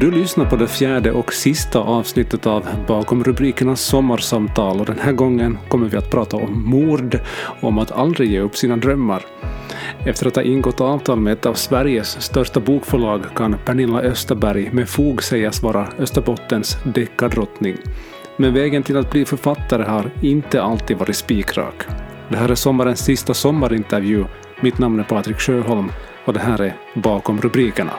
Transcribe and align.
Du 0.00 0.10
lyssnar 0.10 0.44
på 0.44 0.56
det 0.56 0.68
fjärde 0.68 1.12
och 1.12 1.32
sista 1.32 1.78
avsnittet 1.78 2.46
av 2.46 2.66
Bakom 2.86 3.24
rubrikernas 3.24 3.80
sommarsamtal 3.80 4.80
och 4.80 4.86
den 4.86 4.98
här 4.98 5.12
gången 5.12 5.58
kommer 5.68 5.88
vi 5.88 5.96
att 5.96 6.10
prata 6.10 6.36
om 6.36 6.70
mord 6.70 7.20
och 7.60 7.68
om 7.68 7.78
att 7.78 7.92
aldrig 7.92 8.30
ge 8.30 8.40
upp 8.40 8.56
sina 8.56 8.76
drömmar. 8.76 9.22
Efter 10.06 10.26
att 10.26 10.36
ha 10.36 10.42
ingått 10.42 10.80
avtal 10.80 11.20
med 11.20 11.32
ett 11.32 11.46
av 11.46 11.54
Sveriges 11.54 12.22
största 12.22 12.60
bokförlag 12.60 13.22
kan 13.34 13.56
Pernilla 13.64 14.00
Österberg 14.00 14.70
med 14.72 14.88
fog 14.88 15.22
sägas 15.22 15.62
vara 15.62 15.88
Österbottens 15.98 16.78
deckardrottning. 16.84 17.76
Men 18.36 18.54
vägen 18.54 18.82
till 18.82 18.96
att 18.96 19.10
bli 19.10 19.24
författare 19.24 19.84
har 19.84 20.10
inte 20.20 20.62
alltid 20.62 20.96
varit 20.96 21.16
spikrak. 21.16 21.82
Det 22.28 22.36
här 22.36 22.48
är 22.48 22.54
sommarens 22.54 23.04
sista 23.04 23.34
sommarintervju. 23.34 24.24
Mitt 24.60 24.78
namn 24.78 25.00
är 25.00 25.04
Patrik 25.04 25.40
Sjöholm 25.40 25.92
och 26.24 26.32
det 26.32 26.40
här 26.40 26.60
är 26.60 26.76
Bakom 26.94 27.40
rubrikerna. 27.40 27.92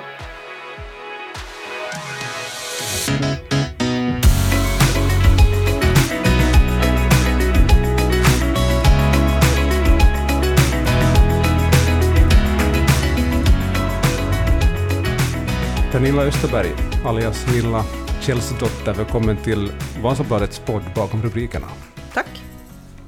Pernilla 15.95 16.21
Österberg, 16.21 16.71
alias 17.05 17.45
Nilla 17.53 17.83
Källsdotter, 18.21 18.93
välkommen 18.93 19.37
till 19.37 19.71
Vasabladets 20.03 20.59
podd 20.59 20.81
Bakom 20.95 21.21
rubrikerna. 21.21 21.67
Tack. 22.13 22.43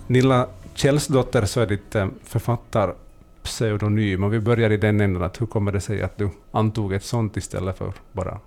Nilla 0.08 0.48
Källsdotter 0.74 1.46
så 1.46 1.62
är 1.62 1.66
ditt 1.66 1.96
eh, 1.96 2.08
författarpseudonym, 2.24 4.24
och 4.24 4.34
vi 4.34 4.40
börjar 4.40 4.70
i 4.70 4.78
den 4.78 5.02
änden 5.02 5.24
att 5.24 5.42
hur 5.42 5.46
kommer 5.46 5.72
det 5.72 5.82
sig 5.82 6.02
att 6.02 6.18
du 6.18 6.30
antog 6.52 6.94
ett 6.94 7.04
sånt 7.04 7.38
istället 7.38 7.78
för 7.78 7.94
bara 8.12 8.40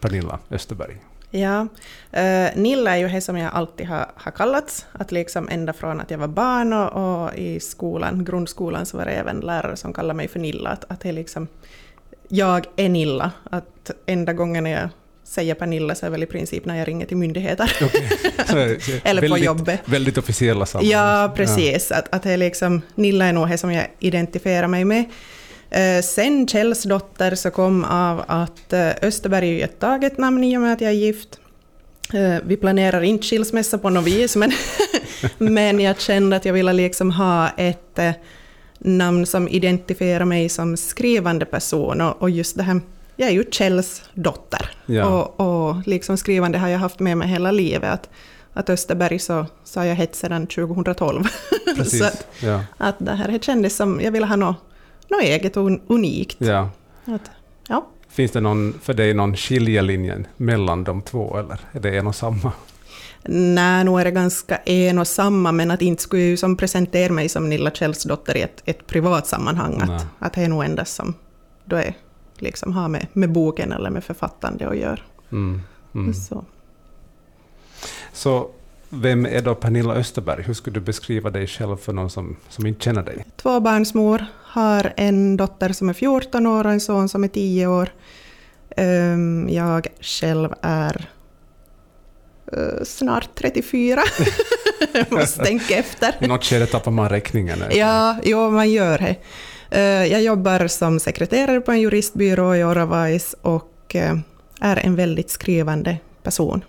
Pernilla 0.00 0.38
Österberg? 0.50 0.96
Ja, 1.30 1.60
uh, 1.60 1.68
Nilla 2.54 2.96
är 2.96 2.96
ju 2.96 3.08
det 3.08 3.20
som 3.20 3.38
jag 3.38 3.54
alltid 3.54 3.86
har, 3.86 4.06
har 4.14 4.32
kallats, 4.32 4.86
att 4.92 5.12
liksom 5.12 5.48
ända 5.48 5.72
från 5.72 6.00
att 6.00 6.10
jag 6.10 6.18
var 6.18 6.28
barn 6.28 6.72
och, 6.72 7.24
och, 7.24 7.34
i 7.34 7.60
skolan, 7.60 8.24
grundskolan 8.24 8.86
så 8.86 8.96
var 8.96 9.04
det 9.04 9.12
även 9.12 9.40
lärare 9.40 9.76
som 9.76 9.92
kallade 9.92 10.16
mig 10.16 10.28
för 10.28 10.38
Nilla, 10.38 10.70
att, 10.70 10.84
att 10.88 11.00
det 11.00 11.12
liksom 11.12 11.48
jag 12.28 12.66
är 12.76 12.88
Nilla, 12.88 13.30
att 13.50 13.90
enda 14.06 14.32
gången 14.32 14.66
jag 14.66 14.88
säger 15.26 15.54
Pernilla 15.54 15.94
så 15.94 16.06
är 16.06 16.10
väl 16.10 16.22
i 16.22 16.26
princip 16.26 16.64
när 16.64 16.78
jag 16.78 16.88
ringer 16.88 17.06
till 17.06 17.16
myndigheter. 17.16 17.72
Okay. 17.84 18.00
Eller 19.04 19.20
väldigt, 19.20 19.30
på 19.30 19.38
jobbet. 19.38 19.80
Väldigt 19.84 20.18
officiella 20.18 20.66
sammanhang. 20.66 20.92
Ja, 20.92 21.32
precis. 21.36 21.86
Ja. 21.90 21.96
Att, 21.96 22.14
att 22.14 22.22
det 22.22 22.30
är 22.30 22.36
liksom, 22.36 22.82
Nilla 22.94 23.24
är 23.24 23.32
nog 23.32 23.48
det 23.48 23.58
som 23.58 23.72
jag 23.72 23.86
identifierar 23.98 24.68
mig 24.68 24.84
med. 24.84 25.04
Uh, 25.76 26.02
sen 26.02 26.48
Källsdotter 26.48 27.34
så 27.34 27.50
kom 27.50 27.84
av 27.84 28.24
att 28.28 28.72
uh, 28.72 28.90
Österberg 29.02 29.48
är 29.48 29.52
ju 29.52 29.60
ett 29.60 29.80
taget 29.80 30.18
namn 30.18 30.44
i 30.44 30.56
och 30.56 30.60
med 30.60 30.72
att 30.72 30.80
jag 30.80 30.90
är 30.90 30.94
gift. 30.94 31.38
Uh, 32.14 32.38
vi 32.46 32.56
planerar 32.56 33.02
inte 33.02 33.26
skilsmässa 33.26 33.78
på 33.78 33.90
något 33.90 34.04
vis, 34.04 34.36
men, 34.36 34.52
men 35.38 35.80
jag 35.80 36.00
kände 36.00 36.36
att 36.36 36.44
jag 36.44 36.52
ville 36.52 36.72
liksom 36.72 37.10
ha 37.10 37.48
ett 37.56 37.98
namn 38.86 39.26
som 39.26 39.48
identifierar 39.48 40.24
mig 40.24 40.48
som 40.48 40.76
skrivande 40.76 41.44
person 41.44 42.00
och, 42.00 42.22
och 42.22 42.30
just 42.30 42.56
det 42.56 42.62
här 42.62 42.80
jag 43.16 43.28
är 43.28 43.32
ju 43.32 43.44
Kjells 43.50 44.02
dotter. 44.14 44.70
Ja. 44.86 45.06
Och, 45.06 45.40
och 45.40 45.86
liksom 45.86 46.16
skrivande 46.16 46.58
har 46.58 46.68
jag 46.68 46.78
haft 46.78 47.00
med 47.00 47.18
mig 47.18 47.28
hela 47.28 47.50
livet. 47.50 47.92
Att, 47.92 48.08
att 48.52 48.70
Österberg 48.70 49.18
så, 49.18 49.46
har 49.74 49.84
jag 49.84 49.94
hett 49.94 50.14
sedan 50.14 50.46
2012. 50.46 51.24
Precis, 51.76 52.02
att, 52.02 52.26
ja. 52.40 52.60
att 52.76 52.96
det 52.98 53.12
här 53.12 53.38
kändes 53.38 53.76
som, 53.76 54.00
jag 54.00 54.12
ville 54.12 54.26
ha 54.26 54.36
något, 54.36 54.56
något 55.08 55.22
eget 55.22 55.56
och 55.56 55.70
unikt. 55.86 56.36
Ja. 56.38 56.70
Att, 57.04 57.30
ja. 57.68 57.86
Finns 58.08 58.30
det 58.30 58.40
någon, 58.40 58.74
för 58.82 58.94
dig 58.94 59.14
någon 59.14 59.36
skiljelinje 59.36 60.24
mellan 60.36 60.84
de 60.84 61.02
två, 61.02 61.38
eller 61.38 61.58
är 61.72 61.80
det 61.80 61.98
en 61.98 62.06
och 62.06 62.14
samma? 62.14 62.52
Nej, 63.28 63.84
nog 63.84 64.00
är 64.00 64.04
det 64.04 64.10
ganska 64.10 64.56
en 64.56 64.98
och 64.98 65.06
samma, 65.06 65.52
men 65.52 65.70
att 65.70 65.82
inte 65.82 66.02
skulle 66.02 66.36
som 66.36 66.56
presentera 66.56 67.12
mig 67.12 67.28
som 67.28 67.48
Nilla 67.48 67.70
Kjells 67.70 68.02
dotter 68.02 68.36
i 68.36 68.42
ett, 68.42 68.62
ett 68.64 68.86
privat 68.86 69.26
sammanhang. 69.26 69.80
Att, 69.80 70.06
att 70.18 70.32
det 70.32 70.42
är 70.42 70.48
nog 70.48 70.64
endast 70.64 70.94
som 70.94 71.14
då 71.64 71.76
är, 71.76 71.94
liksom 72.38 72.72
har 72.72 72.88
med, 72.88 73.06
med 73.12 73.32
boken 73.32 73.72
eller 73.72 73.90
med 73.90 74.04
författande 74.04 74.68
att 74.68 74.76
göra. 74.76 75.00
Mm, 75.32 75.60
mm. 75.94 76.14
Så. 76.14 76.44
Så 78.12 78.50
vem 78.88 79.26
är 79.26 79.42
då 79.42 79.54
Pernilla 79.54 79.94
Österberg? 79.94 80.42
Hur 80.42 80.54
skulle 80.54 80.74
du 80.74 80.80
beskriva 80.80 81.30
dig 81.30 81.46
själv 81.46 81.76
för 81.76 81.92
någon 81.92 82.10
som, 82.10 82.36
som 82.48 82.66
inte 82.66 82.84
känner 82.84 83.02
dig? 83.02 83.24
Tvåbarnsmor, 83.36 84.24
har 84.42 84.92
en 84.96 85.36
dotter 85.36 85.72
som 85.72 85.88
är 85.88 85.92
14 85.92 86.46
år 86.46 86.64
och 86.66 86.72
en 86.72 86.80
son 86.80 87.08
som 87.08 87.24
är 87.24 87.28
10 87.28 87.66
år. 87.66 87.88
Ehm, 88.76 89.48
jag 89.50 89.86
själv 90.00 90.54
är 90.62 91.08
uh, 92.52 92.84
snart 92.84 93.28
34. 93.34 94.02
jag 94.92 95.12
måste 95.18 95.44
tänka 95.44 95.76
efter. 95.76 96.14
I 96.20 96.26
något 96.26 96.44
skede 96.44 96.66
tappar 96.66 96.90
man 96.90 97.08
räkningen. 97.08 97.62
Ja, 97.70 98.16
jo, 98.22 98.50
man 98.50 98.70
gör 98.70 98.98
det. 98.98 99.16
Uh, 99.76 100.12
jag 100.12 100.22
jobbar 100.22 100.66
som 100.66 101.00
sekreterare 101.00 101.60
på 101.60 101.72
en 101.72 101.80
juristbyrå 101.80 102.54
i 102.54 102.64
Oravais 102.64 103.34
och 103.42 103.94
uh, 103.94 104.18
är 104.60 104.76
en 104.76 104.96
väldigt 104.96 105.30
skrivande 105.30 105.98
person. 106.22 106.64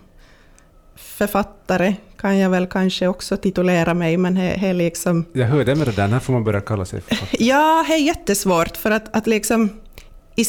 Författare 0.96 1.94
kan 2.20 2.38
jag 2.38 2.50
väl 2.50 2.66
kanske 2.66 3.06
också 3.06 3.36
titulera 3.36 3.94
mig, 3.94 4.16
men 4.16 4.34
det 4.34 4.66
är 4.66 4.74
liksom... 4.74 5.24
Jag 5.32 5.46
hörde 5.46 5.74
med 5.74 5.86
det 5.86 5.92
där, 5.92 6.08
när 6.08 6.18
får 6.18 6.32
man 6.32 6.44
börja 6.44 6.60
kalla 6.60 6.84
sig 6.84 7.00
författare? 7.00 7.44
Ja, 7.46 7.84
det 7.88 7.94
är 7.94 7.98
jättesvårt, 7.98 8.76
för 8.76 8.90
att, 8.90 9.16
att 9.16 9.26
liksom 9.26 9.70
i, 10.38 10.46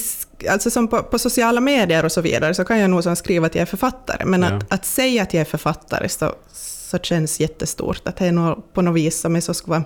alltså 0.50 0.72
som 0.72 0.88
på, 0.88 1.04
på, 1.04 1.20
sociala 1.20 1.62
medier 1.62 2.06
och 2.06 2.12
så 2.12 2.22
vidare 2.22 2.54
så 2.54 2.66
kan 2.66 2.80
jag 2.80 2.90
nog 2.90 3.04
som 3.04 3.16
skriva 3.16 3.48
att 3.48 3.56
jag 3.56 3.62
är 3.62 3.66
författare, 3.66 4.26
men 4.26 4.42
ja. 4.42 4.48
att, 4.48 4.74
att 4.74 4.86
säga 4.86 5.24
att 5.24 5.34
jag 5.34 5.42
är 5.42 5.46
författare 5.46 6.10
så, 6.10 6.36
så 6.54 6.98
känns 6.98 7.40
jättestort. 7.40 8.08
Att 8.08 8.16
det 8.16 8.26
är 8.26 8.32
nog 8.32 8.74
på 8.74 8.82
något 8.82 8.96
vis 8.96 9.20
som 9.20 9.36
är 9.36 9.42
så 9.42 9.54
ska 9.54 9.72
vara 9.72 9.84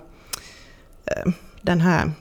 äh, 1.05 1.31
den 1.61 1.81
här 1.81 2.11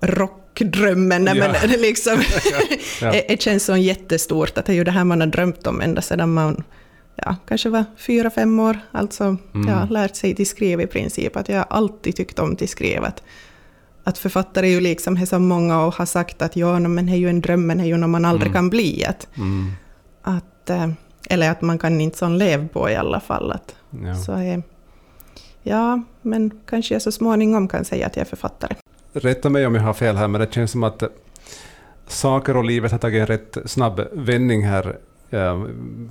rockdrömmen, 0.00 1.26
ja. 1.26 1.34
men 1.34 1.70
det 1.70 1.76
liksom, 1.80 2.22
ja. 3.00 3.12
det 3.28 3.42
känns 3.42 3.64
så 3.64 3.76
jättestort 3.76 4.58
att 4.58 4.66
det 4.66 4.72
är 4.72 4.76
ju 4.76 4.84
det 4.84 4.90
här 4.90 5.04
man 5.04 5.20
har 5.20 5.28
drömt 5.28 5.66
om 5.66 5.80
ända 5.80 6.02
sedan 6.02 6.32
man 6.32 6.64
ja, 7.16 7.36
kanske 7.48 7.68
var 7.68 7.84
fyra, 7.96 8.30
fem 8.30 8.60
år, 8.60 8.78
alltså 8.92 9.24
mm. 9.24 9.68
ja, 9.68 9.86
lärt 9.90 10.16
sig 10.16 10.34
till 10.34 10.46
skriva 10.46 10.82
i 10.82 10.86
princip, 10.86 11.36
att 11.36 11.48
jag 11.48 11.66
alltid 11.70 12.16
tyckt 12.16 12.38
om 12.38 12.56
till 12.56 12.68
skriva 12.68 13.12
att 14.04 14.18
författare 14.18 14.66
är 14.66 14.70
ju 14.70 14.80
liksom 14.80 15.16
är 15.16 15.26
så 15.26 15.38
många 15.38 15.84
och 15.84 15.94
har 15.94 16.06
sagt 16.06 16.42
att 16.42 16.56
ja, 16.56 16.78
men 16.78 17.06
det 17.06 17.12
är 17.12 17.16
ju 17.16 17.28
en 17.28 17.40
dröm, 17.40 17.66
men 17.66 17.78
det 17.78 17.84
är 17.84 17.88
ju 17.88 17.96
något 17.96 18.10
man 18.10 18.24
aldrig 18.24 18.46
mm. 18.46 18.54
kan 18.54 18.70
bli. 18.70 19.04
Att, 19.04 19.28
mm. 19.36 19.72
att, 20.22 20.70
eh, 20.70 20.88
eller 21.28 21.50
att 21.50 21.62
man 21.62 21.78
kan 21.78 22.00
inte 22.00 22.18
sån 22.18 22.38
leva 22.38 22.68
på 22.68 22.90
i 22.90 22.96
alla 22.96 23.20
fall. 23.20 23.52
Att, 23.52 23.74
ja. 24.04 24.14
Så 24.14 24.32
är, 24.32 24.62
ja, 25.62 26.02
men 26.22 26.50
kanske 26.66 26.94
jag 26.94 27.02
så 27.02 27.12
småningom 27.12 27.68
kan 27.68 27.84
säga 27.84 28.06
att 28.06 28.16
jag 28.16 28.20
är 28.20 28.28
författare. 28.28 28.74
Rätta 29.12 29.50
mig 29.50 29.66
om 29.66 29.74
jag 29.74 29.82
har 29.82 29.94
fel 29.94 30.16
här, 30.16 30.28
men 30.28 30.40
det 30.40 30.54
känns 30.54 30.70
som 30.70 30.82
att 30.82 31.02
saker 32.06 32.56
och 32.56 32.64
livet 32.64 32.92
har 32.92 32.98
tagit 32.98 33.20
en 33.20 33.26
rätt 33.26 33.56
snabb 33.64 34.00
vändning 34.12 34.66
här 34.66 34.96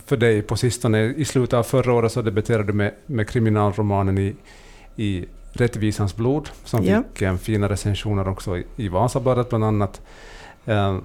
för 0.06 0.18
dig 0.18 0.41
på 0.41 0.56
sistone. 0.56 1.03
I 1.03 1.25
slutet 1.25 1.53
av 1.53 1.63
förra 1.63 1.94
året 1.94 2.12
så 2.12 2.22
debuterade 2.22 2.63
du 2.63 2.73
med, 2.73 2.94
med 3.06 3.29
kriminalromanen 3.29 4.18
i, 4.18 4.35
i 4.96 5.25
Rättvisans 5.51 6.16
blod, 6.16 6.50
som 6.63 6.84
ja. 6.84 7.03
fick 7.13 7.22
um, 7.22 7.38
fina 7.38 7.69
recensioner 7.69 8.28
också 8.28 8.57
i, 8.57 8.66
i 8.75 8.88
Vasabladet 8.88 9.50
bland 9.50 9.63
annat. 9.63 10.01
Uh, 10.67 11.00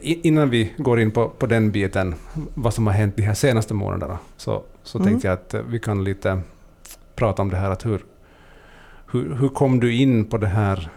innan 0.00 0.50
vi 0.50 0.72
går 0.76 1.00
in 1.00 1.10
på, 1.10 1.28
på 1.28 1.46
den 1.46 1.70
biten, 1.70 2.14
vad 2.54 2.74
som 2.74 2.86
har 2.86 2.94
hänt 2.94 3.16
de 3.16 3.22
här 3.22 3.34
senaste 3.34 3.74
månaderna, 3.74 4.18
så, 4.36 4.62
så 4.82 4.98
mm. 4.98 5.08
tänkte 5.08 5.28
jag 5.28 5.34
att 5.34 5.54
uh, 5.54 5.60
vi 5.60 5.78
kan 5.78 6.04
lite 6.04 6.40
prata 7.14 7.42
om 7.42 7.50
det 7.50 7.56
här, 7.56 7.70
att 7.70 7.86
hur, 7.86 8.04
hur, 9.10 9.34
hur 9.34 9.48
kom 9.48 9.80
du 9.80 9.94
in 9.94 10.24
på 10.24 10.38
det 10.38 10.46
här, 10.46 10.90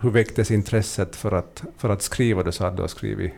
hur 0.00 0.10
väcktes 0.10 0.50
intresset 0.50 1.16
för 1.16 1.32
att, 1.32 1.64
för 1.78 1.88
att 1.88 2.02
skriva? 2.02 2.42
Du 2.42 2.52
sa 2.52 2.66
att 2.66 2.76
du 2.76 2.82
har 2.82 2.88
skrivit 2.88 3.32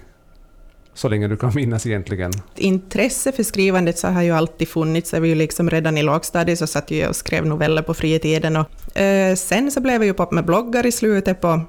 så 0.94 1.08
länge 1.08 1.28
du 1.28 1.36
kan 1.36 1.52
minnas 1.54 1.86
egentligen? 1.86 2.32
Intresse 2.56 3.32
för 3.32 3.42
skrivandet 3.42 3.98
så 3.98 4.08
har 4.08 4.22
ju 4.22 4.30
alltid 4.30 4.68
funnits. 4.68 5.12
Jag 5.12 5.20
var 5.20 5.26
ju 5.26 5.34
liksom 5.34 5.70
redan 5.70 5.98
i 5.98 6.02
lågstadiet 6.02 6.58
så 6.58 6.66
satt 6.66 6.90
jag 6.90 7.08
och 7.08 7.16
skrev 7.16 7.46
noveller 7.46 7.82
på 7.82 7.94
fritiden. 7.94 8.56
Och, 8.56 8.96
eh, 8.98 9.34
sen 9.34 9.70
så 9.70 9.80
blev 9.80 9.94
jag 9.94 10.06
ju 10.06 10.14
pop 10.14 10.32
med 10.32 10.44
bloggar 10.44 10.86
i 10.86 10.92
slutet 10.92 11.40
på, 11.40 11.60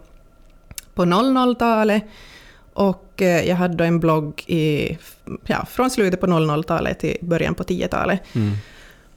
på 0.94 1.04
00-talet. 1.06 2.04
Och 2.74 3.22
eh, 3.22 3.48
jag 3.48 3.56
hade 3.56 3.86
en 3.86 4.00
blogg 4.00 4.44
i, 4.48 4.98
ja, 5.45 5.66
från 5.69 5.89
slutet 5.89 6.21
på 6.21 6.28
00-talet 6.28 7.00
till 7.00 7.18
början 7.21 7.56
på 7.56 7.63
10-talet. 7.63 8.19
Mm. 8.33 8.54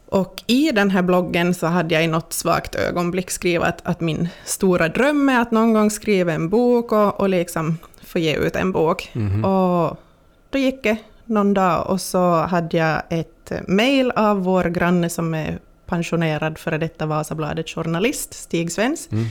Och 0.06 0.42
i 0.46 0.70
den 0.72 0.90
här 0.90 1.02
bloggen 1.02 1.54
så 1.54 1.66
hade 1.66 1.94
jag 1.94 2.04
i 2.04 2.06
något 2.06 2.32
svagt 2.32 2.74
ögonblick 2.74 3.30
skrivit 3.30 3.66
att, 3.66 3.86
att 3.86 4.00
min 4.00 4.28
stora 4.44 4.88
dröm 4.88 5.28
är 5.28 5.40
att 5.40 5.50
någon 5.50 5.72
gång 5.72 5.90
skriva 5.90 6.32
en 6.32 6.48
bok 6.48 6.92
och, 6.92 7.20
och 7.20 7.28
liksom 7.28 7.78
få 8.08 8.18
ge 8.18 8.36
ut 8.36 8.56
en 8.56 8.72
bok. 8.72 9.10
Mm. 9.14 9.44
Och 9.44 9.96
då 10.50 10.58
gick 10.58 10.82
det 10.82 10.96
någon 11.24 11.54
dag 11.54 11.90
och 11.90 12.00
så 12.00 12.34
hade 12.34 12.76
jag 12.76 13.02
ett 13.10 13.52
mejl 13.66 14.10
av 14.10 14.42
vår 14.44 14.64
granne 14.64 15.10
som 15.10 15.34
är 15.34 15.58
pensionerad 15.86 16.58
före 16.58 16.78
detta 16.78 17.06
Vasabladet 17.06 17.68
journalist, 17.68 18.34
Stig 18.34 18.72
Svens. 18.72 19.08
Mm. 19.12 19.26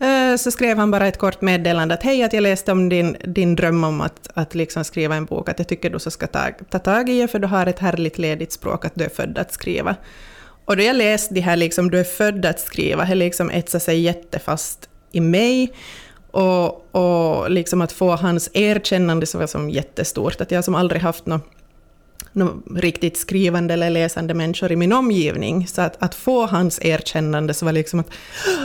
Eh, 0.00 0.36
Så 0.36 0.50
skrev 0.50 0.78
han 0.78 0.90
bara 0.90 1.06
ett 1.06 1.18
kort 1.18 1.40
meddelande 1.40 1.94
att 1.94 2.02
hej, 2.02 2.22
att 2.22 2.32
jag 2.32 2.42
läste 2.42 2.72
om 2.72 2.88
din, 2.88 3.16
din 3.24 3.56
dröm 3.56 3.84
om 3.84 4.00
att, 4.00 4.28
att 4.34 4.54
liksom 4.54 4.84
skriva 4.84 5.14
en 5.14 5.24
bok, 5.24 5.48
att 5.48 5.58
jag 5.58 5.68
tycker 5.68 5.90
du 5.90 5.98
så 5.98 6.10
ska 6.10 6.26
ta, 6.26 6.40
ta 6.70 6.78
tag 6.78 7.08
i 7.08 7.20
det, 7.20 7.28
för 7.28 7.38
du 7.38 7.46
har 7.46 7.66
ett 7.66 7.78
härligt 7.78 8.18
ledigt 8.18 8.52
språk, 8.52 8.84
att 8.84 8.94
du 8.94 9.04
är 9.04 9.08
född 9.08 9.38
att 9.38 9.52
skriva. 9.52 9.96
Och 10.64 10.76
då 10.76 10.82
jag 10.82 10.96
läste 10.96 11.34
det 11.34 11.40
här, 11.40 11.56
liksom, 11.56 11.90
du 11.90 12.00
är 12.00 12.04
född 12.04 12.46
att 12.46 12.60
skriva, 12.60 13.04
det 13.04 13.14
liksom 13.14 13.50
etsade 13.50 13.84
sig 13.84 14.00
jättefast 14.00 14.88
i 15.12 15.20
mig. 15.20 15.72
Och, 16.38 16.94
och 16.94 17.50
liksom 17.50 17.80
att 17.80 17.92
få 17.92 18.16
hans 18.16 18.50
erkännande 18.52 19.26
så 19.26 19.38
var 19.38 19.46
som 19.46 19.70
jättestort, 19.70 20.40
att 20.40 20.50
jag 20.50 20.64
som 20.64 20.74
aldrig 20.74 21.02
haft 21.02 21.26
något 21.26 21.42
någon 22.32 22.62
riktigt 22.76 23.16
skrivande 23.18 23.74
eller 23.74 23.90
läsande 23.90 24.34
människor 24.34 24.72
i 24.72 24.76
min 24.76 24.92
omgivning. 24.92 25.66
Så 25.66 25.80
att, 25.82 25.96
att 26.02 26.14
få 26.14 26.46
hans 26.46 26.78
erkännande 26.82 27.54
så 27.54 27.64
var 27.64 27.72
liksom 27.72 28.00
att 28.00 28.06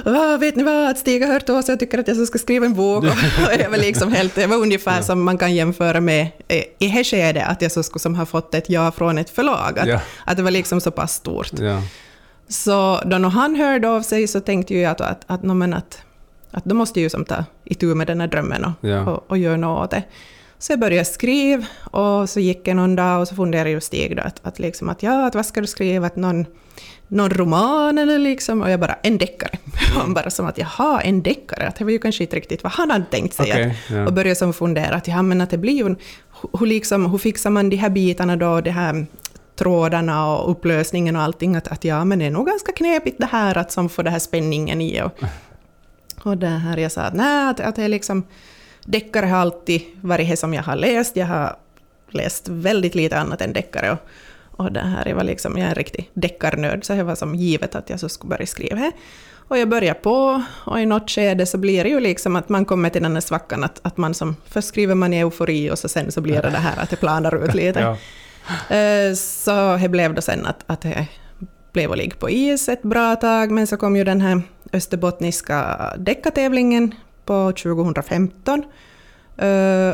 "Ah, 0.06 0.38
”Vet 0.38 0.56
ni 0.56 0.64
vad, 0.64 0.90
att 0.90 0.98
Stig 0.98 1.22
har 1.26 1.34
hört 1.34 1.50
av 1.50 1.62
sig 1.62 1.74
och 1.74 1.80
tycker 1.80 1.98
att 1.98 2.08
jag 2.08 2.28
ska 2.28 2.38
skriva 2.40 2.66
en 2.66 2.74
bok”. 2.74 3.04
Och 3.04 3.58
det 3.58 3.68
var, 3.72 3.78
liksom 3.78 4.12
helt, 4.12 4.36
det 4.36 4.48
var 4.48 4.58
ungefär 4.58 5.02
som 5.02 5.24
man 5.24 5.38
kan 5.38 5.56
jämföra 5.56 6.02
med 6.02 6.28
eh, 6.48 6.58
i 6.80 6.88
det 6.96 7.04
skedet, 7.04 7.44
att 7.48 7.62
jag 7.62 7.72
så 7.72 7.84
skulle 7.84 8.00
som 8.00 8.16
ha 8.16 8.26
fått 8.26 8.54
ett 8.56 8.70
ja 8.70 8.92
från 8.92 9.18
ett 9.18 9.30
förlag. 9.30 9.80
Att, 9.80 9.88
Ja. 9.88 10.00
att 10.26 10.38
det 10.38 10.44
var 10.44 10.52
liksom 10.52 10.82
så 10.82 10.92
pass 10.92 11.14
stort. 11.14 11.60
Ja. 11.60 11.82
Så 12.48 13.02
då 13.06 13.18
när 13.18 13.30
han 13.30 13.56
hörde 13.56 13.90
av 13.90 14.02
sig 14.02 14.28
så 14.28 14.40
tänkte 14.40 14.74
ju 14.74 14.80
jag 14.82 14.92
att, 14.92 15.02
att, 15.02 15.24
att, 15.28 15.44
no, 15.44 15.76
att, 15.76 16.02
att 16.54 16.66
då 16.66 16.76
måste 16.76 17.00
jag 17.00 17.04
ju 17.04 17.10
som 17.10 17.26
ta 17.26 17.46
itu 17.64 17.96
med 17.96 18.08
den 18.08 18.22
här 18.22 18.28
drömmen 18.28 18.66
och, 18.66 18.90
Ja. 18.90 19.12
och, 19.12 19.32
och 19.32 19.38
göra 19.38 19.58
något 19.58 19.84
åt 19.84 19.92
det. 19.92 20.04
Så 20.60 20.72
jag 20.72 20.80
började 20.80 21.06
skriva 21.06 21.66
och 21.92 22.30
så 22.30 22.40
gick 22.40 22.66
det 22.66 22.74
någon 22.74 22.96
dag 22.96 23.22
och 23.22 23.28
så 23.28 23.36
funderade 23.36 23.70
jag 23.70 23.84
Stig 23.84 24.16
då 24.16 24.24
att, 24.24 24.40
att, 24.44 24.60
liksom 24.60 24.90
att 24.90 25.04
ja, 25.04 25.28
att 25.28 25.36
vad 25.36 25.46
ska 25.46 25.62
du 25.62 25.68
skriva, 25.68 26.08
att 26.08 26.16
någon, 26.16 26.46
någon 27.08 27.30
roman 27.30 27.98
eller 27.98 28.20
liksom, 28.20 28.62
och 28.62 28.70
jag 28.70 28.80
bara 28.80 28.94
en 29.04 29.18
deckare. 29.18 29.58
Han 29.96 30.14
bara 30.18 30.30
som 30.30 30.46
att 30.46 30.58
jaha, 30.58 31.02
en 31.02 31.24
deckare, 31.24 31.68
att 31.68 31.76
det 31.76 31.84
var 31.84 31.92
ju 31.92 32.00
kanske 32.00 32.24
inte 32.24 32.36
riktigt 32.36 32.64
vad 32.64 32.72
han 32.72 32.92
hade 32.92 33.06
tänkt 33.06 33.34
sig. 33.34 33.52
Okej, 33.52 33.64
att, 33.70 33.96
ja. 33.96 34.06
Och 34.06 34.14
började 34.14 34.36
som 34.36 34.54
fundera 34.54 34.96
att 34.96 35.08
ja, 35.08 35.22
men 35.22 35.42
att 35.42 35.50
det 35.50 35.58
blir 35.58 35.74
ju, 35.74 35.96
hur, 36.60 36.66
liksom, 36.66 37.12
hur 37.12 37.18
fixar 37.18 37.50
man 37.50 37.70
de 37.70 37.76
här 37.76 37.90
bitarna 37.90 38.36
då, 38.36 38.62
det 38.62 38.72
här 38.72 39.06
trådarna 39.56 40.36
och 40.36 40.52
upplösningen 40.52 41.16
och 41.16 41.22
allting, 41.22 41.56
att, 41.56 41.68
att 41.68 41.84
ja, 41.84 42.06
men 42.06 42.20
det 42.20 42.26
är 42.26 42.32
nog 42.32 42.48
ganska 42.48 42.72
knepigt 42.72 43.20
det 43.20 43.30
här 43.32 43.58
att 43.58 43.72
som 43.72 43.90
får 43.90 44.04
det 44.04 44.10
här 44.10 44.20
spänningen 44.20 44.82
i 44.82 45.02
och, 45.02 45.12
och 46.24 46.38
det 46.38 46.48
här 46.48 46.78
jag 46.78 46.92
sa 46.92 47.02
att 47.02 47.14
nej, 47.14 47.50
att, 47.50 47.60
att 47.60 47.78
är 47.80 47.88
liksom, 47.88 48.24
deckare 48.86 49.26
har 49.26 49.38
alltid 49.38 49.82
varit 50.02 50.30
det 50.30 50.38
som 50.38 50.54
jag 50.54 50.64
har 50.64 50.76
läst, 50.76 51.16
jag 51.16 51.26
har 51.26 51.56
läst 52.10 52.48
väldigt 52.48 52.96
lite 52.96 53.18
annat 53.20 53.42
än 53.42 53.54
deckare 53.54 53.92
och, 53.92 53.98
och 54.60 54.72
det 54.72 54.80
här 54.80 55.08
jag 55.08 55.16
var 55.16 55.24
liksom, 55.24 55.58
jag 55.58 55.66
är 55.66 55.70
en 55.70 55.76
riktig 55.76 56.10
deckarnörd, 56.14 56.86
så 56.86 56.94
det 56.94 57.04
var 57.04 57.16
som 57.16 57.36
givet 57.36 57.76
att 57.76 57.90
jag 57.90 58.00
så 58.00 58.10
skulle 58.10 58.30
börja 58.30 58.46
skriva 58.46 58.76
det. 58.76 58.92
Och 59.48 59.58
jag 59.58 59.70
börjar 59.70 59.94
på, 59.94 60.44
och 60.66 60.80
i 60.80 60.86
något 60.86 61.10
skede 61.10 61.46
så 61.46 61.58
blir 61.58 61.84
det 61.84 61.90
ju 61.90 62.00
liksom 62.00 62.36
att 62.36 62.50
man 62.50 62.66
kommer 62.66 62.90
till 62.90 63.04
den 63.04 63.14
här 63.14 63.22
svackan 63.22 63.64
att, 63.64 63.80
att 63.82 63.98
man 63.98 64.14
som, 64.14 64.36
först 64.46 64.68
skriver 64.68 64.96
man 64.96 65.14
i 65.14 65.20
eufori 65.20 65.72
och 65.72 65.80
så 65.80 65.88
sen 65.88 66.12
så 66.12 66.22
blir 66.22 66.42
det 66.42 66.50
det 66.50 66.58
här 66.58 66.84
att 66.84 66.90
det 66.90 66.96
planar 66.96 67.46
ut 67.46 67.54
lite. 67.54 67.98
Ja. 68.70 68.76
Eh, 68.76 69.14
Så 69.14 69.78
det 69.78 69.90
blev 69.90 70.14
då 70.14 70.22
sen 70.22 70.46
att, 70.46 70.64
att 70.68 70.82
det 70.82 71.08
blev 71.72 71.92
att 71.92 71.98
ligga 71.98 72.16
på 72.16 72.30
is 72.30 72.70
ett 72.70 72.82
bra 72.82 73.16
tag, 73.16 73.52
men 73.52 73.68
så 73.68 73.78
kom 73.78 73.96
ju 73.96 74.04
den 74.04 74.22
här 74.22 74.42
österbottniska 74.74 75.78
deckartävlingen 75.98 76.96
på 77.26 77.52
2015. 77.64 78.64
Eh, 79.38 79.94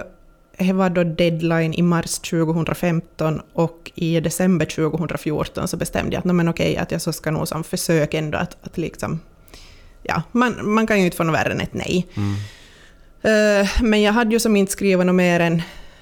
Det 0.62 0.74
var 0.74 0.90
då 0.90 1.04
deadline 1.04 1.74
i 1.74 1.82
mars 1.82 2.20
2015 2.20 3.42
och 3.54 3.92
i 3.96 4.20
december 4.20 4.66
2014 4.66 5.68
så 5.68 5.78
bestämde 5.78 6.14
jag 6.14 6.20
att 6.20 6.26
"Nå, 6.26 6.34
men 6.34 6.50
okej, 6.50 6.78
att 6.78 6.92
jag 6.92 7.02
så 7.02 7.14
ska 7.14 7.32
nog 7.32 7.48
som 7.48 7.64
försök 7.64 8.14
ändå 8.14 8.38
att, 8.38 8.58
att 8.62 8.78
liksom... 8.78 9.20
Ja, 10.04 10.24
man, 10.32 10.56
man 10.62 10.88
kan 10.88 11.00
ju 11.00 11.06
inte 11.06 11.18
få 11.18 11.24
något 11.24 11.36
värre 11.36 11.52
än 11.52 11.62
ett 11.62 11.74
nej. 11.74 12.08
Mm. 12.18 12.34
Eh, 13.62 13.70
Men 13.82 14.02
jag 14.02 14.14
hade 14.14 14.32
ju 14.32 14.40
som 14.40 14.56
inte 14.56 14.72
skrivit 14.72 15.06
något 15.06 15.16
mer 15.16 15.40
än 15.40 15.62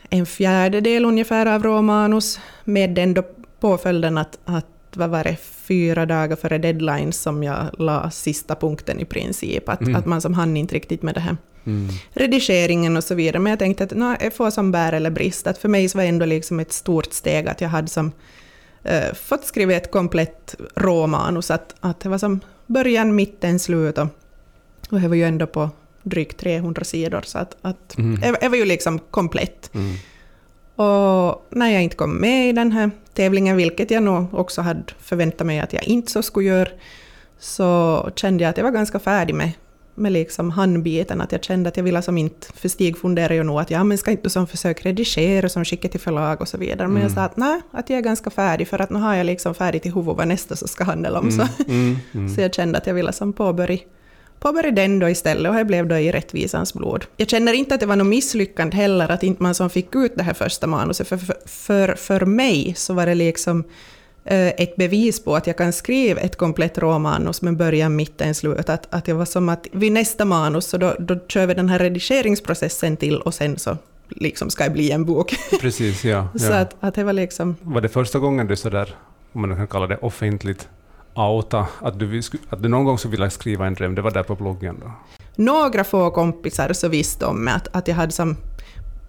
en 0.09 0.25
fjärdedel 0.25 1.05
ungefär 1.05 1.45
av 1.45 1.63
romanus 1.63 2.39
med 2.63 2.89
den 2.89 3.13
då 3.13 3.23
påföljden 3.59 4.17
att, 4.17 4.37
att 4.45 4.65
vad 4.93 5.09
var 5.09 5.23
det, 5.23 5.37
fyra 5.67 6.05
dagar 6.05 6.35
före 6.35 6.57
deadline 6.57 7.13
som 7.13 7.43
jag 7.43 7.65
la 7.79 8.11
sista 8.11 8.55
punkten 8.55 8.99
i 8.99 9.05
princip. 9.05 9.69
Att, 9.69 9.81
Mm. 9.81 9.95
att 9.95 10.05
man 10.05 10.21
som 10.21 10.33
hann 10.33 10.57
inte 10.57 10.75
riktigt 10.75 11.03
med 11.03 11.13
det 11.13 11.19
här 11.19 11.37
Mm. 11.65 11.89
redigeringen 12.13 12.97
och 12.97 13.03
så 13.03 13.15
vidare. 13.15 13.39
Men 13.39 13.49
jag 13.49 13.59
tänkte 13.59 13.83
att 13.83 13.91
nå, 13.91 14.15
jag 14.21 14.33
får 14.33 14.49
som 14.51 14.71
bär 14.71 14.93
eller 14.93 15.09
brist. 15.09 15.47
Att 15.47 15.57
för 15.57 15.69
mig 15.69 15.89
så 15.89 15.97
var 15.97 16.03
det 16.03 16.09
ändå 16.09 16.25
liksom 16.25 16.59
ett 16.59 16.71
stort 16.73 17.13
steg 17.13 17.47
att 17.47 17.61
jag 17.61 17.69
hade 17.69 17.87
som 17.87 18.11
eh, 18.83 19.13
fått 19.13 19.45
skriva 19.45 19.73
ett 19.73 19.91
komplett 19.91 20.55
romanus. 20.75 21.51
Att, 21.51 21.75
att 21.79 21.99
det 21.99 22.09
var 22.09 22.17
som 22.17 22.39
början, 22.65 23.15
mitten, 23.15 23.59
slut 23.59 23.97
och, 23.97 24.07
och 24.89 25.01
det 25.01 25.07
var 25.07 25.15
ju 25.15 25.23
ändå 25.23 25.47
på 25.47 25.69
drygt 26.03 26.37
300 26.39 26.83
sidor. 26.83 27.21
Så 27.25 27.37
att, 27.37 27.57
att 27.61 27.97
Mm. 27.97 28.19
det, 28.19 28.37
det 28.41 28.49
var 28.49 28.57
ju 28.57 28.65
liksom 28.65 28.99
komplett. 28.99 29.69
Mm. 29.75 29.95
Och 30.77 31.45
när 31.49 31.69
jag 31.73 31.83
inte 31.83 31.95
kom 31.95 32.15
med 32.17 32.49
i 32.49 32.51
den 32.51 32.71
här 32.71 32.91
tävlingen, 33.13 33.57
vilket 33.57 33.91
jag 33.91 34.03
nog 34.03 34.33
också 34.33 34.61
hade 34.61 34.83
förväntat 34.99 35.47
mig 35.47 35.59
att 35.59 35.73
jag 35.73 35.83
inte 35.83 36.11
så 36.11 36.21
skulle 36.23 36.47
göra, 36.47 36.69
så 37.39 38.09
kände 38.15 38.43
jag 38.43 38.49
att 38.49 38.57
jag 38.57 38.63
var 38.63 38.71
ganska 38.71 38.99
färdig 38.99 39.35
med, 39.35 39.51
med 39.95 40.11
liksom 40.11 40.51
handbiten. 40.51 41.21
Att 41.21 41.31
jag 41.31 41.43
kände 41.43 41.69
att 41.69 41.77
jag 41.77 41.83
ville 41.83 42.01
som 42.01 42.17
inte, 42.17 42.47
för 42.53 42.69
Stig 42.69 42.97
funderade 42.97 43.35
ju 43.35 43.43
nog 43.43 43.59
att 43.59 43.71
ja, 43.71 43.83
men 43.83 43.97
ska 43.97 44.11
inte 44.11 44.23
du 44.23 44.29
som 44.29 44.47
försöka 44.47 44.89
redigera 44.89 45.45
och 45.45 45.51
som 45.51 45.65
skicka 45.65 45.87
till 45.87 45.99
förlag 45.99 46.41
och 46.41 46.47
så 46.47 46.57
vidare. 46.57 46.87
Men 46.87 47.01
jag 47.01 47.11
Mm. 47.11 47.15
sa 47.15 47.21
att 47.21 47.37
nej, 47.37 47.61
att 47.71 47.89
jag 47.89 47.97
är 47.99 48.03
ganska 48.03 48.29
färdig 48.29 48.67
för 48.67 48.81
att 48.81 48.89
nu 48.89 48.99
har 48.99 49.15
jag 49.15 49.25
liksom 49.25 49.53
färdigt 49.55 49.85
i 49.85 49.89
huvudet 49.89 50.17
vad 50.17 50.27
nästa 50.27 50.55
så 50.55 50.67
ska 50.67 50.83
handla 50.83 51.19
om. 51.19 51.31
Så, 51.31 51.41
Mm. 51.41 51.51
Mm. 51.67 51.97
Mm. 52.13 52.29
så 52.35 52.41
jag 52.41 52.53
kände 52.53 52.77
att 52.77 52.87
jag 52.87 52.93
ville 52.93 53.13
som 53.13 53.33
påbörja, 53.33 53.77
påbörja 54.39 54.71
den 54.71 54.99
då 54.99 55.09
istället 55.09 55.49
och 55.49 55.55
det 55.57 55.65
blev 55.65 55.87
då 55.87 55.97
i 55.97 56.11
rättvisans 56.11 56.73
blod. 56.73 57.05
Jag 57.17 57.29
känner 57.29 57.53
inte 57.53 57.73
att 57.73 57.79
det 57.79 57.85
var 57.85 57.95
något 57.95 58.07
misslyckande 58.07 58.77
heller 58.77 59.11
att 59.11 59.23
inte 59.23 59.43
man 59.43 59.55
som 59.55 59.69
fick 59.69 59.95
ut 59.95 60.11
det 60.15 60.23
här 60.23 60.33
första 60.33 60.67
manuset, 60.67 61.07
för, 61.07 61.17
för, 61.17 61.35
för, 61.45 61.95
för 61.95 62.25
mig 62.25 62.73
så 62.77 62.93
var 62.93 63.05
det 63.05 63.15
liksom 63.15 63.63
eh, 64.25 64.47
ett 64.47 64.75
bevis 64.75 65.23
på 65.23 65.35
att 65.35 65.47
jag 65.47 65.57
kan 65.57 65.73
skriva 65.73 66.21
ett 66.21 66.35
komplett 66.35 66.77
råmanus 66.77 67.41
med 67.41 67.57
början, 67.57 67.95
mitten, 67.95 68.35
slut. 68.35 68.69
Att, 68.69 68.93
att 68.93 69.07
jag 69.07 69.15
var 69.15 69.25
som 69.25 69.49
att 69.49 69.67
vid 69.71 69.91
nästa 69.91 70.25
manus 70.25 70.65
så 70.65 70.77
då, 70.77 70.95
då 70.99 71.19
kör 71.27 71.45
vi 71.45 71.53
den 71.53 71.69
här 71.69 71.79
redigeringsprocessen 71.79 72.97
till 72.97 73.21
och 73.21 73.33
sen 73.33 73.59
så 73.59 73.77
liksom 74.09 74.49
ska 74.49 74.63
det 74.63 74.69
bli 74.69 74.91
en 74.91 75.05
bok. 75.05 75.35
Precis, 75.61 76.05
ja. 76.05 76.27
så 76.35 76.45
ja. 76.45 76.59
att, 76.59 76.75
att 76.79 76.95
det 76.95 77.03
var 77.03 77.13
liksom... 77.13 77.55
Var 77.61 77.81
det 77.81 77.89
första 77.89 78.19
gången 78.19 78.47
du 78.47 78.55
sådär, 78.55 78.95
om 79.33 79.41
man 79.41 79.55
kan 79.55 79.67
kalla 79.67 79.87
det 79.87 79.97
offentligt, 79.97 80.69
outa 81.17 81.67
att 81.81 81.99
du, 81.99 82.21
att 82.49 82.63
du 82.63 82.69
någon 82.69 82.85
gång 82.85 82.97
så 82.97 83.09
ville 83.09 83.29
skriva 83.29 83.67
en 83.67 83.73
dröm, 83.73 83.95
det 83.95 84.01
var 84.01 84.11
där 84.11 84.23
på 84.23 84.35
bloggen 84.35 84.79
då? 84.79 84.91
några 85.37 85.83
få 85.83 86.11
kompisar 86.11 86.73
så 86.73 86.87
visste 86.87 87.25
om 87.25 87.47
att, 87.47 87.67
att 87.71 87.87
jag 87.87 87.95
hade 87.95 88.11
som... 88.11 88.37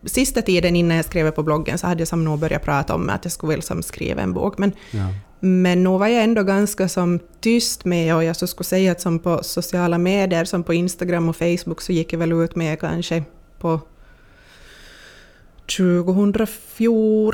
Sista 0.04 0.42
tiden 0.42 0.76
innan 0.76 0.96
jag 0.96 1.04
skrev 1.04 1.30
på 1.30 1.42
bloggen 1.42 1.78
så 1.78 1.86
hade 1.86 2.00
jag 2.00 2.08
som 2.08 2.24
nog 2.24 2.38
börjat 2.38 2.64
prata 2.64 2.94
om 2.94 3.10
att 3.10 3.24
jag 3.24 3.32
skulle 3.32 3.50
vilja 3.50 3.62
som 3.62 3.82
skriva 3.82 4.22
en 4.22 4.32
bok. 4.32 4.58
Men, 4.58 4.72
Ja. 4.90 5.06
men 5.40 5.84
nu 5.84 5.90
var 5.90 6.06
jag 6.06 6.24
ändå 6.24 6.42
ganska 6.42 6.88
som 6.88 7.20
tyst 7.40 7.84
med 7.84 8.14
och 8.14 8.24
jag 8.24 8.36
så 8.36 8.46
skulle 8.46 8.64
säga 8.64 8.92
att 8.92 9.00
som 9.00 9.18
på 9.18 9.42
sociala 9.42 9.98
medier, 9.98 10.44
som 10.44 10.62
på 10.62 10.74
Instagram 10.74 11.28
och 11.28 11.36
Facebook 11.36 11.80
så 11.80 11.92
gick 11.92 12.12
jag 12.12 12.18
väl 12.18 12.32
ut 12.32 12.56
med 12.56 12.80
kanske 12.80 13.24
på 13.58 13.80
2014, 15.76 17.32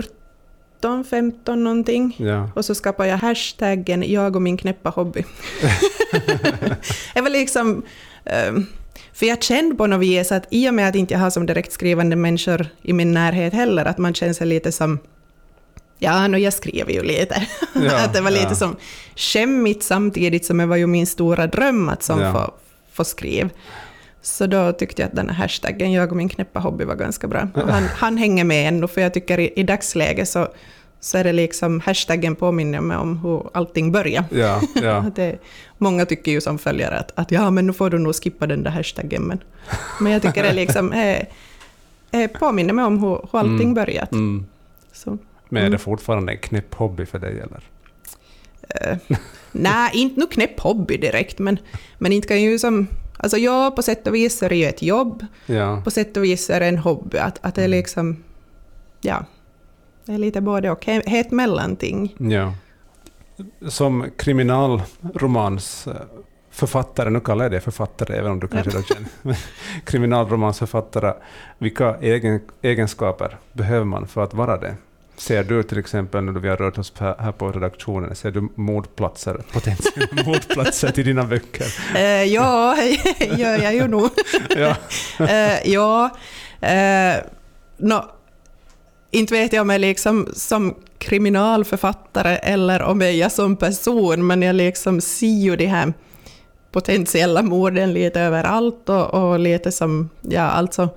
15 1.05 1.65
någonting. 1.65 2.17
Ja. 2.19 2.51
Och 2.55 2.65
så 2.65 2.75
skapade 2.75 3.09
jag 3.09 3.19
hashtaggen 3.19 4.13
jag 4.13 4.37
och 4.37 4.43
min 4.43 4.57
knäppa 4.57 4.91
hobby. 4.91 5.25
det 7.15 7.21
var 7.21 7.31
liksom... 7.31 7.83
ehm, 8.25 8.67
för 9.13 9.27
jag 9.27 9.43
kände 9.43 9.75
på 9.75 9.87
något 9.87 10.01
vis 10.01 10.33
att 10.33 10.47
i 10.51 10.69
och 10.71 10.75
med 10.75 10.89
att 10.89 10.95
inte 10.95 11.15
jag 11.15 11.21
har 11.21 11.31
som 11.31 11.47
direkt 11.47 11.73
skrivande 11.73 12.17
människor 12.17 12.67
i 12.83 12.93
min 12.93 13.13
närhet 13.13 13.53
heller, 13.53 13.85
att 13.85 13.99
man 13.99 14.15
känner 14.15 14.33
sig 14.33 14.47
lite 14.47 14.73
som... 14.73 14.99
Ja, 15.99 16.29
no, 16.29 16.37
jag 16.37 16.53
skriver 16.53 16.93
ju 16.93 17.03
lite. 17.03 17.47
Ja, 17.75 17.97
att 18.05 18.13
det 18.13 18.21
var 18.21 18.31
lite 18.31 18.47
ja. 18.49 18.55
som 18.55 18.77
skämmigt 19.17 19.83
samtidigt 19.83 20.45
som 20.45 20.59
det 20.59 20.67
var 20.67 20.77
ju 20.77 20.87
min 20.87 21.07
stora 21.07 21.47
dröm 21.47 21.89
att 21.89 22.03
som 22.03 22.21
Ja. 22.21 22.33
få, 22.33 22.55
få 22.93 23.05
skriva. 23.05 23.51
Så 24.23 24.47
då 24.47 24.73
tyckte 24.73 25.03
jag 25.03 25.09
att 25.09 25.17
den 25.17 25.29
här 25.29 25.37
hashtaggen 25.37 25.93
jag 25.93 26.11
och 26.11 26.17
min 26.17 26.29
knäppa 26.29 26.61
hobby 26.61 26.85
var 26.85 26.95
ganska 26.95 27.29
bra. 27.29 27.49
Och 27.55 27.69
han, 27.69 27.83
han 27.83 28.17
hänger 28.17 28.45
med 28.45 28.69
ännu, 28.69 28.89
för 28.89 29.01
jag 29.01 29.15
tycker 29.15 29.39
i, 29.41 29.53
i 29.57 29.63
dagsläget 29.63 30.29
så, 30.29 30.49
så 31.05 31.19
är 31.19 31.25
det 31.25 31.33
liksom 31.33 31.81
hashtaggen 31.81 32.35
påminner 32.37 32.81
mig 32.81 32.97
om 32.97 33.19
hur 33.19 33.51
allting 33.55 33.93
börjar. 33.93 34.25
Ja, 34.31 34.61
ja. 34.83 35.05
Det, 35.15 35.39
många 35.79 36.07
tycker 36.07 36.33
ju 36.33 36.41
som 36.41 36.59
följare 36.59 36.99
att, 36.99 37.13
att 37.15 37.31
ja, 37.31 37.51
men 37.51 37.67
nu 37.67 37.73
får 37.73 37.91
du 37.91 37.99
nog 37.99 38.15
skippa 38.15 38.47
den 38.47 38.63
där 38.63 38.71
hashtaggen. 38.71 39.23
Men, 39.23 39.39
men 40.01 40.13
jag 40.13 40.23
tycker 40.23 40.43
det 40.43 40.53
liksom 40.53 40.93
eh, 40.93 41.21
eh, 42.11 42.31
påminner 42.31 42.73
mig 42.75 42.85
om 42.85 42.99
hur, 42.99 43.09
hur 43.33 43.39
allting 43.39 43.61
Mm. 43.61 43.75
börjat. 43.75 44.13
Mm. 44.13 44.47
Så, 44.93 45.19
Men 45.49 45.59
är 45.61 45.65
det 45.65 45.67
Mm. 45.67 45.79
fortfarande 45.79 46.33
en 46.33 46.39
knäpp 46.39 46.75
hobby 46.75 47.07
för 47.07 47.19
dig 47.19 47.33
eller? 47.41 47.63
eh, 48.69 48.97
nej, 49.53 49.91
inte 49.95 50.21
nog 50.21 50.31
knäpp 50.31 50.61
hobby 50.61 50.97
direkt, 50.97 51.39
men, 51.39 51.59
men 51.99 52.13
inte 52.13 52.29
kan 52.29 52.43
ju 52.43 52.59
som... 52.59 52.87
Alltså 53.17 53.37
ja, 53.39 53.71
på 53.77 53.83
sätt 53.83 54.07
och 54.07 54.15
vis 54.15 54.43
är 54.43 54.49
det 54.49 54.57
ju 54.57 54.65
ett 54.67 54.83
jobb, 54.83 55.27
Ja. 55.47 55.81
på 55.85 55.91
sätt 55.91 56.17
och 56.17 56.25
vis 56.25 56.51
är 56.51 56.61
det 56.61 56.67
en 56.67 56.79
hobby. 56.79 57.19
Att, 57.19 57.39
att 57.43 57.55
det 57.55 57.61
är 57.63 57.67
Mm. 57.67 57.79
liksom... 57.79 58.17
Ja, 59.01 59.25
det 60.05 60.13
är 60.13 60.19
lite 60.19 60.41
både 60.41 60.71
och. 60.71 60.89
Ett 60.89 61.31
mellanting. 61.31 62.15
ja. 62.19 62.55
Som 63.69 64.07
kriminalromansförfattare 64.17 66.25
författare, 66.55 67.11
nu 67.11 67.21
kallar 67.21 67.45
jag 67.45 67.53
det 67.53 67.61
författare 67.61 68.17
även 68.17 68.31
om 68.31 68.41
du 68.41 68.49
kanske 68.49 68.71
då 68.71 68.83
känner 68.83 69.37
kriminalromansförfattare, 69.85 71.15
vilka 71.59 71.97
egen, 72.01 72.41
egenskaper 72.63 73.39
behöver 73.53 73.85
man 73.85 74.07
för 74.07 74.25
att 74.25 74.35
vara 74.35 74.57
det? 74.57 74.75
Ser 75.17 75.45
du 75.45 75.63
till 75.63 75.79
exempel 75.79 76.25
när 76.25 76.33
vi 76.33 76.49
har 76.49 76.57
rört 76.57 76.79
oss 76.79 76.93
här 76.99 77.33
på 77.33 77.53
redaktionen, 77.53 78.15
ser 78.15 78.31
du 78.31 78.49
mordplatser, 78.55 79.35
potentiella 79.53 80.23
mordplatser 80.27 80.91
till 80.91 81.05
dina 81.05 81.25
böcker? 81.25 81.67
Uh, 81.95 82.25
ja, 82.25 82.77
gör 83.39 83.63
jag 83.63 83.75
ju 83.75 83.89
nog. 83.89 84.11
ja. 84.57 84.77
uh, 85.21 85.71
ja 85.71 86.11
uh, 86.63 87.23
no, 87.77 88.05
inte 89.15 89.35
vet 89.35 89.53
jag 89.53 89.63
om 89.63 89.71
jag 89.71 89.81
liksom 89.81 90.29
som 90.37 90.75
kriminalförfattare 90.99 92.37
eller 92.37 92.83
om 92.83 93.01
jag 93.01 93.15
är 93.15 93.29
som 93.29 93.57
person, 93.57 94.27
men 94.27 94.43
jag 94.43 94.57
liksom 94.57 95.01
ser 95.01 95.27
ju 95.27 95.57
de 95.57 95.67
här 95.67 95.93
potentiella 96.73 97.43
morden 97.43 97.93
lite 97.93 98.21
överallt 98.21 98.89
och, 98.89 99.15
och 99.15 99.39
lite 99.39 99.73
som, 99.73 100.11
ja 100.21 100.43
alltså 100.43 100.89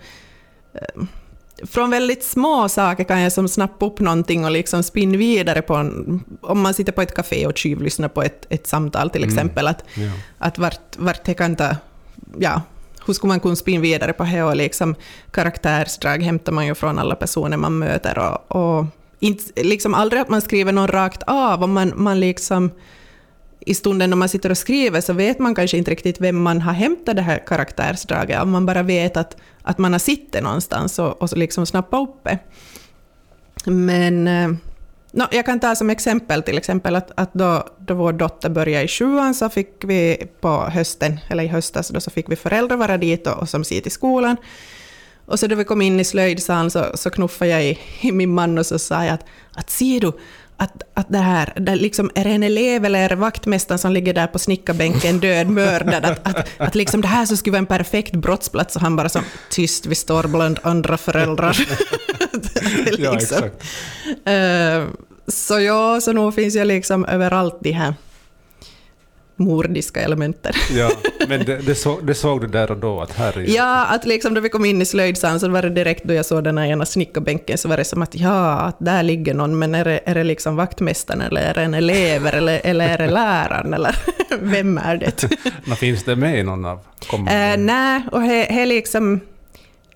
från 1.63 1.89
väldigt 1.89 2.24
små 2.24 2.69
saker 2.69 3.03
kan 3.03 3.19
jag 3.19 3.31
som 3.31 3.47
snappa 3.47 3.86
upp 3.86 4.00
någonting 4.00 4.45
och 4.45 4.51
liksom 4.51 4.83
spinna 4.83 5.17
vidare 5.17 5.62
på 5.62 5.75
en, 5.75 6.24
om 6.41 6.62
man 6.62 6.74
sitter 6.74 6.91
på 6.91 7.01
ett 7.01 7.15
café 7.15 7.47
och 7.47 7.57
tjuvlyssnar 7.57 8.07
på 8.07 8.24
ett, 8.24 8.45
ett 8.50 8.67
samtal 8.67 9.09
till 9.09 9.24
mm. 9.24 9.33
exempel, 9.33 9.67
mm. 9.67 9.71
att, 9.71 9.83
ja. 9.95 10.12
att 10.38 10.57
vart, 10.57 10.97
vart 10.97 11.25
det 11.25 11.33
kan 11.33 11.55
ta, 11.55 11.75
ja, 12.39 12.62
hur 13.07 13.13
skulle 13.13 13.29
man 13.29 13.39
kunna 13.39 13.55
spinna 13.55 13.81
vidare 13.81 14.13
på 14.13 14.23
det 14.23 14.43
och 14.43 14.55
liksom 14.55 14.95
karaktärsdrag 15.31 16.23
hämtar 16.23 16.51
man 16.51 16.65
ju 16.65 16.75
från 16.75 16.99
alla 16.99 17.15
personer 17.15 17.57
man 17.57 17.77
möter 17.77 18.19
och, 18.19 18.55
och 18.55 18.85
inte, 19.19 19.63
liksom 19.63 19.93
aldrig 19.93 20.21
att 20.21 20.29
man 20.29 20.41
skriver 20.41 20.71
någon 20.71 20.87
rakt 20.87 21.23
av, 21.27 21.63
om 21.63 21.73
man, 21.73 21.93
man 21.95 22.19
liksom 22.19 22.71
i 23.59 23.73
stunden 23.73 24.09
när 24.09 24.17
man 24.17 24.29
sitter 24.29 24.49
och 24.49 24.57
skriver 24.57 25.01
så 25.01 25.13
vet 25.13 25.39
man 25.39 25.55
kanske 25.55 25.77
inte 25.77 25.91
riktigt 25.91 26.21
vem 26.21 26.41
man 26.41 26.61
har 26.61 26.73
hämtat 26.73 27.15
det 27.15 27.21
här 27.21 27.43
karaktärsdraget, 27.47 28.41
om 28.41 28.51
man 28.51 28.65
bara 28.65 28.83
vet 28.83 29.17
att, 29.17 29.37
att 29.61 29.77
man 29.77 29.91
har 29.91 29.99
sitter 29.99 30.41
någonstans 30.41 30.99
och, 30.99 31.21
och 31.21 31.37
liksom 31.37 31.65
snappat 31.65 32.09
upp 32.09 32.23
det. 32.23 32.39
Men 33.65 34.27
eh, 34.27 34.49
no, 35.17 35.27
jag 35.31 35.45
kan 35.45 35.59
ta 35.59 35.75
som 35.75 35.89
exempel 35.89 36.43
till 36.43 36.57
exempel 36.57 36.95
att, 36.95 37.12
att 37.15 37.33
då, 37.33 37.67
då 37.79 37.93
vår 37.93 38.13
dotter 38.13 38.50
började 38.50 38.83
i 38.83 38.88
sjuan 38.88 39.33
så 39.33 39.50
fick 39.50 39.83
vi 39.83 40.27
på 40.41 40.50
hösten, 40.50 41.19
eller 41.29 41.43
i 41.43 41.47
höstas, 41.47 41.89
då 41.89 42.00
så 42.00 42.12
fick 42.12 42.31
vi 42.31 42.36
föräldrar 42.36 42.77
vara 42.77 42.97
dit 42.97 43.27
och, 43.27 43.33
och 43.33 43.50
som 43.50 43.63
ser 43.63 43.81
till 43.81 43.91
skolan. 43.91 44.38
Och 45.25 45.39
så 45.39 45.47
då 45.47 45.55
vi 45.55 45.63
kom 45.63 45.81
in 45.81 46.00
i 46.00 46.03
slöjdsalen 46.03 46.71
så, 46.71 46.86
så 46.93 47.09
knuffade 47.09 47.51
jag 47.51 47.65
i, 47.65 47.79
i, 48.01 48.12
min 48.12 48.33
man 48.33 48.57
och 48.57 48.65
så 48.65 48.79
sa 48.79 49.05
jag 49.05 49.13
att, 49.13 49.25
att 49.53 49.69
ser 49.69 50.00
du, 50.00 50.12
att, 50.57 50.81
att 50.93 51.09
det 51.09 51.17
här, 51.17 51.53
det 51.55 51.75
liksom, 51.75 52.12
är 52.15 52.24
det 52.24 52.29
en 52.29 52.43
elev 52.43 52.86
eller 52.86 53.00
är 53.00 53.09
det 53.09 53.15
vaktmästaren 53.15 53.79
som 53.79 53.91
ligger 53.91 54.13
där 54.13 54.27
på 54.27 54.39
snickarbänken 54.39 55.19
död 55.19 55.50
mördad? 55.50 56.05
Att, 56.05 56.27
att, 56.27 56.47
att 56.57 56.75
liksom 56.75 57.01
det 57.01 57.07
här 57.07 57.25
så 57.25 57.38
skulle 57.38 57.51
vara 57.51 57.59
en 57.59 57.65
perfekt 57.65 58.15
brottsplats 58.15 58.75
och 58.75 58.81
han 58.81 58.95
bara 58.95 59.09
så 59.09 59.19
tyst, 59.50 59.86
vi 59.86 59.95
står 59.95 60.24
bland 60.24 60.59
andra 60.63 60.97
föräldrar. 60.97 61.57
liksom. 62.86 63.03
ja, 63.03 63.15
exakt. 63.15 63.63
Uh, 64.27 65.06
så 65.27 65.60
ja, 65.60 66.01
så 66.01 66.13
nog 66.13 66.34
finns 66.34 66.55
jag 66.55 66.67
liksom 66.67 67.05
överallt 67.05 67.57
de 67.62 67.72
här 67.72 67.93
mordiska 69.38 70.01
elementer. 70.01 70.55
ja, 70.72 70.91
men 71.27 71.46
det, 71.46 71.57
det, 71.57 71.75
så, 71.75 72.00
det, 72.00 72.15
såg 72.15 72.41
du 72.41 72.48
där 72.48 72.72
och 72.72 72.77
då 72.77 73.01
att 73.01 73.12
här 73.12 73.38
är 73.38 73.55
Ja, 73.55 73.86
att 73.86 74.05
liksom 74.05 74.34
då 74.34 74.41
vi 74.41 74.50
kom 74.50 74.65
in 74.65 74.81
i 74.81 74.86
slöjdsalen 74.86 75.39
så 75.39 75.50
var 75.50 75.62
det 75.62 75.69
direkt 75.69 76.03
då 76.03 76.13
jag 76.13 76.25
såg 76.25 76.43
den 76.43 76.57
här 76.57 76.65
ena 76.65 76.86
snickarbänken 76.86 77.57
så 77.57 77.69
var 77.69 77.77
det 77.77 77.84
som 77.84 78.01
att 78.01 78.15
ja, 78.15 78.60
att 78.60 78.75
där 78.79 79.03
ligger 79.03 79.34
någon, 79.34 79.60
men 79.60 79.75
är 79.75 79.86
det, 79.86 80.00
är 80.05 80.15
det 80.15 80.24
liksom 80.24 80.55
vaktmästaren 80.55 81.22
eller 81.22 81.41
är 81.41 81.53
det 81.53 81.62
en 81.62 81.74
elev 81.74 82.27
eller, 82.27 82.62
eller 82.63 82.89
är 82.89 82.98
det 82.98 83.07
läraren 83.07 83.74
eller 83.74 83.96
vem 84.39 84.77
är 84.77 84.98
det? 84.98 85.24
Men 85.65 85.77
finns 85.77 86.03
det 86.03 86.15
med 86.15 86.39
i 86.39 86.43
någon 86.43 86.65
av 86.65 86.79
kommande? 87.07 87.53
Uh, 87.53 87.63
nej, 87.63 88.01
och 88.12 88.22
det 88.22 88.62
är 88.62 88.65
liksom 88.65 89.19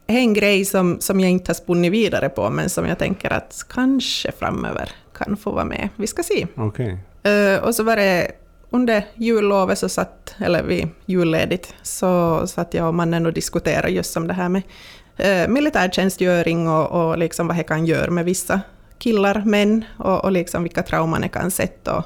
en 0.07 0.33
grej 0.33 0.65
som, 0.65 1.01
som 1.01 1.19
jag 1.19 1.29
inte 1.29 1.49
har 1.49 1.53
spunnit 1.53 1.91
vidare 1.91 2.29
på, 2.29 2.49
men 2.49 2.69
som 2.69 2.85
jag 2.85 2.99
tänker 2.99 3.33
att 3.33 3.65
kanske 3.69 4.31
framöver 4.39 4.89
kan 5.23 5.37
få 5.37 5.51
vara 5.51 5.65
med. 5.65 5.89
Vi 5.95 6.07
ska 6.07 6.23
se. 6.23 6.47
Okay. 6.55 6.91
Uh, 7.27 7.63
och 7.63 7.75
så 7.75 7.83
var 7.83 7.95
det 7.95 8.31
under 8.69 9.05
jullovet, 9.15 9.77
så 9.77 9.89
satt, 9.89 10.35
eller 10.39 10.63
vid 10.63 10.87
julledigt, 11.05 11.73
så 11.81 12.41
satt 12.47 12.73
jag 12.73 12.87
och 12.87 12.93
mannen 12.93 13.25
och 13.25 13.33
diskuterade 13.33 13.89
just 13.89 14.17
om 14.17 14.27
det 14.27 14.33
här 14.33 14.49
med 14.49 14.61
eh, 15.17 15.47
militärtjänstgöring 15.47 16.67
och, 16.69 16.91
och 16.91 17.17
liksom 17.17 17.47
vad 17.47 17.57
det 17.57 17.63
kan 17.63 17.85
göra 17.85 18.11
med 18.11 18.25
vissa 18.25 18.61
killar, 18.97 19.43
män, 19.45 19.85
och, 19.97 20.23
och 20.23 20.31
liksom 20.31 20.63
vilka 20.63 20.83
trauman 20.83 21.21
det 21.21 21.27
kan 21.27 21.51
sätta. 21.51 21.97
Och, 21.97 22.05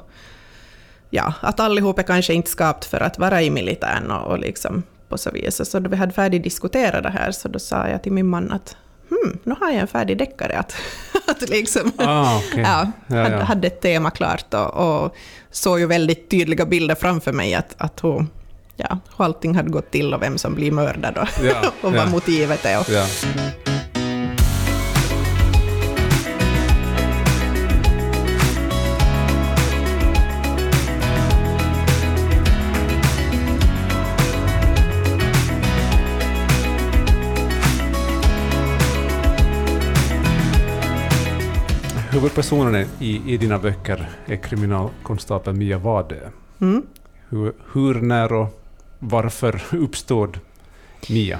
ja, 1.10 1.34
att 1.40 1.60
allihop 1.60 1.98
är 1.98 2.02
kanske 2.02 2.34
inte 2.34 2.50
skapt 2.50 2.84
för 2.84 3.00
att 3.00 3.18
vara 3.18 3.42
i 3.42 3.50
militären 3.50 4.10
och, 4.10 4.30
och 4.30 4.38
liksom 4.38 4.82
på 5.08 5.18
så 5.18 5.30
vis. 5.30 5.70
Så 5.70 5.78
då 5.78 5.90
vi 5.90 5.96
hade 5.96 6.12
färdigt 6.12 6.42
diskuterat 6.42 7.02
det 7.02 7.10
här 7.10 7.30
så 7.32 7.48
då 7.48 7.58
sa 7.58 7.88
jag 7.88 8.02
till 8.02 8.12
min 8.12 8.26
man 8.26 8.52
att 8.52 8.76
hmm, 9.08 9.38
nu 9.44 9.54
har 9.60 9.70
jag 9.70 9.80
en 9.80 9.86
färdig 9.86 10.18
deckare. 10.18 10.58
Att, 10.58 10.74
att 11.26 11.48
liksom, 11.48 11.92
ah, 11.96 12.38
okay. 12.38 12.60
ja, 12.60 12.92
ja, 13.06 13.22
hade, 13.22 13.36
hade 13.36 13.66
ett 13.66 13.80
tema 13.80 14.10
klart 14.10 14.54
och, 14.54 15.04
och 15.04 15.16
såg 15.50 15.80
ju 15.80 15.86
väldigt 15.86 16.30
tydliga 16.30 16.66
bilder 16.66 16.94
framför 16.94 17.32
mig 17.32 17.54
att, 17.54 17.74
att 17.78 18.00
hon, 18.00 18.30
ja, 18.76 18.98
hur 19.16 19.24
allting 19.24 19.54
hade 19.54 19.70
gått 19.70 19.90
till 19.90 20.14
och 20.14 20.22
vem 20.22 20.38
som 20.38 20.54
blir 20.54 20.72
mördad 20.72 21.18
och, 21.18 21.44
ja, 21.44 21.72
och 21.82 21.92
vad 21.92 22.10
motivet 22.10 22.64
är. 22.64 22.80
Och, 22.80 22.86
Huvudpersonen 42.16 42.86
i, 43.00 43.32
i 43.32 43.36
dina 43.36 43.58
böcker 43.58 44.08
är 44.26 44.36
kriminalkonstapel 44.36 45.54
Mia 45.54 45.78
Wadö. 45.78 46.16
Mm. 46.60 46.82
Hur, 47.28 47.52
hur, 47.72 47.94
när 47.94 48.32
och 48.32 48.62
varför 48.98 49.62
uppstod 49.72 50.38
Mia? 51.08 51.38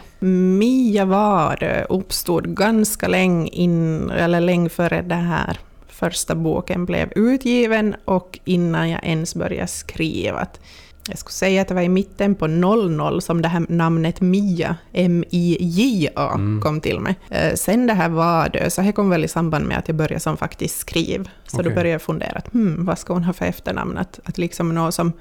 Mia 0.58 1.04
Wadö 1.04 1.84
uppstod 1.88 2.56
ganska 2.56 3.08
länge, 3.08 3.48
in, 3.48 4.10
eller 4.10 4.40
länge 4.40 4.68
före 4.68 5.02
det 5.02 5.14
här 5.14 5.58
första 5.88 6.34
boken 6.34 6.84
blev 6.86 7.12
utgiven 7.16 7.96
och 8.04 8.38
innan 8.44 8.90
jag 8.90 9.04
ens 9.04 9.34
började 9.34 9.68
skriva 9.68 10.46
jag 11.08 11.18
skulle 11.18 11.32
säga 11.32 11.62
att 11.62 11.68
det 11.68 11.74
var 11.74 11.82
i 11.82 11.88
mitten 11.88 12.34
på 12.34 12.46
00 12.46 13.22
som 13.22 13.42
det 13.42 13.48
här 13.48 13.66
namnet 13.68 14.20
Mia, 14.20 14.76
M-I-J-A, 14.92 16.32
mm. 16.34 16.60
kom 16.62 16.80
till 16.80 17.00
mig. 17.00 17.18
Eh, 17.30 17.54
sen 17.54 17.86
det 17.86 17.94
här 17.94 18.08
var 18.08 18.48
det, 18.48 18.70
så 18.70 18.82
det 18.82 18.92
kom 18.92 19.10
väl 19.10 19.24
i 19.24 19.28
samband 19.28 19.66
med 19.66 19.78
att 19.78 19.88
jag 19.88 19.96
började 19.96 20.20
som 20.20 20.36
faktiskt 20.36 20.78
skriv. 20.78 21.28
Så 21.46 21.56
okay. 21.56 21.68
då 21.68 21.74
började 21.74 21.88
jag 21.88 22.02
fundera, 22.02 22.38
att, 22.38 22.52
hmm, 22.52 22.84
vad 22.84 22.98
ska 22.98 23.12
hon 23.12 23.24
ha 23.24 23.32
för 23.32 23.44
efternamn? 23.44 23.98
Att, 23.98 24.20
att 24.24 24.38
liksom 24.38 24.74
något 24.74 24.94
som, 24.94 25.12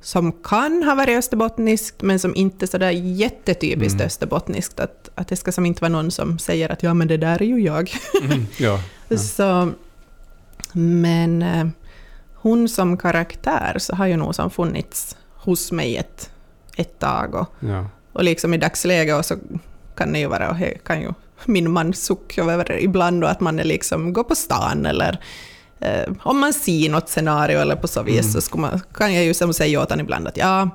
som 0.00 0.32
kan 0.32 0.82
ha 0.82 0.94
varit 0.94 1.18
österbottniskt, 1.18 2.02
men 2.02 2.18
som 2.18 2.34
inte 2.34 2.64
är 2.64 2.66
sådär 2.66 2.90
jättetypiskt 2.90 3.94
mm. 3.94 4.06
österbottniskt. 4.06 4.80
Att, 4.80 5.10
att 5.14 5.28
det 5.28 5.36
ska 5.36 5.52
som 5.52 5.66
inte 5.66 5.80
vara 5.80 5.92
någon 5.92 6.10
som 6.10 6.38
säger 6.38 6.72
att 6.72 6.82
ja, 6.82 6.94
men 6.94 7.08
det 7.08 7.16
där 7.16 7.42
är 7.42 7.46
ju 7.46 7.60
jag. 7.60 7.92
Mm. 8.22 8.46
Ja, 8.58 8.80
ja. 9.08 9.16
så, 9.18 9.70
men 10.72 11.42
eh, 11.42 11.66
hon 12.34 12.68
som 12.68 12.96
karaktär 12.96 13.76
så 13.78 13.94
har 13.94 14.06
ju 14.06 14.16
nog 14.16 14.34
som 14.34 14.50
funnits 14.50 15.16
hos 15.38 15.72
mig 15.72 15.96
ett, 15.96 16.30
ett 16.76 16.98
tag. 16.98 17.34
Och, 17.34 17.48
ja. 17.60 17.86
och 18.12 18.24
liksom 18.24 18.54
i 18.54 18.56
dagsläget 18.56 19.26
så 19.26 19.36
kan 19.96 20.12
det 20.12 20.18
ju 20.18 20.26
vara, 20.26 20.50
och 20.50 20.56
kan 20.84 21.00
ju 21.00 21.12
min 21.44 21.70
man 21.70 21.94
sucka 21.94 22.42
över 22.42 22.80
ibland, 22.80 23.24
och 23.24 23.30
att 23.30 23.40
man 23.40 23.58
är 23.58 23.64
liksom, 23.64 24.12
går 24.12 24.24
på 24.24 24.34
stan 24.34 24.86
eller 24.86 25.20
eh, 25.80 26.12
om 26.22 26.38
man 26.38 26.52
ser 26.52 26.90
något 26.90 27.08
scenario 27.08 27.58
eller 27.58 27.76
på 27.76 27.88
så 27.88 28.02
vis 28.02 28.34
mm. 28.34 28.40
så 28.40 28.58
man, 28.58 28.80
kan 28.94 29.14
jag 29.14 29.24
ju 29.24 29.34
som 29.34 29.54
säga 29.54 29.80
åt 29.80 29.90
honom 29.90 30.04
ibland 30.04 30.28
att 30.28 30.36
ja, 30.36 30.70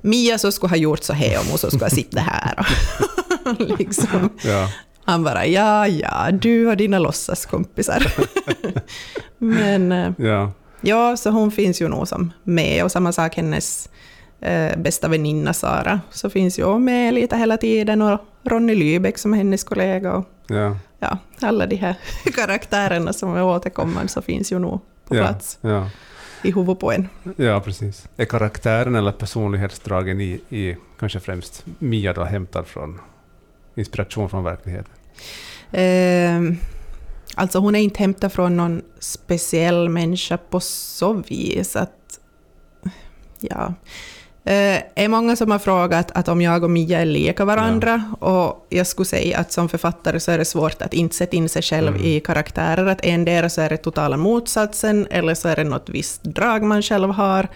Mia 0.00 0.38
så 0.38 0.52
skulle 0.52 0.70
ha 0.70 0.76
gjort 0.76 1.02
så 1.02 1.12
här 1.12 1.38
och 1.52 1.60
så 1.60 1.70
skulle 1.70 1.84
ha 1.84 1.90
sitta 1.90 2.20
här. 2.20 2.66
liksom. 3.78 4.30
ja. 4.44 4.68
Han 5.04 5.24
bara 5.24 5.46
ja, 5.46 5.86
ja, 5.86 6.30
du 6.32 6.68
och 6.68 6.76
dina 6.76 6.98
låtsaskompisar. 6.98 8.12
Men 9.38 9.92
eh, 9.92 10.12
ja. 10.18 10.52
Ja, 10.80 11.16
så 11.16 11.30
hon 11.30 11.50
finns 11.50 11.82
ju 11.82 11.88
nog 11.88 12.08
som 12.08 12.32
med 12.44 12.84
och 12.84 12.92
samma 12.92 13.12
sak 13.12 13.36
hennes 13.36 13.88
eh, 14.40 14.78
bästa 14.78 15.08
väninna 15.08 15.52
Sara, 15.52 16.00
så 16.10 16.30
finns 16.30 16.58
ju 16.58 16.78
med 16.78 17.14
lite 17.14 17.36
hela 17.36 17.56
tiden, 17.56 18.02
och 18.02 18.20
Ronny 18.42 18.74
Lybeck 18.74 19.18
som 19.18 19.32
är 19.32 19.38
hennes 19.38 19.64
kollega. 19.64 20.12
Och, 20.12 20.24
ja. 20.46 20.76
ja, 20.98 21.18
alla 21.40 21.66
de 21.66 21.76
här 21.76 21.94
karaktärerna 22.34 23.12
som 23.12 23.36
är 23.36 23.44
återkommande 23.44 24.08
så 24.08 24.22
finns 24.22 24.52
ju 24.52 24.58
nog 24.58 24.80
på 25.04 25.16
ja, 25.16 25.22
plats. 25.22 25.58
Ja. 25.60 25.90
I 26.42 26.52
huvudet 26.52 26.78
på 26.78 26.92
en. 26.92 27.08
Ja, 27.36 27.60
precis. 27.60 28.08
Är 28.16 28.24
karaktären 28.24 28.94
eller 28.94 29.12
personlighetsdragen 29.12 30.20
i, 30.20 30.40
i 30.48 30.76
kanske 30.98 31.20
främst 31.20 31.64
Mia 31.78 32.12
då 32.12 32.24
hämtad 32.24 32.66
från 32.66 33.00
inspiration 33.74 34.30
från 34.30 34.44
verkligheten? 34.44 34.92
Eh, 35.72 36.58
alltså 37.38 37.58
hon 37.58 37.74
är 37.74 37.80
inte 37.80 37.98
hämtad 37.98 38.32
från 38.32 38.56
någon 38.56 38.82
speciell 38.98 39.88
människa 39.88 40.36
på 40.36 40.60
så 40.60 41.12
vis 41.12 41.76
att... 41.76 42.20
Ja, 43.40 43.74
Eh, 44.48 44.82
är 44.94 45.08
många 45.08 45.36
som 45.36 45.50
har 45.50 45.58
frågat 45.58 46.10
att 46.14 46.28
om 46.28 46.40
jag 46.40 46.64
och 46.64 46.70
Mia 46.70 47.00
är 47.00 47.04
lika 47.04 47.44
varandra, 47.44 48.14
och 48.20 48.66
jag 48.68 48.86
skulle 48.86 49.06
säga 49.06 49.38
att 49.38 49.52
som 49.52 49.68
författare 49.68 50.20
så 50.20 50.30
är 50.30 50.38
det 50.38 50.44
svårt 50.44 50.82
att 50.82 50.94
inte 50.94 51.16
sätta 51.16 51.36
in 51.36 51.48
sig 51.48 51.62
själv 51.62 51.88
Mm. 51.88 52.04
i 52.04 52.20
karaktärer, 52.20 52.86
att 52.86 53.04
endera 53.04 53.48
så 53.48 53.60
är 53.60 53.68
det 53.68 53.76
totala 53.76 54.16
motsatsen, 54.16 55.06
eller 55.10 55.34
så 55.34 55.48
är 55.48 55.56
det 55.56 55.64
något 55.64 55.88
visst 55.88 56.24
drag 56.24 56.62
man 56.62 56.82
själv 56.82 57.10
har, 57.10 57.48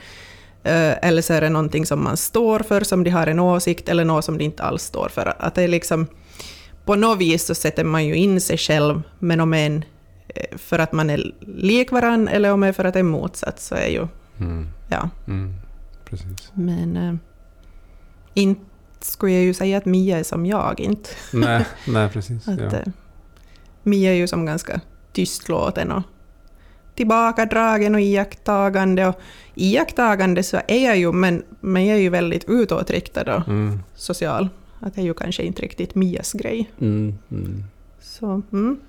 eh, 0.64 1.06
eller 1.08 1.22
så 1.22 1.32
är 1.32 1.40
det 1.40 1.48
någonting 1.48 1.86
som 1.86 2.04
man 2.04 2.16
står 2.16 2.58
för, 2.58 2.80
som 2.84 3.04
de 3.04 3.10
har 3.10 3.26
en 3.26 3.40
åsikt, 3.40 3.88
eller 3.88 4.04
något 4.04 4.24
som 4.24 4.38
de 4.38 4.44
inte 4.44 4.62
alls 4.62 4.82
står 4.82 5.08
för. 5.08 5.34
Att 5.38 5.54
det 5.54 5.62
är 5.62 5.68
liksom, 5.68 6.06
på 6.84 6.94
något 6.94 7.18
vis 7.18 7.44
så 7.46 7.54
sätter 7.54 7.84
man 7.84 8.06
ju 8.06 8.14
in 8.16 8.40
sig 8.40 8.58
själv, 8.58 9.02
men 9.18 9.40
om 9.40 9.54
en 9.54 9.84
eh, 10.28 10.56
för 10.58 10.78
att 10.78 10.92
man 10.92 11.10
är 11.10 11.32
lik 11.40 11.92
varann, 11.92 12.28
eller 12.28 12.52
om 12.52 12.60
det 12.60 12.66
är 12.68 12.72
för 12.72 12.84
att 12.84 12.94
det 12.94 13.00
är 13.00 13.04
motsats, 13.04 13.66
så 13.66 13.74
är 13.74 13.88
ju, 13.88 14.06
Mm. 14.40 14.68
ja. 14.88 15.10
Mm. 15.26 15.54
Precis. 16.04 16.50
Men 16.54 16.96
äh, 16.96 17.14
inte 18.34 18.60
skulle 19.00 19.32
jag 19.32 19.42
ju 19.42 19.54
säga 19.54 19.78
att 19.78 19.84
Mia 19.84 20.18
är 20.18 20.22
som 20.22 20.46
jag, 20.46 20.80
inte. 20.80 21.10
nej, 21.32 21.64
nej, 21.86 22.08
precis. 22.08 22.48
Att, 22.48 22.60
ja. 22.60 22.66
eh, 22.66 22.86
Mia 23.82 24.10
är 24.10 24.14
ju 24.16 24.26
som 24.26 24.46
ganska 24.46 24.80
tystlåten 25.12 25.92
och 25.92 26.02
tillbakadragen 26.94 27.94
och 27.94 28.00
iakttagande. 28.00 29.06
Och 29.06 29.20
iakttagande 29.54 30.42
så 30.42 30.60
är 30.68 30.84
jag 30.86 30.96
ju, 30.98 31.12
men, 31.12 31.42
men 31.60 31.86
jag 31.86 31.96
är 31.96 32.00
ju 32.02 32.08
väldigt 32.08 32.44
utåtriktad 32.48 33.36
och 33.36 33.48
Mm. 33.48 33.80
social. 33.94 34.48
Att 34.82 34.94
det 34.94 35.00
är 35.00 35.04
ju 35.04 35.14
kanske 35.14 35.42
inte 35.42 35.62
riktigt 35.62 35.94
Mias 35.94 36.32
grej. 36.32 36.70
Mm. 36.80 37.18
Mm. 37.30 37.64
Så, 38.00 38.42
mm. 38.52 38.80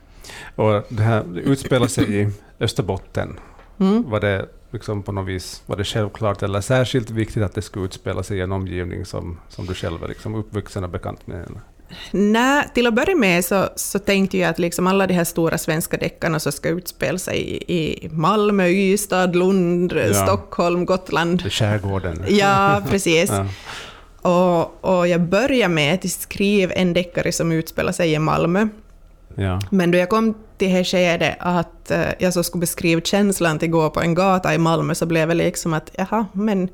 Och 0.55 0.83
det 0.89 1.03
här 1.03 1.23
det 1.23 1.39
utspelar 1.39 1.87
sig 1.87 2.21
i 2.21 2.29
Österbotten. 2.59 3.39
Mm. 3.79 4.09
Var 4.09 4.19
det 4.19 4.45
liksom 4.71 5.03
på 5.03 5.11
något 5.11 5.27
vis 5.27 5.61
var 5.65 5.77
det 5.77 5.83
självklart 5.83 6.43
eller 6.43 6.61
särskilt 6.61 7.09
viktigt 7.09 7.43
att 7.43 7.55
det 7.55 7.61
skulle 7.61 7.85
utspela 7.85 8.23
sig 8.23 8.37
i 8.37 8.41
en 8.41 8.51
omgivning 8.51 9.05
som, 9.05 9.39
som 9.49 9.65
du 9.65 9.73
själv 9.73 10.03
är 10.03 10.07
liksom 10.07 10.35
uppvuxen 10.35 10.83
och 10.83 10.89
bekant 10.89 11.27
med? 11.27 11.45
Eller? 11.45 11.61
Nej, 12.11 12.69
till 12.73 12.87
att 12.87 12.93
börja 12.93 13.15
med 13.15 13.45
så, 13.45 13.69
så 13.75 13.99
tänkte 13.99 14.37
jag 14.37 14.49
att 14.49 14.59
liksom 14.59 14.87
alla 14.87 15.07
de 15.07 15.13
här 15.13 15.23
stora 15.23 15.57
svenska 15.57 15.97
deckarna 15.97 16.39
som 16.39 16.51
ska 16.51 16.69
utspela 16.69 17.17
sig 17.17 17.39
i, 17.41 18.05
i 18.05 18.09
Malmö, 18.09 18.67
Ystad, 18.67 19.35
Lund, 19.35 19.93
Ja. 19.93 20.13
Stockholm, 20.13 20.85
Gotland. 20.85 21.39
Det 21.43 21.47
är 21.47 21.49
skärgården? 21.49 22.25
Ja, 22.27 22.81
precis. 22.89 23.29
Ja. 23.29 23.47
Och, 24.23 24.85
och 24.85 25.07
jag 25.07 25.21
började 25.21 25.73
med 25.73 25.93
att 25.95 26.09
skriva 26.11 26.73
en 26.73 26.93
deckare 26.93 27.31
som 27.31 27.51
utspelar 27.51 27.91
sig 27.91 28.13
i 28.13 28.19
Malmö. 28.19 28.67
ja. 29.35 29.59
Men 29.71 29.91
då 29.91 29.97
jag 29.97 30.09
kom 30.09 30.33
till 30.33 30.67
det 30.67 30.67
här 30.67 30.83
skedet 30.83 31.35
att 31.39 31.91
eh, 31.91 32.01
jag 32.19 32.33
så 32.33 32.43
skulle 32.43 32.59
beskriva 32.59 33.01
känslan 33.01 33.59
till 33.59 33.67
att 33.67 33.71
gå 33.71 33.89
på 33.89 34.01
en 34.01 34.15
gata 34.15 34.53
i 34.53 34.57
Malmö 34.57 34.95
så 34.95 35.05
blev 35.05 35.27
det 35.27 35.33
liksom 35.33 35.73
att 35.73 35.91
jaha, 35.97 36.25
men 36.33 36.69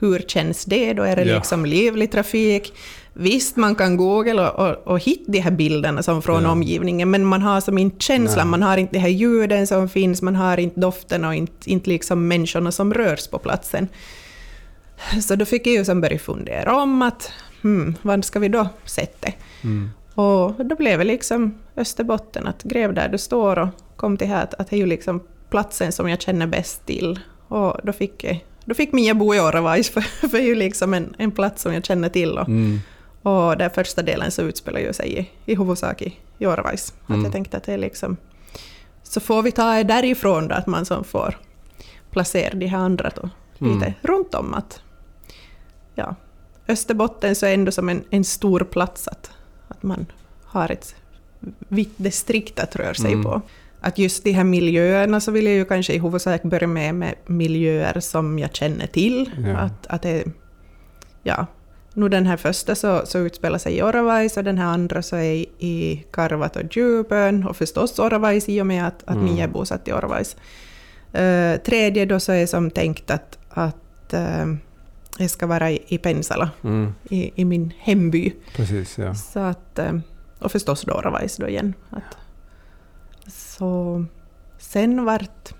hur 0.00 0.18
känns 0.28 0.64
det? 0.64 0.92
Då 0.92 1.02
är 1.02 1.16
det 1.16 1.24
Ja. 1.24 1.34
liksom 1.34 1.66
livlig 1.66 2.12
trafik. 2.12 2.72
Visst, 3.12 3.56
man 3.56 3.74
kan 3.74 3.96
googla 3.96 4.50
och, 4.50 4.68
och, 4.68 4.76
och 4.92 4.98
hitta 5.00 5.32
de 5.32 5.40
här 5.40 5.50
bilderna 5.50 6.02
som 6.02 6.22
från 6.22 6.42
Ja. 6.42 6.50
omgivningen, 6.50 7.10
men 7.10 7.24
man 7.24 7.42
har 7.42 7.60
som 7.60 7.78
inte 7.78 8.04
känslan, 8.04 8.48
man 8.50 8.62
har 8.62 8.76
inte 8.76 8.92
de 8.92 8.98
här 8.98 9.08
ljuden 9.08 9.66
som 9.66 9.88
finns, 9.88 10.22
man 10.22 10.36
har 10.36 10.56
inte 10.60 10.80
doften 10.80 11.24
och 11.24 11.34
inte, 11.34 11.70
inte 11.70 11.90
liksom 11.90 12.28
människorna 12.28 12.72
som 12.72 12.94
rörs 12.94 13.26
på 13.28 13.38
platsen. 13.38 13.88
Så 15.22 15.34
då 15.36 15.44
fick 15.44 15.66
jag 15.66 15.74
ju 15.74 15.84
som 15.84 16.00
börja 16.00 16.18
fundera 16.18 16.76
om 16.82 17.02
att 17.02 17.32
hmm, 17.62 17.94
vad 18.02 18.24
ska 18.24 18.38
vi 18.38 18.48
då 18.48 18.68
sätta? 18.84 19.28
Mm. 19.64 19.90
Och 20.14 20.66
då 20.66 20.76
blev 20.76 20.98
det 20.98 21.04
liksom 21.04 21.58
Österbotten, 21.76 22.46
att 22.46 22.62
gräv 22.62 22.94
där 22.94 23.08
du 23.08 23.18
står 23.18 23.58
och 23.58 23.68
kom 23.96 24.16
till 24.16 24.26
här 24.28 24.42
att, 24.42 24.54
att 24.54 24.70
det 24.70 24.76
är 24.76 24.80
ju 24.80 24.86
liksom 24.86 25.22
platsen 25.50 25.92
som 25.92 26.08
jag 26.08 26.20
känner 26.22 26.46
bäst 26.46 26.86
till. 26.86 27.20
Och 27.48 27.76
då 27.82 27.92
fick, 27.92 28.24
då 28.64 28.74
fick 28.74 28.92
Mia 28.92 29.14
bo 29.14 29.34
i 29.34 29.40
Oravais, 29.40 29.90
för, 29.94 30.00
för 30.00 30.28
det 30.28 30.38
är 30.38 30.46
ju 30.46 30.54
liksom 30.54 30.94
en, 30.94 31.14
en 31.18 31.30
plats 31.30 31.62
som 31.62 31.74
jag 31.74 31.84
känner 31.84 32.08
till. 32.08 32.38
Och, 32.38 32.48
Mm. 32.48 32.78
och 33.22 33.56
den 33.58 33.70
första 33.70 34.02
delen 34.02 34.30
så 34.30 34.42
utspelar 34.42 34.80
ju 34.80 34.92
sig 34.92 35.18
i, 35.18 35.30
i 35.52 35.54
huvudsak 35.54 36.02
i, 36.02 36.16
i 36.38 36.46
Oravais. 36.46 36.94
Att 37.04 37.10
Mm. 37.10 37.24
jag 37.24 37.32
tänkte 37.32 37.56
att 37.56 37.62
det 37.64 37.72
är 37.72 37.78
liksom... 37.78 38.16
Så 39.02 39.20
får 39.20 39.42
vi 39.42 39.50
ta 39.52 39.72
det 39.74 39.82
därifrån 39.84 40.48
då, 40.48 40.54
att 40.54 40.66
man 40.66 40.86
som 40.86 41.04
får 41.04 41.38
placera 42.10 42.54
de 42.54 42.66
här 42.66 42.78
andra 42.78 43.10
då, 43.14 43.28
lite 43.58 43.86
Mm. 43.86 43.92
runt 44.02 44.34
om. 44.34 44.54
Att, 44.54 44.80
ja, 45.98 46.14
Österbotten 46.68 47.34
så 47.36 47.46
är 47.46 47.54
ändå 47.54 47.72
som 47.72 47.88
en, 47.88 48.04
en 48.10 48.24
stor 48.24 48.60
plats 48.60 49.08
att, 49.08 49.30
att 49.68 49.82
man 49.82 50.06
har 50.44 50.70
ett 50.70 50.94
vitt 51.68 51.94
distrikt 51.96 52.60
att 52.60 52.76
röra 52.76 52.94
sig 52.94 53.12
Mm. 53.12 53.24
på. 53.24 53.42
Att 53.80 53.98
just 53.98 54.24
de 54.24 54.32
här 54.32 54.44
miljöerna 54.44 55.20
så 55.20 55.30
vill 55.30 55.46
jag 55.46 55.54
ju 55.54 55.64
kanske 55.64 55.92
i 55.94 55.98
huvudsak 55.98 56.42
börja 56.42 56.66
med, 56.66 56.94
med 56.94 57.14
miljöer 57.26 58.00
som 58.00 58.38
jag 58.38 58.54
känner 58.54 58.86
till. 58.86 59.30
Ja. 59.46 59.56
Att, 59.56 59.86
att 59.86 60.02
det, 60.02 60.24
ja, 61.22 61.46
nu 61.94 62.08
den 62.08 62.26
här 62.26 62.36
första 62.36 62.74
så, 62.74 63.06
så 63.06 63.18
utspelar 63.18 63.58
sig 63.58 63.76
i 63.76 63.82
Oravais 63.82 64.36
och 64.36 64.44
den 64.44 64.58
här 64.58 64.66
andra 64.66 65.02
så 65.02 65.16
är 65.16 65.46
i, 65.58 66.04
Karvat 66.10 66.56
och 66.56 66.76
Djupön 66.76 67.46
och 67.46 67.56
förstås 67.56 67.98
Oravais 67.98 68.48
i 68.48 68.60
och 68.60 68.66
med 68.66 68.86
att, 68.86 69.02
att 69.04 69.16
Mm. 69.16 69.24
Mia 69.24 69.44
är 69.44 69.48
bosatt 69.48 69.88
i 69.88 69.92
Oravais. 69.92 70.36
Uh, 71.18 71.56
tredje 71.56 72.06
då 72.06 72.20
så 72.20 72.32
är 72.32 72.46
som 72.46 72.70
tänkt 72.70 73.10
att, 73.10 73.38
att 73.50 74.14
uh, 74.14 74.54
jag 75.18 75.30
ska 75.30 75.46
vara 75.46 75.70
i, 75.70 75.82
i 75.88 75.98
Pensala, 75.98 76.50
Mm. 76.64 76.94
i, 77.10 77.30
i 77.34 77.44
min 77.44 77.72
hemby. 77.78 78.32
Precis, 78.56 78.98
ja. 78.98 79.14
Så 79.14 79.38
att, 79.40 79.78
eh, 79.78 79.92
och 80.38 80.52
förstås 80.52 80.82
då 80.82 80.92
Oravais 80.92 81.36
då 81.36 81.48
igen. 81.48 81.74
Att, 81.90 82.16
så 83.32 84.04
sen 84.58 85.04
vart 85.04 85.54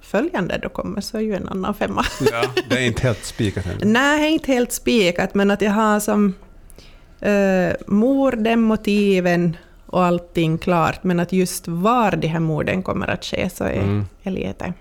följande 0.00 0.58
då 0.62 0.68
kommer 0.68 1.00
så 1.00 1.16
är 1.16 1.20
ju 1.20 1.34
en 1.34 1.48
annan 1.48 1.74
femma. 1.74 2.04
ja. 2.32 2.42
Det 2.70 2.76
är 2.76 2.86
inte 2.86 3.02
helt 3.02 3.24
spikat 3.24 3.66
än. 3.66 3.78
Nej, 3.92 4.32
inte 4.32 4.52
helt 4.52 4.72
spikat, 4.72 5.34
men 5.34 5.50
att 5.50 5.60
jag 5.62 5.70
har 5.72 6.00
som 6.00 6.34
eh, 7.20 7.72
morden, 7.86 8.60
motiven 8.60 9.56
och 9.86 10.04
allting 10.04 10.58
klart, 10.58 11.04
men 11.04 11.20
att 11.20 11.32
just 11.32 11.68
var 11.68 12.16
de 12.16 12.28
här 12.28 12.40
morden 12.40 12.82
kommer 12.82 13.10
att 13.10 13.24
ske 13.24 13.50
så 13.50 13.64
är, 13.64 13.72
Mm. 13.82 14.04
är 14.22 14.30
lite... 14.30 14.72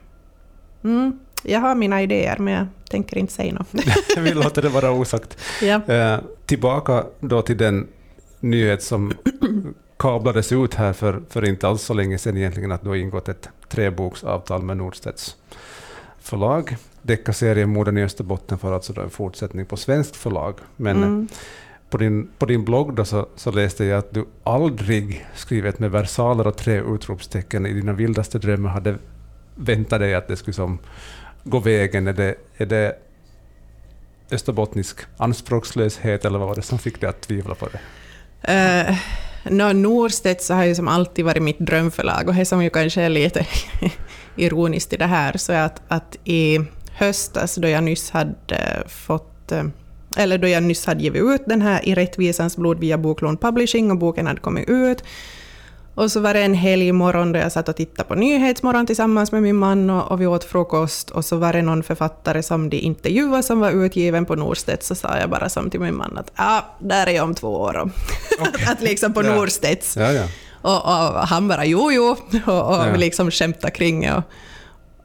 Mm, 0.84 1.19
jag 1.43 1.60
har 1.60 1.76
mina 1.76 2.02
idéer, 2.02 2.38
men 2.39 2.54
jag 2.54 2.67
tänker 2.89 3.17
inte 3.17 3.34
säga 3.34 3.54
något. 3.54 3.67
Vi 4.17 4.34
låter 4.34 4.62
det 4.62 4.69
vara 4.69 4.91
osagt. 4.91 5.38
ja. 5.62 5.82
Eh, 5.93 6.19
tillbaka 6.45 7.04
då 7.19 7.41
till 7.41 7.58
den 7.58 7.88
nyhet 8.39 8.84
som 8.84 9.13
kablades 9.97 10.52
ut 10.52 10.73
här 10.73 10.93
för, 10.93 11.21
för 11.30 11.45
inte 11.45 11.67
alls 11.67 11.82
så 11.82 11.93
länge 11.93 12.17
sedan 12.17 12.38
egentligen, 12.38 12.71
att 12.71 12.82
du 12.84 12.89
har 12.89 12.95
ingått 12.95 13.30
ett 13.30 13.50
treboksavtal 13.69 14.62
med 14.62 14.78
Nordstedts 14.78 15.36
förlag. 16.19 16.78
Deckarserien 17.02 17.69
Morden 17.69 17.97
i 17.97 18.04
Österbotten 18.04 18.58
får 18.58 18.73
alltså 18.73 18.93
då 18.93 19.02
en 19.02 19.10
fortsättning 19.10 19.65
på 19.65 19.78
svenskt 19.78 20.15
förlag. 20.15 20.56
Men 20.76 20.97
Mm. 21.04 21.28
på, 21.89 21.97
din, 21.97 22.30
på 22.38 22.45
din 22.45 22.65
blogg 22.65 22.93
då 22.93 23.06
så, 23.06 23.28
så 23.36 23.52
läste 23.52 23.86
jag 23.86 24.00
att 24.00 24.13
du 24.13 24.26
aldrig 24.43 25.26
skrivit 25.36 25.80
med 25.80 25.91
versaler 25.91 26.47
och 26.47 26.58
tre 26.58 26.82
utropstecken 26.82 27.65
i 27.65 27.73
dina 27.73 27.93
vildaste 27.93 28.39
drömmar 28.39 28.69
hade 28.69 28.95
väntat 29.56 30.00
dig 30.00 30.15
att 30.15 30.28
det 30.28 30.36
skulle 30.36 30.54
som 30.54 30.80
gå 31.49 31.60
vägen. 31.60 32.07
Är 32.07 32.13
det, 32.13 32.36
är 32.57 32.65
det 32.65 32.95
österbottnisk 34.31 34.97
anspråkslöshet 35.17 36.25
eller 36.25 36.39
vad 36.39 36.47
var 36.47 36.55
det 36.55 36.62
som 36.62 36.79
fick 36.79 37.01
dig 37.01 37.10
att 37.10 37.21
tvivla 37.21 37.55
på 37.55 37.67
det? 37.67 37.79
Uh, 38.47 38.95
no, 39.53 39.73
Norstedt 39.73 40.41
så 40.41 40.53
har 40.53 40.65
ju 40.65 40.75
som 40.75 40.88
alltid 40.88 41.25
varit 41.25 41.43
mitt 41.43 41.60
drömförlag 41.60 42.27
och 42.27 42.36
det 42.36 42.45
som 42.45 42.63
ju 42.63 42.69
kanske 42.69 43.01
är 43.01 43.10
lite 43.10 43.45
ironiskt 44.36 44.93
i 44.93 44.97
det 44.97 45.05
här 45.05 45.38
så 45.38 45.53
är 45.53 45.65
att, 45.65 45.81
att 45.88 46.17
i 46.23 46.60
höstas 46.91 47.55
då 47.55 47.67
jag 47.67 47.83
nyss 47.83 48.10
hade 48.10 48.83
fått 48.88 49.51
eh, 49.51 49.63
eller 50.17 50.38
då 50.38 50.47
jag 50.47 50.63
nyss 50.63 50.86
hade 50.86 51.03
givit 51.03 51.21
ut 51.21 51.41
den 51.45 51.62
här 51.62 51.88
I 51.88 51.95
rättvisans 51.95 52.57
blod 52.57 52.79
via 52.79 52.97
Boklån 52.97 53.38
Publishing 53.38 53.91
och 53.91 53.97
boken 53.97 54.27
hade 54.27 54.39
kommit 54.39 54.69
ut. 54.69 55.03
Och 55.97 56.12
så 56.12 56.19
var 56.19 56.33
det 56.33 56.41
en 56.41 56.53
helgmorgon 56.53 57.31
då 57.31 57.39
jag 57.39 57.51
satt 57.51 57.69
och 57.69 57.75
tittade 57.75 58.10
på 58.10 58.15
Nyhetsmorgon 58.15 58.86
tillsammans 58.86 59.31
med 59.31 59.43
min 59.43 59.55
man 59.55 59.89
och, 59.89 60.12
och 60.12 60.21
vi 60.21 60.27
åt 60.27 60.43
frukost 60.43 61.10
och 61.10 61.25
så 61.25 61.38
var 61.38 61.53
det 61.53 61.62
någon 61.62 61.83
författare 61.83 62.43
som 62.43 62.69
de 62.69 62.77
intervjuade 62.77 63.43
som 63.43 63.60
var 63.60 63.71
utgiven 63.71 64.25
på 64.25 64.36
Norstedt 64.36 64.83
så 64.83 64.95
sa 64.95 65.17
jag 65.19 65.29
bara 65.29 65.49
som 65.49 65.69
till 65.69 65.79
min 65.79 65.95
man 65.95 66.17
att 66.17 66.31
ah, 66.36 66.62
där 66.79 67.07
är 67.07 67.12
jag 67.12 67.23
om 67.23 67.36
två 67.36 67.47
år. 67.47 67.77
Och 68.39 68.47
att 68.71 68.81
liksom 68.81 69.13
på 69.13 69.23
Ja. 69.25 69.36
Norstedts. 69.36 69.97
Ja, 69.97 70.12
ja. 70.12 70.23
Och, 70.62 70.75
och 70.75 71.27
han 71.27 71.47
bara 71.47 71.65
jo, 71.65 71.91
jo, 71.91 72.15
och, 72.45 72.69
och 72.69 72.88
Ja. 72.88 72.95
liksom 72.95 73.31
skämtade 73.31 73.71
kring 73.71 74.12
och, 74.12 74.23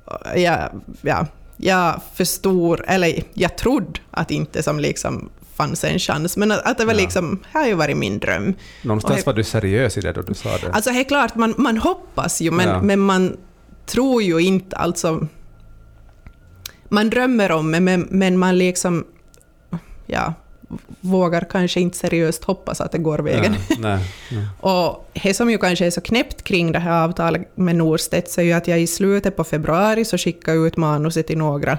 och 0.04 0.38
ja, 0.38 0.70
ja, 1.02 1.26
jag 1.56 2.00
förstod, 2.14 2.80
eller 2.86 3.22
jag 3.34 3.56
trodde 3.56 4.00
att 4.10 4.30
inte 4.30 4.62
som 4.62 4.80
liksom 4.80 5.30
fanns 5.56 5.84
en 5.84 5.98
chans, 5.98 6.36
men 6.36 6.52
att, 6.52 6.62
att 6.62 6.78
det 6.78 6.84
var 6.84 6.94
liksom, 6.94 7.38
det 7.52 7.58
har 7.58 7.66
ju 7.66 7.74
varit 7.74 7.96
min 7.96 8.18
dröm. 8.18 8.54
Någonstans 8.82 9.20
Och- 9.20 9.26
var 9.26 9.34
du 9.34 9.44
seriös 9.44 9.98
i 9.98 10.00
det 10.00 10.12
då 10.12 10.22
du 10.22 10.34
sa 10.34 10.48
det. 10.58 10.72
Alltså 10.72 10.90
är 10.90 11.04
klart, 11.04 11.34
man, 11.34 11.54
man 11.58 11.78
hoppas 11.78 12.40
ju, 12.40 12.50
men, 12.50 12.86
men 12.86 13.00
man 13.00 13.36
tror 13.86 14.22
ju 14.22 14.38
inte 14.38 14.76
alltså... 14.76 15.26
Man 16.88 17.10
drömmer 17.10 17.52
om 17.52 17.72
det, 17.72 17.80
men, 17.80 18.06
men 18.10 18.38
man 18.38 18.58
liksom... 18.58 19.04
Ja, 20.06 20.34
vågar 21.00 21.46
kanske 21.50 21.80
inte 21.80 21.98
seriöst 21.98 22.44
hoppas 22.44 22.80
att 22.80 22.92
det 22.92 22.98
går 22.98 23.18
vägen. 23.18 23.56
Ja, 23.68 23.76
nej, 23.78 23.98
nej. 24.30 24.46
Och 24.60 25.10
det 25.22 25.34
som 25.34 25.50
ju 25.50 25.58
kanske 25.58 25.86
är 25.86 25.90
så 25.90 26.00
knäppt 26.00 26.42
kring 26.42 26.72
det 26.72 26.78
här 26.78 27.04
avtalet 27.04 27.56
med 27.56 27.76
Norstedt 27.76 28.30
så 28.30 28.40
är 28.40 28.44
ju 28.44 28.52
att 28.52 28.68
jag 28.68 28.80
i 28.80 28.86
slutet 28.86 29.36
på 29.36 29.44
februari 29.44 30.04
så 30.04 30.18
skickade 30.18 30.58
ut 30.58 30.76
manuset 30.76 31.26
till 31.26 31.38
några 31.38 31.78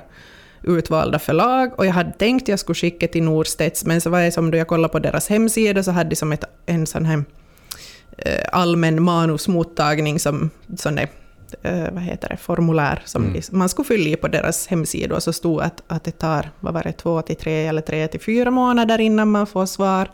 utvalda 0.64 1.20
förlag 1.20 1.72
och 1.80 1.86
jag 1.86 1.92
hade 1.92 2.12
tänkt 2.12 2.48
jag 2.48 2.60
skulle 2.60 2.76
skicka 2.76 3.08
till 3.08 3.24
Norstedts 3.24 3.86
men 3.86 4.02
så 4.02 4.10
var 4.10 4.22
det 4.22 4.32
som 4.32 4.52
då 4.52 4.58
jag 4.58 4.68
kollade 4.68 4.92
på 4.92 5.00
deras 5.00 5.30
hemsida 5.30 5.84
så 5.84 5.92
hade 5.92 6.10
de 6.10 6.16
som 6.16 6.32
ett, 6.32 6.44
en 6.66 6.88
sån 6.88 7.06
här 7.06 7.24
eh, 8.18 8.46
allmän 8.52 9.04
manusmottagning 9.04 10.20
som 10.20 10.50
sån 10.78 10.96
där, 10.96 11.08
eh, 11.62 11.92
vad 11.92 12.04
heter 12.04 12.30
det, 12.30 12.38
formulär 12.38 13.02
som 13.06 13.24
Mm. 13.24 13.42
man 13.52 13.70
skulle 13.70 13.86
fylla 13.86 14.10
i 14.10 14.16
på 14.16 14.28
deras 14.28 14.68
hemsida 14.68 15.16
och 15.16 15.24
så 15.24 15.34
stod 15.34 15.62
att, 15.62 15.84
att 15.88 16.04
det 16.04 16.12
tar, 16.12 16.50
vad 16.60 16.74
var 16.74 16.84
det, 16.84 16.92
två 16.92 17.22
till 17.22 17.36
tre 17.36 17.68
eller 17.68 17.82
tre 17.82 18.08
till 18.08 18.22
fyra 18.22 18.52
månader 18.52 19.02
innan 19.02 19.32
man 19.32 19.48
får 19.48 19.66
svar. 19.66 20.08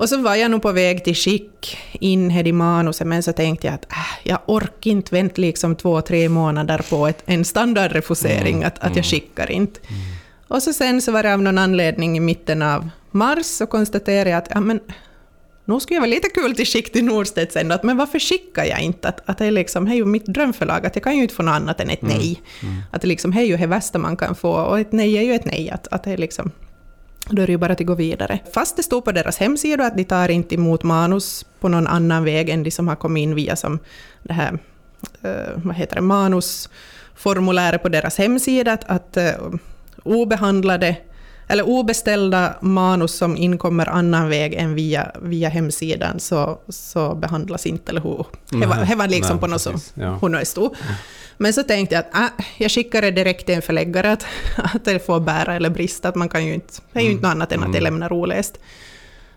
Och 0.00 0.08
så 0.08 0.16
var 0.16 0.34
jag 0.34 0.50
nog 0.50 0.62
på 0.62 0.72
väg 0.72 1.04
till 1.04 1.14
skick 1.14 1.78
in 1.92 2.30
här 2.30 2.46
i 2.46 2.52
manuset, 2.52 3.06
men 3.06 3.22
så 3.22 3.32
tänkte 3.32 3.66
jag 3.66 3.74
att 3.74 3.92
äh, 3.92 3.98
jag 4.30 4.38
orkar 4.46 4.90
inte 4.90 5.14
vänta 5.14 5.40
liksom 5.40 5.76
två, 5.76 6.00
tre 6.00 6.28
månader 6.28 6.84
på 6.90 7.06
ett, 7.06 7.22
en 7.26 7.44
standardrefusering, 7.44 8.56
Mm, 8.56 8.66
att, 8.66 8.78
att 8.78 8.84
mm. 8.84 8.96
jag 8.96 9.04
skickar 9.04 9.50
inte. 9.50 9.80
Och 10.48 10.62
så 10.62 10.72
sen 10.72 11.02
så 11.02 11.12
var 11.12 11.22
det 11.22 11.34
av 11.34 11.42
någon 11.42 11.58
anledning 11.58 12.16
i 12.16 12.20
mitten 12.20 12.62
av 12.62 12.88
mars 13.10 13.46
så 13.46 13.66
konstaterade 13.66 14.30
jag 14.30 14.38
att 14.38 14.48
ja, 14.50 14.60
men, 14.60 14.80
nu 15.64 15.80
skulle 15.80 15.96
jag 15.96 16.00
vara 16.00 16.10
lite 16.10 16.28
kul 16.28 16.56
till 16.56 16.66
skick 16.66 16.92
till 16.92 17.04
Norstedts 17.04 17.56
ändå, 17.56 17.74
att, 17.74 17.82
men 17.82 17.96
varför 17.96 18.18
skickar 18.18 18.64
jag 18.64 18.80
inte? 18.80 19.08
Att, 19.08 19.20
att 19.26 19.38
det, 19.38 19.46
är 19.46 19.50
liksom, 19.50 19.88
ju 19.88 20.04
mitt 20.04 20.26
drömförlag, 20.26 20.86
att 20.86 20.96
jag 20.96 21.04
kan 21.04 21.16
ju 21.16 21.22
inte 21.22 21.34
få 21.34 21.42
något 21.42 21.54
annat 21.54 21.80
än 21.80 21.90
ett 21.90 22.02
Mm, 22.02 22.16
nej. 22.16 22.42
mm. 22.62 22.82
Att 22.90 23.02
det 23.02 23.08
liksom, 23.08 23.32
ju 23.32 23.56
det 23.56 23.66
värsta 23.66 23.98
man 23.98 24.16
kan 24.16 24.34
få, 24.34 24.52
och 24.52 24.80
ett 24.80 24.92
nej 24.92 25.18
är 25.18 25.22
ju 25.22 25.34
ett 25.34 25.44
nej. 25.44 25.70
Att, 25.70 25.88
att 25.90 26.04
det 26.04 26.12
är 26.12 26.16
liksom, 26.16 26.52
då 27.32 27.42
är 27.42 27.46
det 27.46 27.52
ju 27.52 27.58
bara 27.58 27.72
att 27.72 27.86
gå 27.86 27.94
vidare. 27.94 28.38
Fast 28.54 28.76
det 28.76 28.82
står 28.82 29.00
på 29.00 29.12
deras 29.12 29.38
hemsida 29.38 29.86
att 29.86 29.96
de 29.96 30.04
tar 30.04 30.28
inte 30.28 30.54
emot 30.54 30.82
manus 30.82 31.46
på 31.60 31.68
någon 31.68 31.86
annan 31.86 32.24
väg 32.24 32.48
än 32.48 32.62
de 32.62 32.70
som 32.70 32.88
har 32.88 32.96
kommit 32.96 33.22
in 33.22 33.34
via 33.34 33.56
som 33.56 33.78
det 34.22 34.32
här, 34.32 34.58
eh, 35.22 35.30
vad 35.56 35.76
heter 35.76 35.96
det, 35.96 36.02
manusformuläret 36.02 37.82
på 37.82 37.88
deras 37.88 38.18
hemsida, 38.18 38.72
att, 38.72 38.84
att 38.84 39.16
eh, 39.16 39.32
obehandlade 40.02 40.96
eller 41.50 41.68
obeställda 41.68 42.54
manus 42.60 43.14
som 43.14 43.36
inkommer 43.36 43.88
annan 43.88 44.28
väg 44.28 44.54
än 44.54 44.74
via, 44.74 45.10
via 45.22 45.48
hemsidan 45.48 46.20
så, 46.20 46.58
så 46.68 47.14
behandlas 47.14 47.66
inte, 47.66 47.90
eller 47.90 48.00
hur? 48.00 48.26
Det 48.50 48.66
var, 48.96 49.08
liksom 49.08 49.36
Nej, 49.36 49.40
på 49.40 49.46
något 49.46 49.60
som 49.60 49.72
precis, 49.72 49.92
ja. 49.94 50.18
hon. 50.20 50.70
Men 51.42 51.52
så 51.52 51.62
tänkte 51.62 51.94
jag 51.94 52.04
att 52.12 52.14
äh, 52.40 52.44
jag 52.58 52.70
skickar 52.70 53.02
det 53.02 53.10
direkt 53.10 53.46
till 53.46 53.54
en 53.54 53.62
förläggare, 53.62 54.12
att, 54.12 54.26
att 54.74 54.84
det 54.84 55.06
får 55.06 55.20
bära 55.20 55.54
eller 55.54 55.70
brista, 55.70 56.08
att 56.08 56.14
man 56.14 56.28
kan 56.28 56.46
ju 56.46 56.54
inte, 56.54 56.74
det 56.92 56.98
är 56.98 57.02
ju 57.04 57.10
inte 57.10 57.22
något 57.26 57.32
annat 57.34 57.52
än 57.52 57.62
att 57.62 57.72
det 57.72 57.78
Mm. 57.78 57.92
lämnar 57.92 58.12
oläst. 58.12 58.60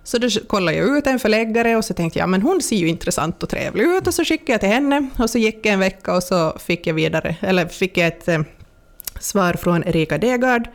Så 0.03 0.17
då 0.17 0.29
kollade 0.47 0.77
jag 0.77 0.97
ut 0.97 1.07
en 1.07 1.19
förläggare 1.19 1.75
och 1.75 1.85
så 1.85 1.93
tänkte 1.93 2.19
jag, 2.19 2.29
men 2.29 2.41
hon 2.41 2.61
ser 2.61 2.75
ju 2.75 2.87
intressant 2.87 3.43
och 3.43 3.49
trevlig 3.49 3.83
ut, 3.83 4.07
och 4.07 4.13
så 4.13 4.23
skickade 4.25 4.51
jag 4.51 4.59
till 4.59 4.69
henne, 4.69 5.09
och 5.17 5.29
så 5.29 5.37
gick 5.37 5.65
en 5.65 5.79
vecka 5.79 6.15
och 6.15 6.23
så 6.23 6.57
fick 6.59 6.87
jag 6.87 6.93
vidare, 6.93 7.35
eller 7.41 7.65
fick 7.67 7.97
jag 7.97 8.07
ett 8.07 8.27
eh, 8.27 8.41
svar 9.19 9.53
från 9.53 9.83
Erika 9.83 10.17
Degard, 10.17 10.67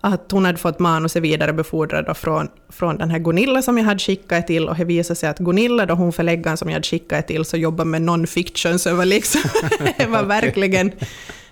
att 0.00 0.32
hon 0.32 0.44
hade 0.44 0.58
fått 0.58 0.78
manuset 0.78 1.22
vidarebefordrat 1.22 2.18
från, 2.18 2.48
från 2.72 2.96
den 2.96 3.10
här 3.10 3.18
Gunilla 3.18 3.62
som 3.62 3.78
jag 3.78 3.84
hade 3.84 4.00
skickat 4.00 4.46
till, 4.46 4.68
och 4.68 4.76
det 4.76 4.84
visade 4.84 5.16
sig 5.16 5.28
att 5.28 5.38
Gunilla, 5.38 5.86
då 5.86 5.94
hon 5.94 6.12
förläggaren 6.12 6.56
som 6.56 6.68
jag 6.68 6.74
hade 6.74 6.86
skickat 6.86 7.26
till, 7.26 7.44
så 7.44 7.56
jobbar 7.56 7.84
med 7.84 8.02
non-fiction, 8.02 8.78
så 8.78 8.88
det 8.88 8.94
var 8.94 9.04
liksom, 9.04 9.40
det 9.98 10.06
var 10.06 10.22
verkligen 10.22 10.92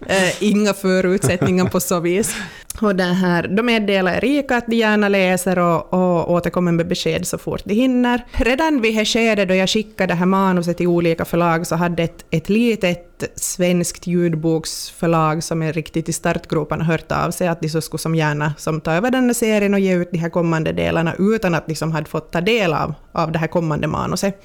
eh, 0.07 0.43
inga 0.43 0.75
förutsättningar 0.75 1.65
på 1.65 1.81
så 1.81 2.01
vis. 2.01 2.37
Och 2.81 2.97
det 2.97 3.05
här, 3.05 3.49
då 3.49 3.63
meddelar 3.63 4.25
Erika 4.25 4.57
att 4.57 4.67
de 4.67 4.77
gärna 4.77 5.09
läser 5.09 5.59
och, 5.59 5.95
och 5.95 6.33
återkommer 6.33 6.73
med 6.73 6.89
besked 6.89 7.27
så 7.27 7.39
fort 7.39 7.63
de 7.65 7.75
hinner. 7.75 8.27
Redan 8.33 8.81
vid 8.81 8.97
det 8.97 9.05
skedet 9.05 9.49
då 9.49 9.55
jag 9.55 9.69
skickade 9.69 10.13
det 10.13 10.17
här 10.17 10.27
manuset 10.27 10.77
till 10.77 10.87
olika 10.87 11.25
förlag 11.25 11.67
så 11.67 11.77
hade 11.77 12.03
ett, 12.03 12.25
ett 12.31 12.49
litet 12.49 13.33
svenskt 13.35 14.07
ljudboksförlag 14.07 15.43
som 15.43 15.63
är 15.63 15.73
riktigt 15.73 16.09
i 16.09 16.13
startgroparna 16.13 16.85
hört 16.85 17.13
av 17.13 17.31
sig 17.31 17.49
att 17.49 17.61
de 17.61 17.69
så 17.69 17.81
skulle 17.81 17.99
som 17.99 18.15
gärna 18.15 18.55
som 18.59 18.81
ta 18.81 18.93
över 18.93 19.11
den 19.11 19.25
här 19.25 19.33
serien 19.33 19.75
och 19.75 19.81
ge 19.81 19.95
ut 19.95 20.11
de 20.13 20.19
här 20.19 20.31
kommande 20.31 20.73
delarna 20.73 21.08
utan 21.19 21.55
att 21.55 21.69
liksom 21.69 21.93
hade 21.93 22.09
fått 22.09 22.33
ta 22.33 22.41
del 22.41 22.75
av, 22.75 22.95
av 23.13 23.33
det 23.33 23.39
här 23.39 23.47
kommande 23.47 23.87
manuset. 23.87 24.43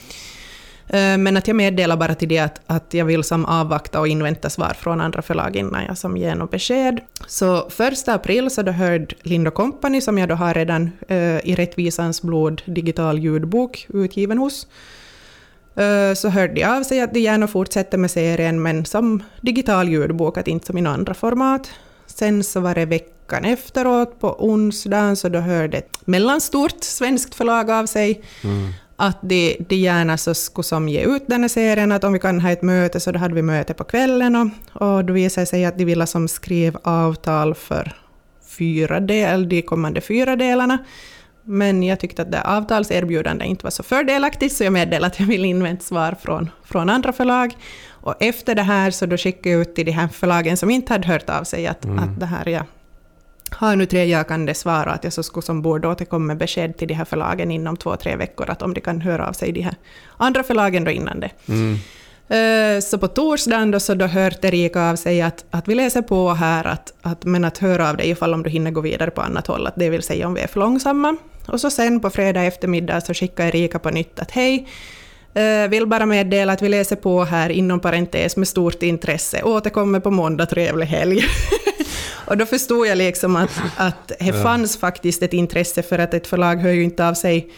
Eh, 0.87 1.17
men 1.17 1.37
att 1.37 1.47
jag 1.47 1.55
meddelar 1.55 1.97
bara 1.97 2.15
till 2.15 2.29
det 2.29 2.39
att, 2.39 2.61
att 2.67 2.93
jag 2.93 3.05
vill 3.05 3.23
som 3.23 3.45
avvakta 3.45 3.99
och 3.99 4.07
invänta 4.07 4.49
svar 4.49 4.73
från 4.79 5.01
andra 5.01 5.21
förlag 5.21 5.55
innan 5.55 5.85
jag 5.85 5.97
som 5.97 6.17
ger 6.17 6.35
något 6.35 6.51
besked. 6.51 6.99
Så 7.27 7.69
första 7.69 8.13
april 8.13 8.49
så 8.49 8.61
då 8.61 8.71
hörde 8.71 9.15
Lind 9.21 9.53
Company, 9.53 10.01
som 10.01 10.17
jag 10.17 10.29
då 10.29 10.35
har 10.35 10.53
redan 10.53 10.91
eh, 11.07 11.49
i 11.49 11.55
Rättvisans 11.55 12.21
blod 12.21 12.61
digital 12.65 13.19
ljudbok 13.19 13.87
utgiven 13.93 14.37
hos, 14.37 14.67
eh, 15.75 16.13
så 16.15 16.29
hörde 16.29 16.53
de 16.53 16.63
av 16.63 16.83
sig 16.83 17.01
att 17.01 17.13
de 17.13 17.19
gärna 17.19 17.47
fortsätter 17.47 17.97
med 17.97 18.11
serien 18.11 18.61
men 18.61 18.85
som 18.85 19.23
digital 19.41 19.89
ljudbok, 19.89 20.37
att 20.37 20.47
inte 20.47 20.65
som 20.65 20.77
i 20.77 20.81
några 20.81 20.97
andra 20.97 21.13
format. 21.13 21.69
Sen 22.05 22.43
så 22.43 22.59
var 22.59 22.75
det 22.75 22.85
veckan 23.23 23.45
efteråt, 23.45 24.19
på 24.19 24.35
onsdagen, 24.45 25.15
så 25.15 25.29
då 25.29 25.39
hörde 25.39 25.77
ett 25.77 26.07
mellanstort 26.07 26.83
svenskt 26.83 27.35
förlag 27.35 27.71
av 27.71 27.85
sig 27.85 28.21
Mm. 28.43 28.73
att 28.95 29.17
de, 29.21 29.57
de 29.69 29.75
gärna 29.75 30.17
så 30.17 30.33
skulle 30.33 30.63
som 30.63 30.89
ge 30.89 31.01
ut 31.05 31.23
den 31.27 31.41
här 31.41 31.47
serien, 31.49 31.91
att 31.91 32.03
om 32.03 32.13
vi 32.13 32.19
kan 32.19 32.41
ha 32.41 32.51
ett 32.51 32.61
möte, 32.61 32.99
så 32.99 33.11
då 33.11 33.19
hade 33.19 33.33
vi 33.33 33.41
möte 33.41 33.73
på 33.73 33.83
kvällen 33.83 34.35
och, 34.35 34.47
och 34.81 35.05
då 35.05 35.13
visade 35.13 35.41
det 35.41 35.49
sig 35.49 35.65
att 35.65 35.77
de 35.77 35.85
ville 35.85 36.07
som 36.07 36.27
skriva 36.27 36.79
avtal 36.83 37.55
för 37.55 37.91
fyra 38.57 38.99
del, 38.99 39.49
de 39.49 39.61
kommande 39.61 40.01
fyra 40.01 40.35
delarna. 40.35 40.77
Men 41.45 41.83
jag 41.83 41.99
tyckte 41.99 42.21
att 42.21 42.31
det 42.31 42.41
avtalserbjudandet 42.41 43.47
inte 43.47 43.63
var 43.63 43.71
så 43.71 43.83
fördelaktigt, 43.83 44.55
så 44.55 44.63
jag 44.63 44.73
meddelade 44.73 45.07
att 45.07 45.19
jag 45.19 45.27
vill 45.27 45.45
invänta 45.45 45.83
svar 45.83 46.15
från, 46.21 46.49
från 46.65 46.89
andra 46.89 47.13
förlag. 47.13 47.57
Och 48.05 48.15
efter 48.19 48.55
det 48.55 48.61
här 48.63 48.91
så 48.91 49.05
då 49.05 49.17
skickade 49.17 49.49
jag 49.49 49.61
ut 49.61 49.75
till 49.75 49.85
de 49.85 49.91
här 49.91 50.07
förlagen 50.07 50.57
som 50.57 50.69
inte 50.69 50.93
hade 50.93 51.07
hört 51.07 51.29
av 51.29 51.43
sig 51.43 51.67
att, 51.67 51.85
Mm. 51.85 51.99
att 51.99 52.19
det 52.19 52.25
här 52.25 52.49
jag 52.49 52.63
har 53.53 53.75
nu 53.75 53.85
tre 53.85 54.05
jakande 54.05 54.53
svar 54.53 54.87
och 54.87 54.93
att 54.93 55.03
jag 55.03 55.13
så 55.13 55.23
skulle 55.23 55.43
som 55.43 55.61
borde 55.61 55.87
återkomma 55.87 56.25
med 56.25 56.37
besked 56.37 56.77
till 56.77 56.87
de 56.87 56.93
här 56.93 57.05
förlagen 57.05 57.51
inom 57.51 57.77
två, 57.77 57.95
tre 57.95 58.15
veckor, 58.15 58.49
att 58.49 58.61
om 58.61 58.73
de 58.73 58.81
kan 58.81 59.01
höra 59.01 59.27
av 59.27 59.33
sig 59.33 59.51
de 59.51 59.61
här 59.61 59.75
andra 60.17 60.43
förlagen 60.43 60.83
då 60.83 60.91
innan 60.91 61.19
det. 61.19 61.31
Mm. 61.47 61.77
Eh, 62.29 62.81
Så 62.81 62.97
på 62.97 63.07
torsdagen 63.07 63.71
då, 63.71 63.79
så 63.79 63.93
då 63.93 64.05
hörde 64.05 64.47
Erika 64.47 64.89
av 64.89 64.95
sig 64.95 65.21
att, 65.21 65.45
att 65.49 65.67
vi 65.67 65.75
läser 65.75 66.01
på 66.01 66.33
här, 66.33 66.67
att, 66.67 66.93
att, 67.01 67.25
men 67.25 67.45
att 67.45 67.57
höra 67.57 67.89
av 67.89 67.97
dig 67.97 68.09
ifall 68.09 68.33
om 68.33 68.43
du 68.43 68.49
hinner 68.49 68.71
gå 68.71 68.81
vidare 68.81 69.11
på 69.11 69.21
annat 69.21 69.47
håll, 69.47 69.67
att 69.67 69.75
det 69.75 69.89
vill 69.89 70.03
säga 70.03 70.27
om 70.27 70.33
vi 70.33 70.41
är 70.41 70.47
för 70.47 70.59
långsamma. 70.59 71.17
Och 71.47 71.61
så 71.61 71.69
sen 71.69 71.99
på 71.99 72.09
fredag 72.09 72.43
eftermiddag 72.43 73.01
så 73.01 73.13
skickade 73.13 73.49
Erika 73.49 73.79
på 73.79 73.89
nytt 73.89 74.19
att 74.19 74.31
hej, 74.31 74.67
eh, 75.33 75.69
vill 75.69 75.87
bara 75.87 76.05
meddela 76.05 76.53
att 76.53 76.61
vi 76.61 76.69
läser 76.69 76.95
på 76.95 77.23
här 77.23 77.49
inom 77.49 77.79
parentes 77.79 78.37
med 78.37 78.47
stort 78.47 78.83
intresse, 78.83 79.43
återkommer 79.43 79.99
på 79.99 80.11
måndag, 80.11 80.45
trevlig 80.45 80.85
helg. 80.85 81.21
Och 82.33 82.37
då 82.37 82.45
förstod 82.45 82.87
jag 82.87 82.97
liksom 82.97 83.35
att, 83.35 83.61
att 83.77 84.11
det 84.19 84.33
fanns 84.33 84.77
faktiskt 84.77 85.23
ett 85.23 85.33
intresse 85.33 85.83
för 85.83 85.99
att 85.99 86.13
ett 86.13 86.27
förlag 86.27 86.55
hör 86.55 86.71
ju 86.71 86.83
inte 86.83 87.07
av 87.07 87.13
sig 87.13 87.49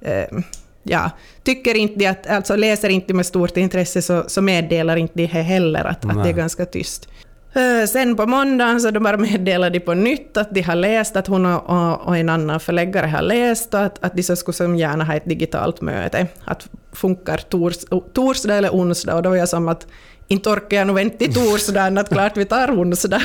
eh, 0.00 0.38
ja, 0.82 1.10
tycker 1.42 1.74
inte 1.74 1.98
de 1.98 2.06
att, 2.06 2.26
alltså 2.26 2.56
läser 2.56 2.88
inte 2.88 3.14
med 3.14 3.26
stort 3.26 3.56
intresse 3.56 4.02
så, 4.02 4.24
så 4.26 4.42
meddelar 4.42 4.96
inte 4.96 5.14
de 5.14 5.26
heller 5.26 5.84
att, 5.84 6.04
att 6.04 6.24
det 6.24 6.28
är 6.28 6.32
ganska 6.32 6.66
tyst. 6.66 7.08
Eh, 7.54 7.86
Sen 7.86 8.16
på 8.16 8.26
måndagen 8.26 8.80
så 8.80 8.90
då 8.90 9.00
bara 9.00 9.16
meddelade 9.16 9.78
de 9.78 9.80
på 9.80 9.94
nytt 9.94 10.36
att 10.36 10.54
de 10.54 10.62
har 10.62 10.74
läst, 10.74 11.16
att 11.16 11.26
hon 11.26 11.46
och, 11.46 11.70
och, 11.70 12.00
och 12.06 12.16
en 12.16 12.28
annan 12.28 12.60
förläggare 12.60 13.06
har 13.06 13.22
läst 13.22 13.74
och 13.74 13.80
att, 13.80 14.04
att 14.04 14.16
de 14.16 14.22
så 14.22 14.36
skulle 14.36 14.54
som 14.54 14.76
gärna 14.76 15.04
ha 15.04 15.14
ett 15.14 15.28
digitalt 15.28 15.80
möte. 15.80 16.26
Att 16.44 16.68
funkar 16.92 17.38
tors, 17.38 17.76
torsdag 18.12 18.54
eller 18.54 18.70
onsdag 18.70 19.14
och 19.16 19.22
då 19.22 19.30
var 19.30 19.36
jag 19.36 19.48
som 19.48 19.68
att 19.68 19.86
inte 20.30 20.50
orkar 20.50 20.76
jag 20.76 20.86
nog 20.86 20.96
vänta 20.96 21.18
till 21.18 21.34
torsdagen, 21.34 21.98
att 21.98 22.08
klart 22.08 22.36
vi 22.36 22.44
tar 22.44 22.70
onsdag. 22.70 23.22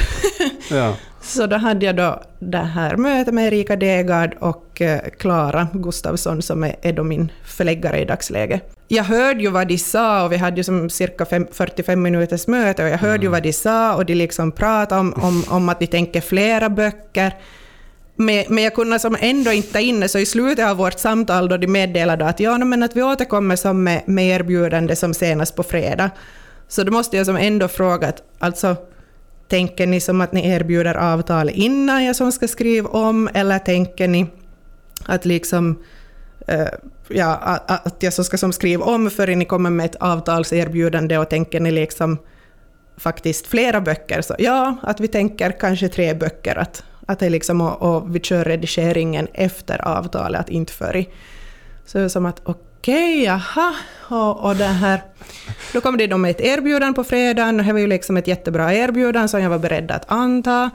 Ja. 0.72 0.96
Så 1.22 1.46
då 1.46 1.56
hade 1.56 1.86
jag 1.86 1.96
då 1.96 2.22
det 2.40 2.58
här 2.58 2.98
mötet 2.98 3.34
med 3.34 3.48
Erika 3.48 3.76
Degard 3.76 4.36
och 4.40 4.82
eh, 4.82 5.00
Klara 5.20 5.68
Gustafsson 5.74 6.42
som 6.42 6.64
är, 6.64 6.76
är 6.82 6.94
då 6.94 7.04
min 7.04 7.32
förläggare 7.44 8.02
i 8.02 8.06
dagsläget. 8.06 8.74
Jag 8.88 9.04
hörde 9.04 9.42
ju 9.42 9.50
vad 9.50 9.68
de 9.68 9.78
sa 9.78 10.24
och 10.26 10.32
vi 10.32 10.38
hade 10.38 10.58
ju 10.58 10.64
som 10.64 10.90
cirka 10.90 11.26
fem, 11.26 11.48
45 11.52 12.02
minuters 12.02 12.48
möte 12.48 12.84
och 12.84 12.90
jag 12.90 12.98
hörde 12.98 13.24
ju 13.24 13.30
vad 13.30 13.44
de 13.44 13.54
sa 13.54 13.96
och 13.96 14.06
de 14.06 14.16
liksom 14.16 14.52
pratade 14.52 15.02
om, 15.02 15.14
om, 15.14 15.44
om 15.50 15.70
att 15.70 15.80
de 15.80 15.88
tänker 15.88 16.22
flera 16.22 16.70
böcker. 16.70 17.34
Men, 18.16 18.46
men 18.50 18.64
jag 18.64 18.76
kunde 18.76 19.00
som 19.00 19.18
ändå 19.20 19.52
inte 19.52 19.74
ta 19.74 19.80
in 19.80 20.00
det, 20.00 20.08
så 20.08 20.20
i 20.20 20.26
slutet 20.26 20.66
av 20.66 20.78
vårt 20.78 21.00
samtal 21.00 21.50
då 21.50 21.58
de 21.58 21.68
meddelade 21.68 22.26
att, 22.26 22.40
ja, 22.40 22.58
men 22.58 22.84
att 22.84 22.96
vi 22.96 23.04
återkommer 23.04 23.56
som 23.56 23.84
med, 23.84 24.02
med 24.06 24.40
erbjudande 24.40 24.96
som 24.96 25.14
senast 25.14 25.56
på 25.56 25.64
fredag. 25.64 26.10
Så 26.68 26.84
då 26.84 26.92
måste 26.92 27.18
jag 27.18 27.26
som 27.26 27.36
ändå 27.36 27.68
fråga, 27.68 28.08
att, 28.08 28.24
alltså, 28.40 28.76
tänker 29.48 29.88
ni 29.88 30.00
som 30.00 30.22
att 30.22 30.32
ni 30.32 30.50
erbjuder 30.50 30.96
avtal 30.96 31.50
innan 31.50 32.04
jag 32.04 32.16
som 32.16 32.32
ska 32.32 32.48
skriva 32.48 32.90
om, 32.90 33.30
eller 33.34 33.60
tänker 33.60 34.08
ni 34.08 34.28
att 35.06 35.26
liksom 35.26 35.84
Uh, 36.52 36.68
ja, 37.08 37.34
att, 37.68 38.04
jag 38.04 38.14
så 38.14 38.24
ska 38.24 38.38
som 38.38 38.54
skriva 38.54 38.86
om 38.86 39.10
förrän 39.10 39.40
ni 39.40 39.46
kommer 39.46 39.70
med 39.70 39.86
ett 39.86 39.96
avtalserbjudande 39.96 41.18
och 41.18 41.30
tänker 41.30 41.60
ni 41.60 41.72
liksom 41.72 42.18
faktiskt 42.98 43.48
flera 43.48 43.82
böcker? 43.82 44.22
Så 44.22 44.36
ja, 44.40 44.78
att 44.82 45.00
vi 45.00 45.08
tänker 45.08 45.52
kanske 45.52 45.90
tre 45.90 46.14
böcker, 46.14 46.56
att, 46.56 46.84
att 47.06 47.20
det 47.20 47.30
liksom 47.30 47.62
och, 47.62 47.96
och 47.96 48.16
vi 48.16 48.20
kör 48.20 48.44
redigeringen 48.44 49.28
efter 49.34 49.88
avtalet, 49.88 50.42
att 50.42 50.50
inte 50.50 50.74
före. 50.74 51.06
Så 51.86 51.98
det 51.98 52.04
är 52.04 52.08
som 52.08 52.26
att 52.26 52.42
okej, 52.44 52.65
Okej, 52.86 53.24
jaha, 53.24 53.76
och, 54.10 54.46
och 54.46 54.56
det 54.56 54.64
här. 54.64 55.02
Då 55.74 55.82
kom 55.82 55.98
det 55.98 56.08
då 56.08 56.18
med 56.18 56.32
ett 56.32 56.42
erbjudande 56.42 56.96
på 56.96 57.04
fredagen, 57.04 57.60
och 57.60 57.66
det 57.66 57.74
var 57.74 57.80
ju 57.80 57.88
liksom 57.88 58.18
ett 58.18 58.28
jättebra 58.28 58.74
erbjudande 58.74 59.28
som 59.28 59.42
jag 59.42 59.50
var 59.50 59.60
beredd 59.60 59.92
att 59.92 60.12
anta. 60.12 60.70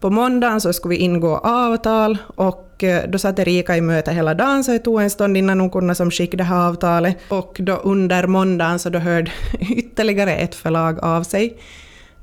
på 0.00 0.10
måndagen 0.10 0.60
så 0.60 0.72
skulle 0.72 0.94
vi 0.94 1.00
ingå 1.00 1.36
avtal 1.36 2.18
och 2.36 2.84
eh, 2.84 3.08
då 3.08 3.18
satt 3.18 3.38
Erika 3.38 3.76
i 3.76 3.80
möte 3.80 4.12
hela 4.12 4.34
dagen 4.34 4.64
så 4.64 4.72
det 4.72 4.78
tog 4.78 5.02
en 5.02 5.10
stund 5.10 5.36
innan 5.36 5.60
hon 5.60 5.70
kunde 5.70 5.94
som 5.94 6.10
skicka 6.10 6.36
det 6.36 6.44
här 6.44 6.68
avtalet. 6.68 7.16
Och 7.28 7.56
då 7.60 7.76
under 7.76 8.26
måndagen 8.26 8.78
så 8.78 8.90
då 8.90 8.98
hörde 8.98 9.30
ytterligare 9.60 10.36
ett 10.36 10.54
förlag 10.54 10.98
av 11.04 11.22
sig. 11.22 11.56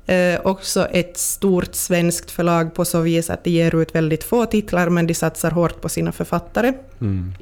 Eh, 0.06 0.40
också 0.44 0.86
ett 0.86 1.18
stort 1.18 1.74
svenskt 1.74 2.30
förlag 2.30 2.74
på 2.74 2.84
så 2.84 3.00
vis 3.00 3.30
att 3.30 3.44
de 3.44 3.50
ger 3.50 3.82
ut 3.82 3.94
väldigt 3.94 4.24
få 4.24 4.46
titlar 4.46 4.88
men 4.88 5.06
de 5.06 5.14
satsar 5.14 5.50
hårt 5.50 5.80
på 5.80 5.88
sina 5.88 6.12
författare. 6.12 6.72
Mm. 7.00 7.34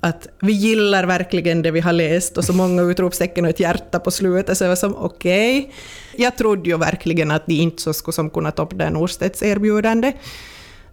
Att 0.00 0.28
vi 0.40 0.52
gillar 0.52 1.04
verkligen 1.04 1.62
det 1.62 1.70
vi 1.70 1.80
har 1.80 1.92
läst 1.92 2.38
och 2.38 2.44
så 2.44 2.52
många 2.52 2.82
utropstecken 2.82 3.44
och 3.44 3.50
ett 3.50 3.60
hjärta 3.60 3.98
på 3.98 4.10
slutet. 4.10 4.58
Så 4.58 4.64
jag 4.64 4.68
var 4.68 4.76
som 4.76 4.96
okej. 4.96 5.58
Okay. 5.58 5.72
Jag 6.16 6.36
trodde 6.36 6.70
ju 6.70 6.78
verkligen 6.78 7.30
att 7.30 7.46
de 7.46 7.54
inte 7.54 7.82
så 7.82 7.92
skulle 7.92 8.12
som 8.12 8.30
kunna 8.30 8.50
toppa 8.50 8.76
det 8.76 8.90
Norstedts 8.90 9.42
erbjudande. 9.42 10.12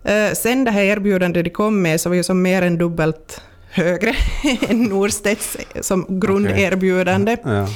Eh, 0.03 0.31
sen 0.33 0.63
det 0.63 0.71
här 0.71 0.83
erbjudandet 0.83 1.43
de 1.43 1.49
kom 1.49 1.81
med 1.81 2.01
så 2.01 2.09
var 2.09 2.15
ju 2.15 2.23
som 2.23 2.41
mer 2.41 2.61
än 2.61 2.77
dubbelt 2.77 3.41
högre 3.71 4.15
än 4.69 4.83
Norstedts 4.83 5.57
som 5.81 6.19
grunderbjudande. 6.19 7.33
Okay. 7.33 7.53
Ja. 7.53 7.67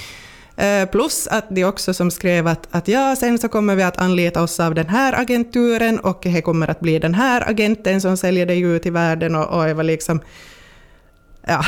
Eh, 0.60 0.86
plus 0.86 1.28
att 1.28 1.46
de 1.50 1.66
också 1.66 1.94
som 1.94 2.12
skrev 2.12 2.48
att, 2.48 2.68
att 2.72 2.88
ja, 2.88 3.16
sen 3.16 3.38
så 3.38 3.48
kommer 3.48 3.76
vi 3.76 3.84
att 3.84 3.98
anlita 3.98 4.44
oss 4.44 4.60
av 4.60 4.76
den 4.76 4.90
här 4.90 5.22
agenturen 5.22 6.00
och 6.00 6.20
det 6.24 6.42
kommer 6.42 6.70
att 6.70 6.80
bli 6.80 7.00
den 7.00 7.14
här 7.14 7.50
agenten 7.50 8.02
som 8.02 8.18
säljer 8.18 8.46
det 8.46 8.60
ut 8.60 8.86
i 8.86 8.90
världen 8.90 9.36
och, 9.36 9.58
och 9.58 9.70
jag 9.70 9.76
var 9.76 9.84
liksom 9.84 10.20
Ja, 11.48 11.66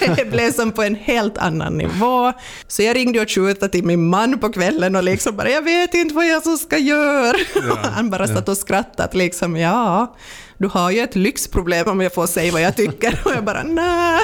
det 0.16 0.24
blev 0.30 0.52
som 0.52 0.72
på 0.72 0.82
en 0.82 0.94
helt 0.94 1.38
annan 1.38 1.78
nivå. 1.78 2.32
Så 2.68 2.82
jag 2.82 2.96
ringde 2.96 3.20
och 3.20 3.28
tjutade 3.28 3.72
till 3.72 3.84
min 3.84 4.08
man 4.08 4.38
på 4.38 4.52
kvällen 4.52 4.96
och 4.96 5.02
liksom 5.02 5.36
bara 5.36 5.50
”jag 5.50 5.62
vet 5.62 5.94
inte 5.94 6.14
vad 6.14 6.26
jag 6.26 6.42
så 6.42 6.56
ska 6.56 6.78
göra”. 6.78 7.36
Ja, 7.54 7.78
Han 7.94 8.10
bara 8.10 8.26
satt 8.26 8.48
och 8.48 8.56
skrattade 8.56 9.18
liksom 9.18 9.56
”ja, 9.56 10.16
du 10.58 10.68
har 10.68 10.90
ju 10.90 11.00
ett 11.00 11.16
lyxproblem 11.16 11.88
om 11.88 12.00
jag 12.00 12.14
får 12.14 12.26
säga 12.26 12.52
vad 12.52 12.62
jag 12.62 12.76
tycker” 12.76 13.20
och 13.24 13.32
jag 13.32 13.44
bara 13.44 13.62
”nej”. 13.62 14.20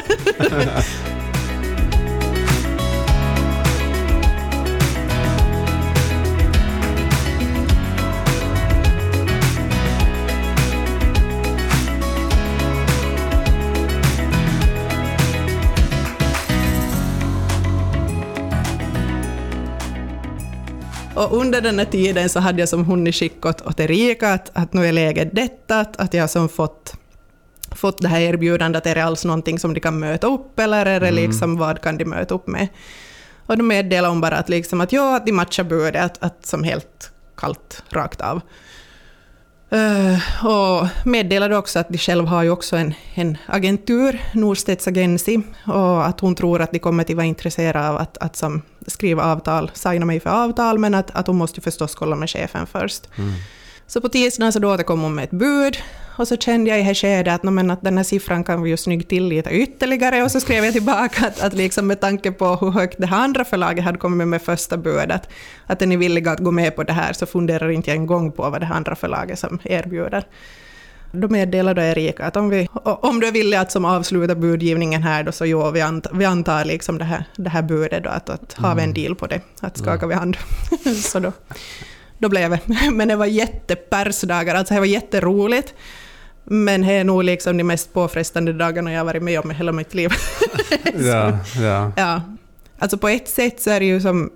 Och 21.21 21.37
under 21.37 21.61
den 21.61 21.79
här 21.79 21.87
tiden 21.87 22.29
så 22.29 22.41
hade 22.41 22.61
jag 22.61 22.69
som 22.69 22.85
hunnit 22.85 23.15
skicka 23.15 23.49
åt, 23.49 23.67
åt 23.67 23.81
Erika 23.81 24.33
att, 24.33 24.51
att 24.53 24.73
nu 24.73 24.87
är 24.87 24.93
läget 24.93 25.29
detta, 25.33 25.81
att, 25.81 25.97
att 25.97 26.15
jag 26.15 26.31
som 26.31 26.49
fått 26.49 26.95
fått 27.75 28.03
det 28.03 28.09
här 28.09 28.21
erbjudandet, 28.21 28.87
är 28.87 28.95
det 28.95 29.05
alls 29.05 29.25
någonting 29.25 29.59
som 29.59 29.75
de 29.75 29.81
kan 29.81 29.99
möta 29.99 30.27
upp 30.27 30.59
eller 30.59 30.87
är 30.87 31.01
det 31.01 31.09
mm. 31.09 31.15
liksom 31.15 31.57
vad 31.57 31.81
kan 31.81 31.99
de 31.99 32.05
möta 32.05 32.35
upp 32.35 32.47
med? 32.47 32.69
Och 33.47 33.59
då 33.59 33.65
meddelade 33.65 34.13
hon 34.13 34.21
bara 34.21 34.37
att, 34.37 34.49
liksom 34.49 34.81
att 34.81 34.93
ja, 34.93 35.17
att 35.17 35.27
de 35.27 35.33
matchar 35.33 35.65
budet, 35.65 36.05
att, 36.05 36.23
att 36.23 36.47
som 36.47 36.65
helt 36.65 37.11
kallt, 37.37 37.83
rakt 37.89 38.21
av. 38.21 38.41
Uh, 39.73 40.47
och 40.47 40.89
meddelade 41.05 41.57
också 41.57 41.79
att 41.79 41.89
de 41.89 41.99
själva 41.99 42.29
har 42.29 42.43
ju 42.43 42.51
också 42.51 42.77
en, 42.77 42.95
en 43.15 43.39
agentur, 43.47 44.23
Norstedts 44.35 44.89
Agency, 44.89 45.41
och 45.67 46.07
att 46.07 46.21
hon 46.21 46.35
tror 46.35 46.61
att 46.61 46.73
de 46.73 46.79
kommer 46.79 47.05
att 47.05 47.11
vara 47.11 47.27
intresserade 47.27 47.89
av 47.89 47.97
att, 47.97 48.19
att 48.19 48.37
som 48.37 48.63
skriva 48.87 49.25
avtal, 49.25 49.71
signa 49.75 50.07
mig 50.07 50.21
för 50.21 50.31
avtal, 50.31 50.79
men 50.79 50.95
att, 50.95 51.11
att 51.11 51.27
hon 51.27 51.37
måste 51.37 51.61
förstås 51.61 51.95
kolla 51.95 52.17
med 52.17 52.31
chefen 52.31 52.67
först. 52.67 53.09
Mm. 53.19 53.33
Så 53.87 54.01
på 54.01 54.09
tisdagen 54.09 54.53
så 54.53 54.59
då 54.59 54.75
återkom 54.75 55.01
hon 55.01 55.15
med 55.15 55.25
ett 55.25 55.31
bud 55.31 55.79
och 56.21 56.29
så 56.29 56.37
kände 56.37 56.71
jag 56.71 56.81
i 56.81 56.83
det 56.83 56.95
skedet 56.95 57.35
att, 57.35 57.43
men 57.43 57.71
att 57.71 57.83
den 57.83 57.97
här 57.97 58.05
siffran 58.05 58.45
kan 58.45 58.63
vi 58.63 58.71
ju 58.71 58.77
snyggt 58.77 59.09
till 59.09 59.29
lite 59.29 59.51
ytterligare 59.51 60.23
och 60.23 60.31
så 60.31 60.41
skrev 60.41 60.65
jag 60.65 60.73
tillbaka 60.73 61.27
att, 61.27 61.41
att 61.41 61.53
liksom 61.55 61.87
med 61.87 62.01
tanke 62.01 62.33
på 62.33 62.57
hur 62.57 62.71
högt 62.71 62.97
det 62.99 63.07
här 63.07 63.25
andra 63.25 63.45
förlaget 63.45 63.85
hade 63.85 63.99
kommit 63.99 64.29
med 64.29 64.43
första 64.43 64.77
budet, 64.77 65.29
att 65.67 65.83
är 65.83 65.87
ni 65.87 65.97
villiga 65.97 66.33
att 66.33 66.39
gå 66.39 66.51
med 66.51 66.77
på 66.77 66.83
det 66.83 66.93
här 66.93 67.13
så 67.13 67.27
funderar 67.27 67.71
inte 67.71 67.91
jag 67.91 67.97
en 67.97 68.07
gång 68.07 68.33
på 68.33 68.51
vad 68.51 68.61
det 68.61 68.67
andra 68.67 68.97
förlaget 68.97 69.39
som 69.39 69.59
erbjuder. 69.65 70.25
Då 71.13 71.29
meddelade 71.29 71.83
Erika 71.83 72.25
att 72.25 72.37
om, 72.37 72.49
vi, 72.49 72.69
om 72.83 73.21
du 73.21 73.27
är 73.27 73.33
villig 73.33 73.57
att 73.57 73.73
som 73.73 73.85
avsluta 73.85 74.35
budgivningen 74.35 75.03
här 75.03 75.23
då 75.23 75.33
så 75.33 75.47
jo, 75.47 75.71
vi, 75.71 75.81
ant, 75.81 76.07
vi 76.13 76.25
antar 76.25 76.65
liksom 76.65 76.99
det, 76.99 77.05
här, 77.05 77.25
det 77.37 77.51
här 77.51 77.63
budet 77.63 78.05
då, 78.05 78.11
att, 78.11 78.31
att 78.31 78.53
har 78.53 78.75
vi 78.75 78.83
en 78.83 78.91
mm. 78.91 79.03
deal 79.03 79.15
på 79.15 79.27
det, 79.27 79.41
att 79.61 79.79
skakar 79.79 80.07
vi 80.07 80.15
hand. 80.15 80.37
så 81.03 81.19
då, 81.19 81.33
då 82.19 82.29
blev 82.29 82.51
det. 82.51 82.61
Men 82.93 83.09
det 83.09 83.17
var 83.17 83.27
jättepersdagar, 83.27 84.55
alltså 84.55 84.75
det 84.75 84.81
var 84.81 84.87
jätteroligt. 84.87 85.75
Men 86.45 86.83
det 86.83 86.93
är 86.93 87.05
nog 87.05 87.25
liksom 87.25 87.57
de 87.57 87.65
mest 87.65 87.93
påfrestande 87.93 88.53
dagarna 88.53 88.93
jag 88.93 89.01
har 89.01 89.05
varit 89.05 89.23
med 89.23 89.41
om 89.41 89.51
i 89.51 89.55
hela 89.55 89.73
mitt 89.73 89.95
liv. 89.95 90.11
ja, 90.95 91.39
ja. 91.61 91.93
ja. 91.97 92.23
Alltså 92.79 92.99
på 92.99 93.09
ett 93.09 93.29
sätt 93.29 93.61
så 93.61 93.71
är 93.71 93.81
det 93.81 93.87
ju 93.87 94.01
som 94.01 94.31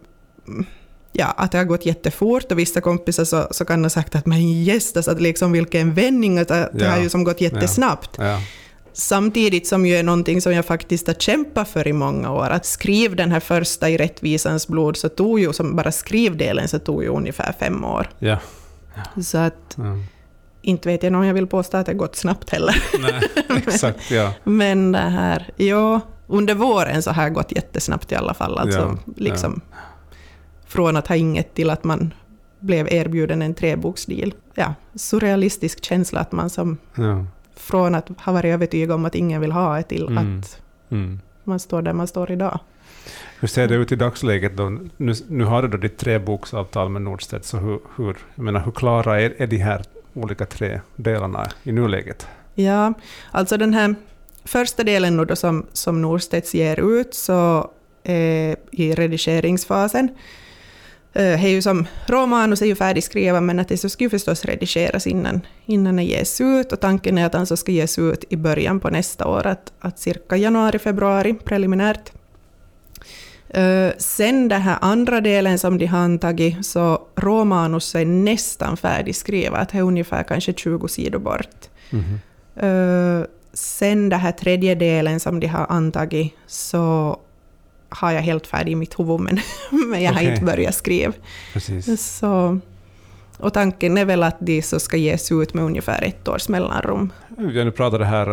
ja, 1.13 1.27
att 1.27 1.53
det 1.53 1.59
har 1.59 1.65
gått 1.65 1.87
jättefort 1.87 2.53
och 2.53 2.59
vissa 2.59 2.81
kompisar 2.81 3.25
så, 3.25 3.49
så 3.51 3.65
kan 3.65 3.83
ha 3.83 3.91
sagt 3.91 4.15
att 4.15 4.27
men 4.27 4.39
yes, 4.41 4.97
alltså, 4.97 5.11
att 5.11 5.21
liksom 5.21 5.53
vilken 5.53 5.95
vändning, 5.95 6.39
att 6.39 6.49
det 6.49 6.71
ja. 6.73 6.91
har 6.91 6.99
ju 6.99 7.09
som 7.09 7.25
gått 7.25 7.41
jättesnabbt. 7.41 8.11
Ja. 8.19 8.25
Ja. 8.25 8.41
Samtidigt 8.97 9.67
som 9.67 9.87
ju 9.87 9.95
är 9.95 10.03
någonting 10.03 10.41
som 10.41 10.53
jag 10.53 10.65
faktiskt 10.65 11.07
har 11.07 11.15
kämpat 11.15 11.69
för 11.69 11.89
i 11.89 11.93
många 11.93 12.33
år, 12.33 12.51
att 12.51 12.67
skriv 12.67 13.17
den 13.17 13.31
här 13.33 13.41
första 13.41 13.91
i 13.91 13.97
Rättvisans 13.97 14.69
blod, 14.69 14.97
så 14.97 15.09
tog 15.09 15.41
ju, 15.41 15.53
som 15.53 15.77
bara 15.77 15.93
skrivdelen, 15.93 16.69
så 16.69 16.79
tog 16.79 17.03
ju 17.03 17.09
ungefär 17.09 17.55
fem 17.59 17.85
år. 17.85 18.11
Ja. 18.19 18.39
Så 19.23 19.39
att, 19.39 19.77
inte 20.65 20.89
vet 20.89 21.03
jag 21.03 21.15
om 21.15 21.25
jag 21.25 21.35
vill 21.35 21.47
påstå 21.47 21.77
att 21.77 21.87
det 21.87 21.95
gått 21.95 22.17
snabbt 22.17 22.51
heller. 22.51 22.83
Nej, 23.01 23.21
exakt, 23.67 24.11
ja. 24.11 24.33
Men 24.45 24.93
det 24.93 24.99
här, 24.99 25.51
ja, 25.57 26.01
under 26.27 26.55
våren 26.55 27.03
så 27.03 27.11
har 27.11 27.25
det 27.25 27.31
gått 27.31 27.53
jättesnabbt 27.53 28.13
i 28.13 28.15
alla 28.15 28.35
fall. 28.35 28.59
Alltså, 28.59 28.99
liksom, 29.17 29.61
från 30.67 30.97
att 30.97 31.07
ha 31.07 31.17
inget 31.17 31.55
till 31.55 31.71
att 31.71 31.85
man 31.85 32.15
blev 32.61 32.89
erbjuden 32.91 33.43
en 33.43 33.55
treboksdeal. 33.55 34.35
Ja, 34.55 34.75
surrealistisk 34.95 35.85
känsla 35.85 36.21
att 36.21 36.33
man 36.33 36.51
som... 36.51 36.79
Ja. 36.95 37.25
Från 37.57 37.95
att 37.95 38.09
ha 38.21 38.33
varit 38.33 38.55
övertygad 38.55 38.93
om 38.93 39.05
att 39.05 39.15
ingen 39.15 39.41
vill 39.41 39.53
ha 39.53 39.77
det 39.77 39.83
till 39.83 40.07
mm. 40.07 40.41
att 40.41 40.61
mm. 40.91 41.21
man 41.45 41.59
står 41.59 41.83
där 41.83 41.93
man 41.93 42.07
står 42.07 42.31
idag. 42.31 42.61
Hur 43.41 43.49
ser 43.49 43.69
det 43.69 43.75
ut 43.75 43.93
i 43.93 43.97
dagsläget 43.97 44.57
då? 44.57 44.79
Nu, 44.97 45.15
nu 45.29 45.45
har 45.45 45.63
du 45.63 45.69
då 45.69 45.77
ditt 45.77 45.99
treboksavtal 45.99 46.89
med 46.89 47.03
Nordstedt, 47.03 47.45
så 47.45 47.57
hur, 47.57 47.81
hur, 47.97 48.17
jag 48.35 48.45
menar, 48.45 48.61
hur 48.61 48.73
klara 48.73 49.21
är, 49.21 49.35
är 49.39 49.47
de 49.47 49.57
här 49.57 49.85
olika 50.15 50.47
tre 50.47 50.81
delarna 50.97 51.47
i 51.63 51.73
nuläget? 51.73 52.27
Ja, 52.55 52.95
alltså 53.31 53.57
den 53.57 53.75
här 53.75 53.95
första 54.45 54.85
delen 54.85 55.17
då 55.17 55.37
som, 55.37 55.67
som 55.73 56.03
Norstedts 56.03 56.55
ger 56.55 57.01
ut, 57.01 57.15
så 57.15 57.71
är 58.05 58.57
i 58.71 58.95
redigeringsfasen, 58.95 60.09
eh, 61.13 61.23
det 61.23 61.47
är 61.47 61.49
ju 61.49 61.63
som, 61.63 61.87
råmanus 62.07 62.63
är 62.63 62.67
ju 62.67 62.75
färdigskriven 62.75 63.47
men 63.47 63.59
att 63.59 63.69
det 63.69 63.77
så 63.77 63.89
ska 63.89 64.05
ju 64.05 64.11
förstås 64.11 64.45
redigeras 64.45 65.07
innan, 65.07 65.41
innan 65.67 65.97
det 65.97 66.03
ges 66.03 66.41
ut 66.41 66.73
och 66.73 66.81
tanken 66.81 67.19
är 67.19 67.27
att 67.27 67.33
den 67.33 67.47
så 67.47 67.57
ska 67.57 67.73
ges 67.73 67.99
ut 67.99 68.25
i 68.29 68.37
början 68.37 68.81
på 68.81 68.91
nästa 68.91 69.27
år, 69.27 69.47
att, 69.47 69.73
att 69.81 69.99
cirka 69.99 70.37
januari, 70.37 70.79
februari 70.79 71.35
preliminärt. 71.35 72.13
Uh, 73.57 73.93
sen 73.99 74.49
den 74.49 74.63
här 74.63 74.79
andra 74.81 75.21
delen 75.21 75.59
som 75.59 75.79
de 75.79 75.87
har 75.87 75.99
antagit, 75.99 76.67
så 76.67 77.03
råmanus 77.17 77.95
är 77.95 78.05
nästan 78.05 78.77
färdigskrivet, 78.77 79.69
det 79.69 79.79
är 79.79 79.83
ungefär 79.83 80.23
kanske 80.23 80.53
20 80.53 80.89
sidor 80.89 81.19
bort. 81.19 81.69
Mm 81.91 82.19
sen 83.55 84.09
den 84.09 84.21
här 84.21 84.33
tredje 84.33 84.75
delen 84.75 85.21
som 85.21 85.41
de 85.41 85.47
har 85.47 85.67
antagit, 85.69 86.35
så 86.47 87.17
har 87.89 88.13
jag 88.13 88.23
helt 88.23 88.47
färdig 88.47 88.73
i 88.73 88.75
mitt 88.75 88.99
huvud, 88.99 89.21
men, 89.21 89.39
men 89.91 90.03
jag 90.03 90.13
okay. 90.13 90.25
har 90.25 90.33
inte 90.33 90.45
börjat 90.45 90.75
skriva. 90.75 91.13
Precis. 91.53 92.17
Så, 92.19 92.59
och 93.39 93.53
tanken 93.53 93.99
är 93.99 94.05
väl 94.05 94.23
att 94.23 94.37
de 94.41 94.63
så 94.63 94.81
ska 94.81 94.97
ges 94.97 95.33
ut 95.33 95.55
med 95.55 95.65
ungefär 95.65 96.03
ett 96.03 96.29
års 96.29 96.49
mellanrum. 96.49 97.13
Nu 97.39 97.71
pratade 97.71 98.05
här 98.05 98.27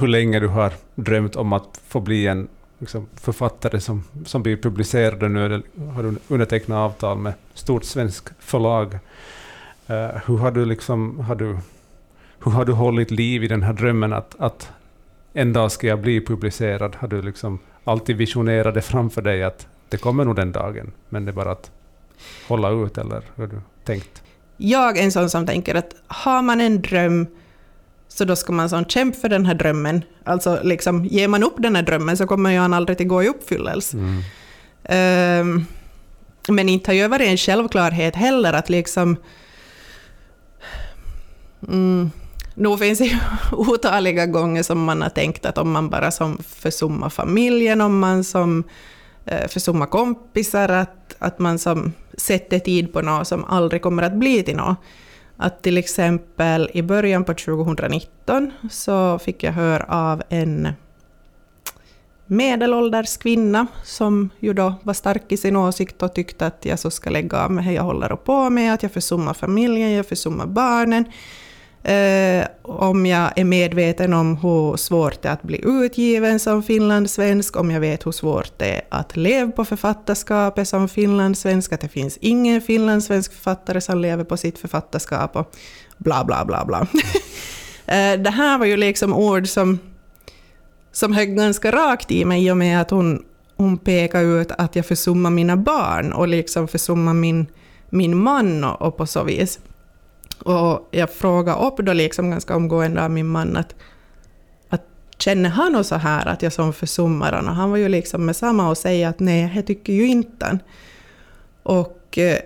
hur 0.00 0.06
länge 0.06 0.40
du 0.40 0.48
har 0.48 0.72
drömt 0.94 1.36
om 1.36 1.52
att 1.52 1.80
få 1.88 2.00
bli 2.00 2.26
en 2.26 2.48
liksom, 2.78 3.06
författare 3.14 3.80
som, 3.80 4.04
som 4.24 4.42
blir 4.42 4.56
publicerade 4.56 5.28
Nu 5.28 5.62
har 5.94 6.02
du 6.02 6.16
undertecknat 6.28 6.76
avtal 6.76 7.18
med 7.18 7.32
stort 7.54 7.84
svenskt 7.84 8.32
förlag. 8.38 8.94
Uh, 9.90 10.20
hur, 10.26 10.36
har 10.36 10.50
du 10.50 10.64
liksom, 10.64 11.20
har 11.20 11.34
du, 11.34 11.58
hur 12.44 12.50
har 12.50 12.64
du 12.64 12.72
hållit 12.72 13.10
liv 13.10 13.44
i 13.44 13.48
den 13.48 13.62
här 13.62 13.72
drömmen 13.72 14.12
att, 14.12 14.34
att 14.38 14.70
en 15.32 15.52
dag 15.52 15.72
ska 15.72 15.86
jag 15.86 16.00
bli 16.00 16.26
publicerad? 16.26 16.94
Har 16.94 17.08
du 17.08 17.22
liksom 17.22 17.58
alltid 17.84 18.16
det 18.72 18.82
framför 18.82 19.22
dig 19.22 19.42
att 19.42 19.66
det 19.88 19.96
kommer 19.96 20.24
nog 20.24 20.36
den 20.36 20.52
dagen, 20.52 20.92
men 21.08 21.24
det 21.24 21.30
är 21.30 21.34
bara 21.34 21.52
att 21.52 21.70
hålla 22.48 22.70
ut, 22.70 22.98
eller 22.98 23.22
hur 23.34 23.46
har 23.46 23.52
du 23.52 23.60
tänkt? 23.84 24.22
Jag 24.56 24.98
är 24.98 25.04
en 25.04 25.12
sån 25.12 25.30
som 25.30 25.46
tänker 25.46 25.74
att 25.74 25.94
har 26.06 26.42
man 26.42 26.60
en 26.60 26.82
dröm 26.82 27.26
så 28.18 28.24
då 28.24 28.36
ska 28.36 28.52
man 28.52 28.84
kämpa 28.84 29.18
för 29.18 29.28
den 29.28 29.46
här 29.46 29.54
drömmen. 29.54 30.04
Alltså 30.24 30.60
liksom, 30.62 31.04
ger 31.04 31.28
man 31.28 31.42
upp 31.42 31.54
den 31.58 31.76
här 31.76 31.82
drömmen 31.82 32.16
så 32.16 32.26
kommer 32.26 32.50
ju 32.50 32.58
han 32.58 32.74
aldrig 32.74 33.02
att 33.02 33.08
gå 33.08 33.22
i 33.22 33.28
uppfyllelse. 33.28 33.96
Mm. 33.96 35.40
Um, 35.40 35.66
men 36.48 36.68
inte 36.68 36.90
har 36.90 36.94
ju 36.96 37.08
varit 37.08 37.28
en 37.28 37.36
självklarhet 37.36 38.16
heller 38.16 38.52
att 38.52 38.70
liksom 38.70 39.16
Mm. 41.68 42.10
Nog 42.54 42.78
finns 42.78 42.98
det 42.98 43.04
ju 43.04 43.16
otaliga 43.52 44.26
gånger 44.26 44.62
som 44.62 44.84
man 44.84 45.02
har 45.02 45.08
tänkt 45.08 45.46
att 45.46 45.58
om 45.58 45.70
man 45.70 45.90
bara 45.90 46.10
som 46.10 46.38
försummar 46.48 47.08
familjen, 47.08 47.80
om 47.80 47.98
man 47.98 48.24
som 48.24 48.64
eh, 49.24 49.48
försummar 49.48 49.86
kompisar, 49.86 50.68
att, 50.68 51.16
att 51.18 51.38
man 51.38 51.58
som 51.58 51.92
sätter 52.18 52.58
tid 52.58 52.92
på 52.92 53.02
något 53.02 53.28
som 53.28 53.44
aldrig 53.44 53.82
kommer 53.82 54.02
att 54.02 54.14
bli 54.14 54.42
till 54.42 54.56
något. 54.56 54.76
Att 55.36 55.62
till 55.62 55.78
exempel 55.78 56.70
i 56.74 56.82
början 56.82 57.24
på 57.24 57.34
2019 57.34 58.52
så 58.70 59.18
fick 59.18 59.42
jag 59.42 59.52
höra 59.52 59.84
av 59.88 60.22
en 60.28 60.68
medelålders 62.26 63.16
kvinna 63.16 63.66
som 63.84 64.30
ju 64.38 64.52
då 64.52 64.74
var 64.82 64.94
stark 64.94 65.32
i 65.32 65.36
sin 65.36 65.56
åsikt 65.56 66.02
och 66.02 66.14
tyckte 66.14 66.46
att 66.46 66.64
jag 66.64 66.78
så 66.78 66.90
ska 66.90 67.10
lägga 67.10 67.44
av 67.44 67.50
med 67.50 67.64
det 67.64 67.72
jag 67.72 67.82
håller 67.82 68.16
på 68.16 68.50
med, 68.50 68.74
att 68.74 68.82
jag 68.82 68.92
försummar 68.92 69.34
familjen, 69.34 69.92
jag 69.92 70.06
försummar 70.06 70.46
barnen. 70.46 71.04
Eh, 71.86 72.46
om 72.62 73.06
jag 73.06 73.38
är 73.38 73.44
medveten 73.44 74.12
om 74.12 74.36
hur 74.36 74.76
svårt 74.76 75.22
det 75.22 75.28
är 75.28 75.32
att 75.32 75.42
bli 75.42 75.60
utgiven 75.64 76.40
som 76.40 76.62
finlandssvensk, 76.62 77.56
om 77.56 77.70
jag 77.70 77.80
vet 77.80 78.06
hur 78.06 78.12
svårt 78.12 78.58
det 78.58 78.66
är 78.66 78.82
att 78.88 79.16
leva 79.16 79.52
på 79.52 79.64
författarskapet 79.64 80.68
som 80.68 80.88
finlandssvensk, 80.88 81.72
att 81.72 81.80
det 81.80 81.88
finns 81.88 82.18
ingen 82.20 82.60
finlandssvensk 82.60 83.32
författare 83.32 83.80
som 83.80 83.98
lever 83.98 84.24
på 84.24 84.36
sitt 84.36 84.58
författarskap 84.58 85.36
och 85.36 85.52
bla 85.98 86.24
bla 86.24 86.44
bla 86.44 86.64
bla. 86.64 86.78
eh, 87.96 88.20
det 88.20 88.30
här 88.30 88.58
var 88.58 88.66
ju 88.66 88.76
liksom 88.76 89.14
ord 89.14 89.48
som, 89.48 89.78
som 90.92 91.12
högg 91.12 91.36
ganska 91.36 91.72
rakt 91.72 92.10
i 92.10 92.24
mig 92.24 92.46
i 92.46 92.50
och 92.50 92.56
med 92.56 92.80
att 92.80 92.90
hon, 92.90 93.24
hon 93.56 93.78
pekade 93.78 94.24
ut 94.24 94.52
att 94.58 94.76
jag 94.76 94.86
försummar 94.86 95.30
mina 95.30 95.56
barn 95.56 96.12
och 96.12 96.28
liksom 96.28 96.68
försummar 96.68 97.14
min, 97.14 97.46
min 97.90 98.16
man 98.16 98.64
och, 98.64 98.82
och 98.82 98.96
på 98.96 99.06
så 99.06 99.24
vis. 99.24 99.58
Och 100.38 100.88
jag 100.90 101.10
frågade 101.10 101.66
upp 101.66 101.76
då 101.76 101.92
liksom 101.92 102.30
ganska 102.30 102.56
omgående 102.56 103.04
av 103.04 103.10
min 103.10 103.26
man 103.26 103.56
att, 103.56 103.74
att 104.68 104.82
känner 105.18 105.50
han 105.50 105.76
och 105.76 105.86
så 105.86 105.94
här 105.94 106.26
att 106.26 106.42
jag 106.42 106.52
som 106.52 106.72
försummar 106.72 107.32
honom? 107.32 107.54
Han 107.54 107.70
var 107.70 107.76
ju 107.76 107.88
liksom 107.88 108.26
med 108.26 108.36
samma 108.36 108.70
och 108.70 108.78
säga 108.78 109.08
att 109.08 109.20
nej, 109.20 109.52
jag 109.54 109.66
tycker 109.66 109.92
ju 109.92 110.06
inte 110.06 110.58
Och 111.62 112.18
eh, 112.18 112.38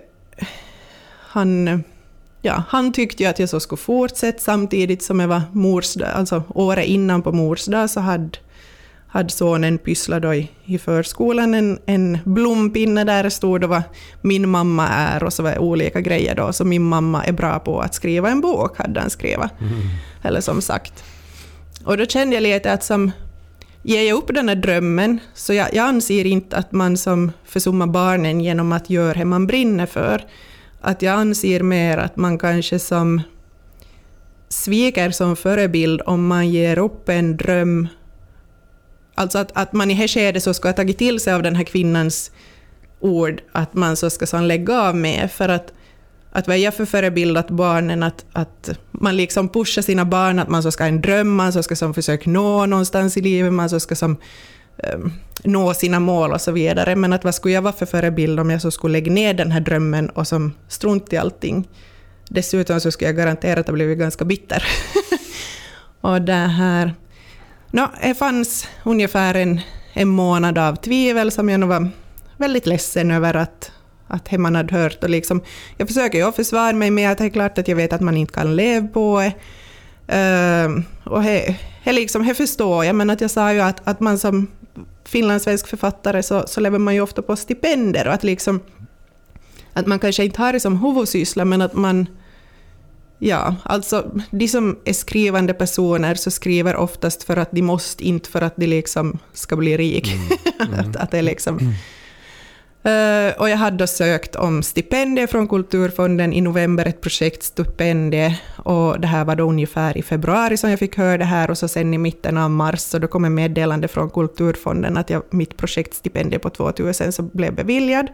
han, 1.31 1.83
ja, 2.41 2.63
han 2.67 2.93
tyckte 2.93 3.23
ju 3.23 3.29
att 3.29 3.39
jag 3.39 3.49
så 3.49 3.59
skulle 3.59 3.77
fortsätta 3.77 4.39
samtidigt 4.39 5.03
som 5.03 5.19
jag 5.19 5.27
var 5.27 5.41
mors 5.51 5.97
alltså 5.97 6.43
året 6.49 6.85
innan 6.85 7.21
på 7.21 7.31
mors 7.31 7.65
dag 7.65 7.89
så 7.89 7.99
hade 7.99 8.37
hade 9.11 9.29
sonen 9.29 9.77
pysslat 9.77 10.21
då 10.21 10.33
i, 10.33 10.49
i 10.65 10.77
förskolan, 10.77 11.53
en, 11.53 11.79
en 11.85 12.17
blompinne 12.23 13.03
där 13.03 13.23
det 13.23 13.29
stod 13.29 13.63
vad 13.63 13.83
min 14.21 14.49
mamma 14.49 14.87
är 14.87 15.23
och 15.23 15.33
så 15.33 15.43
var 15.43 15.59
olika 15.59 16.01
grejer 16.01 16.35
då. 16.35 16.53
Så 16.53 16.65
min 16.65 16.83
mamma 16.83 17.23
är 17.23 17.31
bra 17.31 17.59
på 17.59 17.81
att 17.81 17.93
skriva 17.93 18.29
en 18.29 18.41
bok, 18.41 18.77
hade 18.77 18.99
han 18.99 19.09
skrivit. 19.09 19.51
Mm. 19.59 19.73
Eller 20.23 20.41
som 20.41 20.61
sagt. 20.61 21.03
Och 21.85 21.97
då 21.97 22.05
kände 22.05 22.35
jag 22.35 22.43
lite 22.43 22.73
att 22.73 22.83
som, 22.83 23.11
ger 23.83 24.01
jag 24.01 24.17
upp 24.17 24.35
den 24.35 24.49
här 24.49 24.55
drömmen, 24.55 25.19
så 25.33 25.53
jag, 25.53 25.73
jag 25.73 25.85
anser 25.85 26.25
inte 26.25 26.57
att 26.57 26.71
man 26.71 26.97
som 26.97 27.31
försummar 27.45 27.87
barnen 27.87 28.41
genom 28.41 28.71
att 28.71 28.89
göra 28.89 29.13
det 29.13 29.25
man 29.25 29.47
brinner 29.47 29.85
för. 29.85 30.25
Att 30.81 31.01
jag 31.01 31.13
anser 31.13 31.63
mer 31.63 31.97
att 31.97 32.15
man 32.15 32.37
kanske 32.37 32.79
som 32.79 33.21
sviker 34.49 35.11
som 35.11 35.35
förebild 35.35 36.01
om 36.05 36.27
man 36.27 36.49
ger 36.49 36.77
upp 36.77 37.09
en 37.09 37.37
dröm 37.37 37.87
Alltså 39.15 39.37
att, 39.37 39.51
att 39.53 39.73
man 39.73 39.91
i 39.91 39.95
det 39.95 40.07
skedet 40.07 40.43
så 40.43 40.53
ska 40.53 40.67
ha 40.67 40.73
tagit 40.73 40.97
till 40.97 41.19
sig 41.19 41.33
av 41.33 41.43
den 41.43 41.55
här 41.55 41.63
kvinnans 41.63 42.31
ord, 42.99 43.41
att 43.51 43.73
man 43.73 43.95
så 43.97 44.09
ska 44.09 44.27
sån 44.27 44.47
lägga 44.47 44.81
av 44.81 44.95
med, 44.95 45.31
för 45.31 45.49
att 45.49 45.73
att 46.31 46.47
vad 46.47 46.57
är 46.57 46.61
jag 46.61 46.73
för 46.73 46.85
förebild 46.85 47.37
att 47.37 47.49
barnen, 47.49 48.03
att, 48.03 48.25
att 48.33 48.69
man 48.91 49.17
liksom 49.17 49.49
pushar 49.49 49.81
sina 49.81 50.05
barn, 50.05 50.39
att 50.39 50.49
man 50.49 50.63
så 50.63 50.71
ska 50.71 50.83
ha 50.83 50.87
en 50.87 51.01
dröm, 51.01 51.35
man 51.35 51.53
så 51.53 51.63
ska 51.63 51.75
som 51.75 51.93
försöka 51.93 52.29
nå 52.29 52.65
någonstans 52.65 53.17
i 53.17 53.21
livet, 53.21 53.53
man 53.53 53.69
så 53.69 53.79
ska 53.79 53.95
som 53.95 54.17
um, 54.93 55.13
nå 55.43 55.73
sina 55.73 55.99
mål 55.99 56.31
och 56.31 56.41
så 56.41 56.51
vidare. 56.51 56.95
Men 56.95 57.13
att 57.13 57.23
vad 57.23 57.35
skulle 57.35 57.53
jag 57.53 57.61
vara 57.61 57.73
för 57.73 57.85
förebild 57.85 58.39
om 58.39 58.49
jag 58.49 58.61
så 58.61 58.71
skulle 58.71 58.91
lägga 58.91 59.11
ner 59.11 59.33
den 59.33 59.51
här 59.51 59.59
drömmen 59.59 60.09
och 60.09 60.27
som 60.27 60.53
strunt 60.67 61.13
i 61.13 61.17
allting. 61.17 61.67
Dessutom 62.29 62.81
så 62.81 62.91
skulle 62.91 63.07
jag 63.07 63.17
garantera 63.17 63.59
att 63.59 63.67
jag 63.67 63.73
blivit 63.73 63.99
ganska 63.99 64.25
bitter. 64.25 64.63
och 66.01 66.21
det 66.21 66.33
här... 66.33 66.93
No, 67.73 67.87
det 68.01 68.13
fanns 68.13 68.67
ungefär 68.83 69.35
en, 69.35 69.61
en 69.93 70.07
månad 70.07 70.57
av 70.57 70.75
tvivel 70.75 71.31
som 71.31 71.49
jag 71.49 71.59
nog 71.59 71.69
var 71.69 71.89
väldigt 72.37 72.65
ledsen 72.65 73.11
över 73.11 73.33
att, 73.33 73.71
att 74.07 74.31
man 74.31 74.55
hade 74.55 74.75
hört. 74.75 75.03
Och 75.03 75.09
liksom, 75.09 75.41
jag 75.77 75.87
försöker 75.87 76.25
ju 76.25 76.31
försvara 76.31 76.73
mig 76.73 76.91
med 76.91 77.11
att 77.11 77.17
det 77.17 77.23
är 77.23 77.29
klart 77.29 77.57
att 77.57 77.67
jag 77.67 77.75
vet 77.75 77.93
att 77.93 78.01
man 78.01 78.17
inte 78.17 78.33
kan 78.33 78.55
leva 78.55 78.87
på 78.87 79.19
det. 79.19 79.33
Uh, 80.11 80.83
och 81.03 81.23
det, 81.23 81.55
det, 81.83 81.91
liksom, 81.91 82.27
det 82.27 82.33
förstår 82.33 82.85
jag, 82.85 82.95
men 82.95 83.09
att 83.09 83.21
jag 83.21 83.31
sa 83.31 83.53
ju 83.53 83.59
att, 83.59 83.87
att 83.87 83.99
man 83.99 84.19
som 84.19 84.47
finlandssvensk 85.05 85.67
författare 85.67 86.23
så, 86.23 86.47
så 86.47 86.61
lever 86.61 86.79
man 86.79 86.93
ju 86.93 87.01
ofta 87.01 87.21
på 87.21 87.35
stipendier 87.35 88.07
och 88.07 88.13
att, 88.13 88.23
liksom, 88.23 88.59
att 89.73 89.87
man 89.87 89.99
kanske 89.99 90.23
inte 90.23 90.41
har 90.41 90.53
det 90.53 90.59
som 90.59 90.77
huvudsyssla 90.77 91.45
men 91.45 91.61
att 91.61 91.73
man 91.73 92.07
Ja, 93.23 93.55
alltså 93.63 94.11
de 94.31 94.47
som 94.47 94.79
är 94.85 94.93
skrivande 94.93 95.53
personer 95.53 96.15
så 96.15 96.31
skriver 96.31 96.75
oftast 96.75 97.23
för 97.23 97.37
att 97.37 97.51
de 97.51 97.61
måste, 97.61 98.07
inte 98.07 98.29
för 98.29 98.41
att 98.41 98.55
de 98.55 98.67
liksom 98.67 99.19
ska 99.33 99.55
bli 99.55 99.77
rik. 99.77 100.13
Mm. 100.13 100.27
Mm. 100.59 100.79
att, 100.89 100.95
att 100.95 101.11
det 101.11 101.21
liksom... 101.21 101.59
Mm. 101.59 101.73
Uh, 102.85 103.33
och 103.41 103.49
jag 103.49 103.57
hade 103.57 103.77
då 103.77 103.87
sökt 103.87 104.35
om 104.35 104.63
stipendier 104.63 105.27
från 105.27 105.47
Kulturfonden 105.47 106.33
i 106.33 106.41
november, 106.41 106.85
ett 106.85 107.01
projektstipendie. 107.01 108.39
Och 108.57 108.99
det 108.99 109.07
här 109.07 109.25
var 109.25 109.35
då 109.35 109.43
ungefär 109.43 109.97
i 109.97 110.01
februari 110.01 110.57
som 110.57 110.69
jag 110.69 110.79
fick 110.79 110.97
höra 110.97 111.17
det 111.17 111.25
här 111.25 111.51
och 111.51 111.57
så 111.57 111.67
sen 111.67 111.93
i 111.93 111.97
mitten 111.97 112.37
av 112.37 112.49
mars 112.49 112.79
så 112.79 112.99
då 112.99 113.07
kom 113.07 113.25
ett 113.25 113.31
meddelande 113.31 113.87
från 113.87 114.09
Kulturfonden 114.09 114.97
att 114.97 115.09
jag, 115.09 115.23
mitt 115.29 115.57
projektstipendium 115.57 116.41
på 116.41 116.49
2000 116.49 117.11
så 117.11 117.21
blev 117.23 117.55
beviljad. 117.55 118.07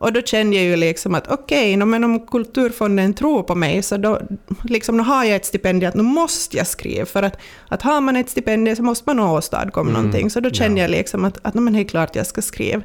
Och 0.00 0.12
då 0.12 0.22
kände 0.22 0.56
jag 0.56 0.64
ju 0.64 0.76
liksom 0.76 1.14
att 1.14 1.28
okej, 1.28 1.76
okay, 1.76 1.86
men 1.86 2.04
om 2.04 2.26
Kulturfonden 2.26 3.14
tror 3.14 3.42
på 3.42 3.54
mig 3.54 3.82
så 3.82 3.96
då, 3.96 4.20
liksom, 4.64 4.96
då 4.96 5.04
har 5.04 5.24
jag 5.24 5.36
ett 5.36 5.44
stipendium 5.44 5.88
att 5.88 5.94
nu 5.94 6.02
måste 6.02 6.56
jag 6.56 6.66
skriva. 6.66 7.06
För 7.06 7.22
att, 7.22 7.38
att 7.68 7.82
har 7.82 8.00
man 8.00 8.16
ett 8.16 8.30
stipendium 8.30 8.76
så 8.76 8.82
måste 8.82 9.14
man 9.14 9.20
åstadkomma 9.20 9.90
mm, 9.90 10.02
någonting. 10.02 10.30
Så 10.30 10.40
då 10.40 10.50
kände 10.50 10.80
ja. 10.80 10.84
jag 10.84 10.90
liksom 10.90 11.24
att, 11.24 11.38
att 11.42 11.54
men 11.54 11.72
det 11.72 11.80
är 11.80 11.84
klart 11.84 12.16
jag 12.16 12.26
ska 12.26 12.42
skriva. 12.42 12.82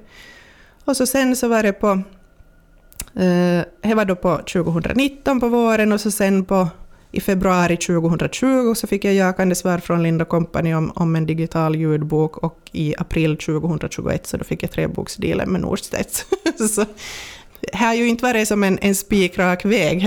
Och 0.85 0.97
så 0.97 1.05
sen 1.05 1.35
så 1.35 1.47
var 1.47 1.63
det 1.63 1.73
på, 1.73 1.89
eh, 3.21 3.61
det 3.81 3.95
var 3.95 4.05
då 4.05 4.15
på 4.15 4.37
2019 4.37 5.39
på 5.39 5.47
våren 5.47 5.91
och 5.91 6.01
så 6.01 6.11
sen 6.11 6.45
på 6.45 6.67
i 7.15 7.21
februari 7.21 7.77
2020 7.77 8.73
så 8.75 8.87
fick 8.87 9.05
jag 9.05 9.13
jakande 9.13 9.55
svar 9.55 9.77
från 9.77 10.03
Linda 10.03 10.25
Company 10.25 10.73
om, 10.73 10.91
om 10.95 11.15
en 11.15 11.25
digital 11.25 11.75
ljudbok 11.75 12.37
och 12.37 12.59
i 12.71 12.95
april 12.97 13.37
2021 13.37 14.27
så 14.27 14.37
då 14.37 14.43
fick 14.43 14.63
jag 14.63 14.71
treboksdealen 14.71 15.49
med 15.49 15.61
Norstedts. 15.61 16.25
så 16.75 16.85
det 17.59 17.77
har 17.77 17.93
ju 17.93 18.07
inte 18.07 18.23
varit 18.23 18.47
som 18.47 18.63
en, 18.63 18.79
en 18.81 18.95
spikrak 18.95 19.65
väg, 19.65 20.03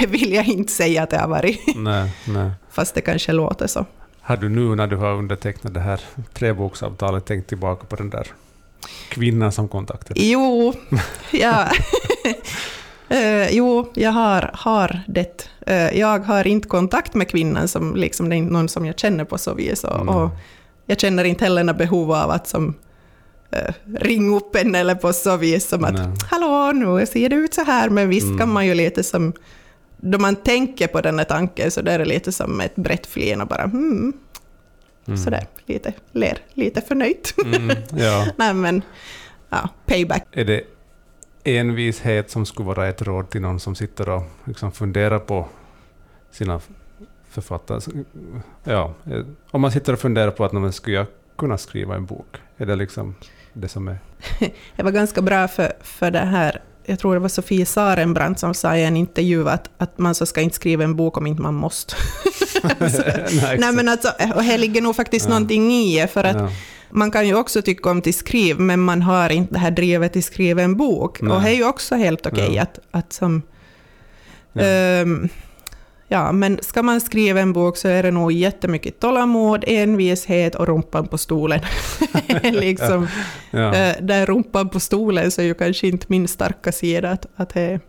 det 0.00 0.06
vill 0.06 0.32
jag 0.32 0.48
inte 0.48 0.72
säga 0.72 1.02
att 1.02 1.10
det 1.10 1.18
har 1.18 1.28
varit. 1.28 1.60
Nej, 1.76 2.12
nej. 2.28 2.50
Fast 2.70 2.94
det 2.94 3.00
kanske 3.00 3.32
låter 3.32 3.66
så. 3.66 3.86
Har 4.20 4.36
du 4.36 4.48
nu 4.48 4.74
när 4.74 4.86
du 4.86 4.96
har 4.96 5.12
undertecknat 5.12 5.74
det 5.74 5.80
här 5.80 6.00
treboksavtalet 6.32 7.26
tänkt 7.26 7.48
tillbaka 7.48 7.86
på 7.86 7.96
den 7.96 8.10
där 8.10 8.26
kvinnan 9.08 9.52
som 9.52 9.68
kontaktade? 9.68 10.20
Jo, 10.20 10.74
ja. 11.30 11.68
Uh, 13.12 13.50
jo, 13.50 13.92
jag 13.94 14.10
har, 14.10 14.50
har 14.54 15.00
det. 15.08 15.48
Uh, 15.70 15.98
jag 15.98 16.18
har 16.18 16.46
inte 16.46 16.68
kontakt 16.68 17.14
med 17.14 17.28
kvinnan, 17.28 17.68
som 17.68 17.96
liksom, 17.96 18.28
det 18.28 18.34
är 18.34 18.38
inte 18.38 18.52
någon 18.52 18.68
som 18.68 18.86
jag 18.86 18.98
känner 18.98 19.24
på 19.24 19.38
så 19.38 19.54
vis. 19.54 19.84
Och, 19.84 20.00
mm. 20.00 20.08
och 20.08 20.30
jag 20.86 21.00
känner 21.00 21.24
inte 21.24 21.44
heller 21.44 21.64
något 21.64 21.78
behov 21.78 22.12
av 22.12 22.30
att 22.30 22.46
som, 22.46 22.74
uh, 23.56 23.94
ringa 24.00 24.36
upp 24.36 24.56
en 24.56 24.74
eller 24.74 24.94
på 24.94 25.12
så 25.12 25.36
vis 25.36 25.68
som 25.68 25.84
att 25.84 25.94
Nej. 25.94 26.08
”Hallå, 26.30 26.72
nu 26.72 27.06
ser 27.06 27.28
det 27.28 27.36
ut 27.36 27.54
så 27.54 27.64
här”, 27.64 27.90
men 27.90 28.08
visst 28.08 28.26
mm. 28.26 28.38
kan 28.38 28.52
man 28.52 28.66
ju 28.66 28.74
lite 28.74 29.02
som... 29.02 29.32
Då 30.02 30.18
man 30.18 30.36
tänker 30.36 30.86
på 30.86 31.00
den 31.00 31.18
här 31.18 31.24
tanken 31.24 31.70
så 31.70 31.82
det 31.82 31.92
är 31.92 31.98
det 31.98 32.04
lite 32.04 32.32
som 32.32 32.60
ett 32.60 32.76
brett 32.76 33.06
flin 33.06 33.40
och 33.40 33.46
bara 33.46 33.62
hmm, 33.62 34.12
mm. 35.06 35.18
sådär, 35.18 35.46
lite, 35.66 35.92
ler 36.12 36.38
lite 36.54 36.80
förnöjt. 36.80 37.34
Mm, 37.44 37.70
ja. 37.96 38.26
Nej 38.36 38.54
men, 38.54 38.82
ja, 39.50 39.68
payback. 39.86 40.26
Är 40.32 40.44
det 40.44 40.62
envishet 41.44 42.30
som 42.30 42.46
skulle 42.46 42.66
vara 42.66 42.88
ett 42.88 43.02
råd 43.02 43.30
till 43.30 43.40
någon 43.40 43.60
som 43.60 43.74
sitter 43.74 44.08
och 44.08 44.22
liksom 44.44 44.72
funderar 44.72 45.18
på 45.18 45.48
sina 46.30 46.60
författare. 47.28 48.04
Ja, 48.64 48.94
om 49.50 49.60
man 49.60 49.72
sitter 49.72 49.92
och 49.92 49.98
funderar 49.98 50.30
på 50.30 50.44
att 50.44 50.52
man 50.52 50.72
skulle 50.72 50.96
jag 50.96 51.06
kunna 51.38 51.58
skriva 51.58 51.94
en 51.94 52.06
bok? 52.06 52.36
Är 52.56 52.66
det 52.66 52.76
liksom 52.76 53.14
det 53.52 53.68
som 53.68 53.88
är... 53.88 53.98
det 54.76 54.82
var 54.82 54.90
ganska 54.90 55.22
bra 55.22 55.48
för, 55.48 55.72
för 55.82 56.10
det 56.10 56.18
här, 56.18 56.62
jag 56.84 56.98
tror 56.98 57.14
det 57.14 57.20
var 57.20 57.28
Sofie 57.28 57.66
Sarenbrant 57.66 58.38
som 58.38 58.54
sa 58.54 58.76
i 58.76 58.84
en 58.84 58.96
intervju 58.96 59.48
att, 59.48 59.70
att 59.78 59.98
man 59.98 60.14
så 60.14 60.26
ska 60.26 60.40
inte 60.40 60.56
skriva 60.56 60.84
en 60.84 60.96
bok 60.96 61.16
om 61.16 61.26
inte 61.26 61.42
man 61.42 61.54
måste. 61.54 61.96
så, 62.90 63.02
nej, 63.42 63.58
nej, 63.58 63.72
men 63.72 63.88
alltså, 63.88 64.08
och 64.34 64.44
här 64.44 64.58
ligger 64.58 64.82
nog 64.82 64.96
faktiskt 64.96 65.26
ja. 65.26 65.30
någonting 65.30 65.72
i 65.72 66.06
för 66.06 66.24
att 66.24 66.36
ja 66.36 66.50
man 66.90 67.10
kan 67.10 67.26
ju 67.26 67.34
också 67.34 67.62
tycka 67.62 67.90
om 67.90 68.02
till 68.02 68.14
skriv, 68.14 68.60
men 68.60 68.80
man 68.80 69.02
har 69.02 69.30
inte 69.30 69.54
det 69.54 69.58
här 69.58 69.70
drivet 69.70 70.12
till 70.12 70.22
skriva 70.22 70.62
en 70.62 70.76
bok. 70.76 71.20
Nej. 71.20 71.32
Och 71.32 71.42
det 71.42 71.48
är 71.48 71.54
ju 71.54 71.64
också 71.64 71.94
helt 71.94 72.26
okej 72.26 72.44
okay 72.44 72.56
ja. 72.56 72.62
att, 72.62 72.78
att 72.90 73.12
som... 73.12 73.42
Um, 74.52 75.28
Ja, 76.12 76.32
men 76.32 76.58
ska 76.62 76.82
man 76.82 77.00
skriva 77.00 77.40
en 77.40 77.52
bok 77.52 77.76
så 77.76 77.88
är 77.88 78.02
det 78.02 78.10
nog 78.10 78.32
jättemycket 78.32 79.00
tålamod, 79.00 79.64
envishet 79.66 80.54
och 80.54 80.66
rumpan 80.66 81.06
på 81.08 81.18
stolen. 81.18 81.60
liksom, 82.42 83.08
Ja. 83.50 83.74
eh, 83.74 83.96
där 84.02 84.26
rumpan 84.26 84.68
på 84.68 84.80
stolen 84.80 85.30
så 85.30 85.40
är 85.40 85.44
ju 85.44 85.54
kanske 85.54 85.86
inte 85.88 86.06
min 86.08 86.28
starka 86.28 86.72
sida. 86.72 87.10
Att, 87.10 87.26
att 87.36 87.48
det, 87.54 87.80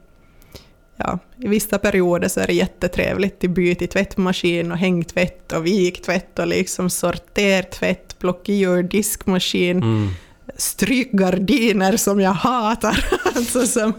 ja, 0.97 1.19
I 1.38 1.47
vissa 1.47 1.78
perioder 1.78 2.28
så 2.28 2.39
är 2.39 2.47
det 2.47 2.53
jättetrevligt 2.53 3.39
till 3.39 3.49
byt 3.49 3.82
i 3.82 3.88
tvättmaskin 3.88 4.72
och 4.72 4.78
hängtvätt 4.78 5.51
och 5.51 5.65
viktvätt 5.65 6.39
och 6.39 6.47
liksom 6.47 6.89
sortertvätt, 6.89 8.19
plocka 8.19 8.51
ur 8.53 8.84
diskmaskin, 8.84 9.78
Mm. 9.84 10.09
strykgardiner 10.57 11.97
som 11.97 12.19
jag 12.19 12.32
hatar. 12.34 13.05
alltså 13.36 13.67
som, 13.67 13.93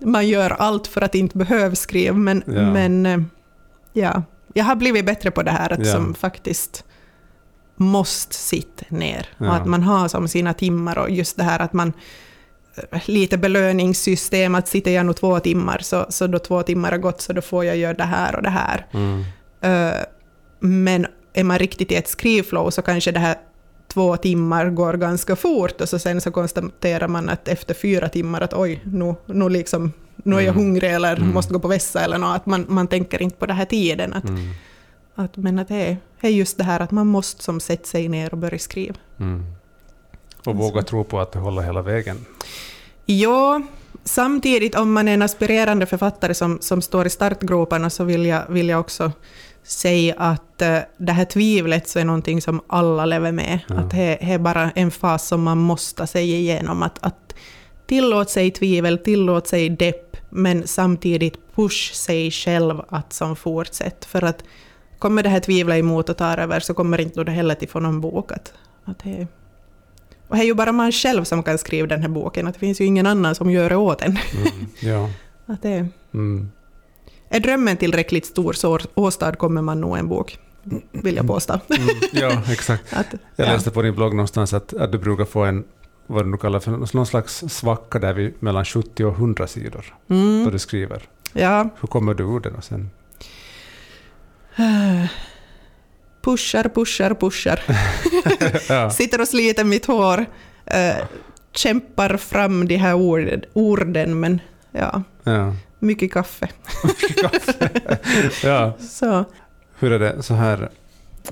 man 0.00 0.28
gör 0.28 0.50
allt 0.50 0.86
för 0.86 1.00
att 1.02 1.14
inte 1.14 1.38
behöva 1.38 1.74
skriva, 1.74 2.16
men, 2.16 2.42
Ja. 2.46 2.52
men 2.72 3.06
eh, 3.06 3.20
ja, 3.92 4.22
jag 4.54 4.64
har 4.64 4.76
blivit 4.76 5.06
bättre 5.06 5.30
på 5.30 5.42
det 5.42 5.50
här, 5.50 5.72
att 5.72 5.86
Ja. 5.86 5.92
som 5.92 6.14
faktiskt 6.14 6.84
måste 7.76 8.34
sitta 8.34 8.84
ner. 8.88 9.26
Ja. 9.38 9.48
Och 9.48 9.54
att 9.56 9.66
man 9.66 9.82
har 9.82 10.08
som 10.08 10.28
sina 10.28 10.54
timmar 10.54 10.98
och 10.98 11.10
just 11.10 11.36
det 11.36 11.42
här 11.42 11.58
att 11.58 11.72
man 11.72 11.92
eh, 12.92 13.00
lite 13.04 13.38
belöningssystem, 13.38 14.54
att 14.54 14.68
sitter 14.68 14.90
jag 14.90 15.06
nu 15.06 15.12
två 15.12 15.40
timmar, 15.40 15.78
så, 15.82 16.06
så 16.08 16.26
då 16.26 16.38
två 16.38 16.62
timmar 16.62 16.90
har 16.90 16.98
gått 16.98 17.20
så 17.20 17.32
då 17.32 17.40
får 17.42 17.64
jag 17.64 17.76
göra 17.76 17.94
det 17.94 18.04
här 18.04 18.36
och 18.36 18.42
det 18.42 18.50
här. 18.50 18.86
Mm. 18.92 19.24
Eh, 19.60 20.00
Men 20.60 21.06
är 21.32 21.44
man 21.44 21.58
riktigt 21.58 21.92
i 21.92 21.94
ett 21.94 22.08
skrivflow 22.08 22.70
så 22.70 22.82
kanske 22.82 23.12
det 23.12 23.20
här 23.20 23.36
två 23.92 24.16
timmar 24.16 24.70
går 24.70 24.94
ganska 24.94 25.36
fort 25.36 25.80
och 25.80 25.88
så 25.88 25.98
sen 25.98 26.20
så 26.20 26.30
konstaterar 26.30 27.08
man 27.08 27.28
att 27.28 27.48
efter 27.48 27.74
fyra 27.74 28.08
timmar 28.08 28.40
att 28.40 28.54
oj, 28.54 28.80
nu, 28.84 29.14
nu, 29.26 29.48
liksom, 29.48 29.92
nu 30.16 30.36
är 30.36 30.40
jag 30.40 30.54
Mm. 30.54 30.64
hungrig 30.64 30.90
eller 30.94 31.16
Mm. 31.16 31.28
måste 31.34 31.52
gå 31.52 31.58
på 31.60 31.68
vässa 31.68 32.00
eller 32.04 32.18
något. 32.18 32.36
Att 32.36 32.46
man, 32.46 32.66
man 32.68 32.86
tänker 32.86 33.22
inte 33.22 33.36
på 33.36 33.46
den 33.46 33.56
här 33.56 33.64
tiden. 33.64 34.12
Att, 34.12 34.24
Mm. 34.24 34.40
att, 35.14 35.36
men 35.36 35.58
att 35.58 35.68
det 35.68 35.96
är, 36.20 36.28
just 36.28 36.58
det 36.58 36.64
här 36.64 36.80
att 36.80 36.90
man 36.90 37.06
måste 37.06 37.42
som 37.44 37.60
sätta 37.60 37.84
sig 37.84 38.08
ner 38.08 38.32
och 38.32 38.38
börja 38.38 38.58
skriva. 38.58 38.96
Mm. 39.20 39.44
Och 40.46 40.56
våga 40.56 40.82
tro 40.82 41.04
på 41.04 41.20
att 41.20 41.32
det 41.32 41.38
håller 41.38 41.62
hela 41.62 41.82
vägen. 41.82 42.16
Ja, 43.06 43.62
samtidigt 44.04 44.74
om 44.74 44.92
man 44.92 45.08
är 45.08 45.14
en 45.14 45.22
aspirerande 45.22 45.86
författare 45.86 46.34
som, 46.34 46.58
som 46.60 46.82
står 46.82 47.06
i 47.06 47.10
startgroparna 47.10 47.90
så 47.90 48.04
vill 48.04 48.26
jag, 48.26 48.42
vill 48.48 48.68
jag 48.68 48.80
också 48.80 49.12
säga 49.62 50.14
att 50.18 50.62
eh, 50.62 50.78
det 50.96 51.12
här 51.12 51.24
tvivlet 51.24 51.88
så 51.88 51.98
är 51.98 52.04
någonting 52.04 52.42
som 52.42 52.60
alla 52.66 53.04
lever 53.04 53.32
med. 53.32 53.58
Ja. 53.68 53.74
Att 53.74 53.90
det 53.90 54.32
är 54.32 54.38
bara 54.38 54.70
en 54.70 54.90
fas 54.90 55.28
som 55.28 55.42
man 55.42 55.58
måste 55.58 56.06
säga 56.06 56.36
igenom. 56.36 56.82
Att, 56.82 56.98
att 57.00 57.34
tillåt 57.86 58.30
sig 58.30 58.50
tvivel, 58.50 58.98
tillåt 58.98 59.46
sig 59.46 59.70
depp, 59.70 60.16
men 60.30 60.66
samtidigt 60.66 61.54
push 61.54 61.92
sig 61.94 62.30
själv 62.30 62.82
att 62.88 63.12
som 63.12 63.36
fortsätt. 63.36 64.04
För 64.04 64.24
att 64.24 64.44
kommer 64.98 65.22
det 65.22 65.28
här 65.28 65.40
tvivlet 65.40 65.78
emot 65.78 66.08
och 66.08 66.16
tar 66.16 66.38
över 66.38 66.60
så 66.60 66.74
kommer 66.74 67.00
inte 67.00 67.24
det 67.24 67.32
heller 67.32 67.54
till 67.54 67.68
få 67.68 67.80
någon 67.80 68.00
bok. 68.00 68.32
Att, 68.32 68.52
att 68.84 68.98
det, 68.98 69.26
och 70.28 70.36
det 70.36 70.42
är 70.42 70.46
ju 70.46 70.54
bara 70.54 70.72
man 70.72 70.92
själv 70.92 71.24
som 71.24 71.42
kan 71.42 71.58
skriva 71.58 71.86
den 71.86 72.02
här 72.02 72.08
boken, 72.08 72.46
att 72.46 72.54
det 72.54 72.60
finns 72.60 72.80
ju 72.80 72.84
ingen 72.84 73.06
annan 73.06 73.34
som 73.34 73.50
gör 73.50 73.70
det 73.70 73.76
åt 73.76 74.02
en. 74.02 74.18
Mm. 74.36 74.66
Ja. 74.80 75.10
Att 75.46 75.62
det, 75.62 75.88
Mm. 76.14 76.50
Är 77.30 77.40
drömmen 77.40 77.76
tillräckligt 77.76 78.26
stor 78.26 78.52
så 78.52 78.78
åstadkommer 78.94 79.62
man 79.62 79.80
nog 79.80 79.98
en 79.98 80.08
bok, 80.08 80.38
vill 80.92 81.16
jag 81.16 81.26
påstå. 81.26 81.60
Mm. 81.68 81.88
Ja, 82.12 82.42
exakt. 82.52 82.92
Att, 82.92 83.06
Jag 83.36 83.48
ja. 83.48 83.52
läste 83.52 83.70
på 83.70 83.82
din 83.82 83.94
blogg 83.94 84.14
någonstans 84.14 84.52
att, 84.54 84.74
att 84.74 84.92
du 84.92 84.98
brukar 84.98 85.24
få 85.24 85.44
en, 85.44 85.64
vad 86.06 86.24
du 86.24 86.30
nu 86.30 86.36
kallar 86.36 86.60
för, 86.60 86.70
någon 86.96 87.06
slags 87.06 87.44
svacka 87.48 87.98
där 87.98 88.12
vid 88.14 88.34
mellan 88.42 88.64
70 88.64 89.04
och 89.04 89.14
100 89.14 89.46
sidor 89.46 89.94
då 90.06 90.14
Mm, 90.14 90.50
du 90.50 90.58
skriver. 90.58 91.02
ja. 91.32 91.68
Hur 91.80 91.88
kommer 91.88 92.14
du 92.14 92.24
ur 92.24 92.40
det 92.40 92.50
då 92.50 92.60
sen? 92.60 92.90
Pushar, 96.22 96.68
pushar, 96.74 97.14
pushar. 97.14 97.60
Ja. 98.68 98.90
Sitter 99.00 99.20
och 99.20 99.28
sliter 99.28 99.64
mitt 99.64 99.86
hår. 99.86 100.26
eh, 100.66 100.96
kämpar 101.52 102.16
fram 102.16 102.68
de 102.68 102.76
här 102.76 102.94
ord, 102.94 103.46
orden, 103.52 104.20
men 104.20 104.40
ja, 104.72 105.02
Ja. 105.24 105.54
Mycket 105.80 106.12
kaffe. 106.12 106.48
ja. 108.42 108.72
Så, 108.78 109.24
Hur 109.78 109.92
är 109.92 109.98
det 109.98 110.22
så 110.22 110.34
här 110.34 110.70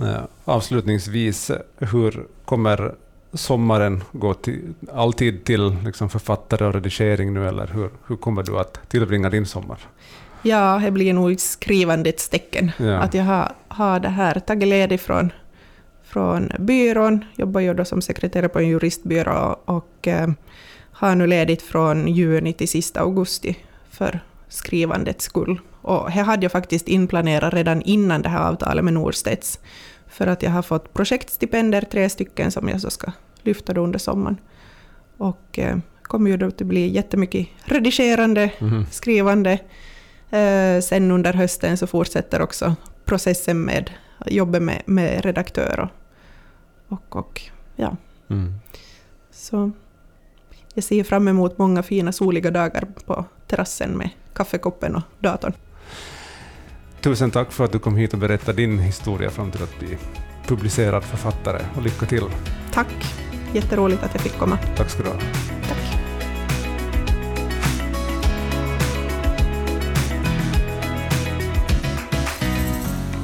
eh, 0.01 0.23
avslutningsvis, 0.45 1.51
hur 1.79 2.27
kommer 2.45 2.95
sommaren 3.33 4.05
gå 4.13 4.35
till, 4.35 4.75
alltid 4.93 5.45
till 5.45 5.77
liksom 5.85 6.11
författare 6.11 6.65
och 6.65 6.75
redigering 6.75 7.35
nu 7.35 7.49
eller 7.49 7.67
hur, 7.67 7.91
hur 8.07 8.17
kommer 8.17 8.43
du 8.43 8.59
att 8.59 8.89
tillbringa 8.89 9.31
din 9.31 9.47
sommar? 9.47 9.79
ja, 10.43 10.81
det 10.85 10.91
blir 10.91 11.15
nog 11.15 11.41
skrivandets 11.41 12.29
tecken. 12.29 12.71
Ja. 12.77 12.99
Att 12.99 13.15
jag 13.15 13.25
har, 13.25 13.53
har 13.69 14.01
det 14.01 14.09
här 14.09 14.41
tagit 14.41 14.69
ledigt 14.69 15.01
från, 15.03 15.33
från 16.03 16.53
byrån, 16.59 17.25
jobbar 17.37 17.61
ju 17.61 17.75
då 17.75 17.85
som 17.85 18.03
sekreterare 18.03 18.49
på 18.49 18.59
en 18.59 18.69
juristbyrå 18.69 19.57
och 19.65 20.09
eh, 20.09 20.29
har 20.93 21.15
nu 21.15 21.27
ledigt 21.27 21.63
från 21.63 22.09
juni 22.09 22.53
till 22.53 22.69
sista 22.69 23.01
augusti 23.01 23.57
för 23.91 24.21
skrivandets 24.49 25.25
skull. 25.25 25.61
Och 25.83 26.11
det 26.11 26.21
hade 26.23 26.45
jag 26.45 26.53
faktiskt 26.53 26.89
inplanerat 26.89 27.55
redan 27.55 27.83
innan 27.83 28.23
det 28.23 28.29
här 28.29 28.49
avtalet 28.49 28.85
med 28.85 28.93
Norstedts, 28.93 29.59
för 30.07 30.27
att 30.27 30.43
jag 30.43 30.51
har 30.51 30.63
fått 30.63 30.93
projektstipendier, 30.95 31.83
tre 31.91 32.09
stycken, 32.09 32.51
som 32.51 32.69
jag 32.69 32.81
så 32.81 32.91
ska 32.91 33.13
lyfta 33.43 33.73
då 33.73 33.81
under 33.81 33.99
sommaren. 33.99 34.37
Och 35.17 35.59
eh, 35.59 35.77
kommer 36.03 36.31
ju 36.31 36.37
då 36.37 36.47
att 36.47 36.57
bli 36.59 36.89
jättemycket 36.95 37.49
redigerande, 37.65 38.51
Mhm. 38.59 38.87
skrivande. 38.91 39.53
Eh, 40.31 40.81
sen 40.83 41.11
under 41.11 41.33
hösten 41.33 41.77
så 41.77 41.87
fortsätter 41.87 42.41
också 42.43 42.77
processen 43.05 43.61
med 43.61 43.91
jobbet 44.27 44.63
med, 44.63 44.83
med 44.87 45.25
redaktör 45.25 45.81
och, 46.89 46.99
och, 46.99 47.17
och 47.17 47.43
ja, 47.77 47.97
Mm. 48.31 48.55
så 49.31 49.71
jag 50.75 50.85
ser 50.85 51.05
fram 51.05 51.29
emot 51.29 51.59
många 51.59 51.83
fina 51.83 52.13
soliga 52.13 52.51
dagar 52.51 52.87
på 53.07 53.25
terrassen 53.47 53.91
med 53.91 54.11
kaffekoppen 54.39 54.97
och 54.97 55.03
datorn. 55.19 55.53
Tusen 57.01 57.31
tack 57.31 57.53
för 57.53 57.65
att 57.65 57.73
du 57.73 57.79
kom 57.79 57.97
hit 57.97 58.13
och 58.13 58.19
berättade 58.19 58.57
din 58.63 58.79
historia 58.79 59.31
fram 59.31 59.51
till 59.51 59.63
att 59.63 59.79
bli 59.79 59.99
publicerad 60.47 61.05
författare 61.05 61.63
och 61.77 61.83
lycka 61.83 62.07
till. 62.07 62.25
Tack! 62.73 63.15
Jätteroligt 63.53 64.03
att 64.03 64.15
jag 64.15 64.23
fick 64.23 64.39
komma. 64.39 64.59
Tack 64.77 64.91
ska 64.91 65.03
du 65.03 65.09
ha. 65.09 65.17
Tack! 65.69 65.98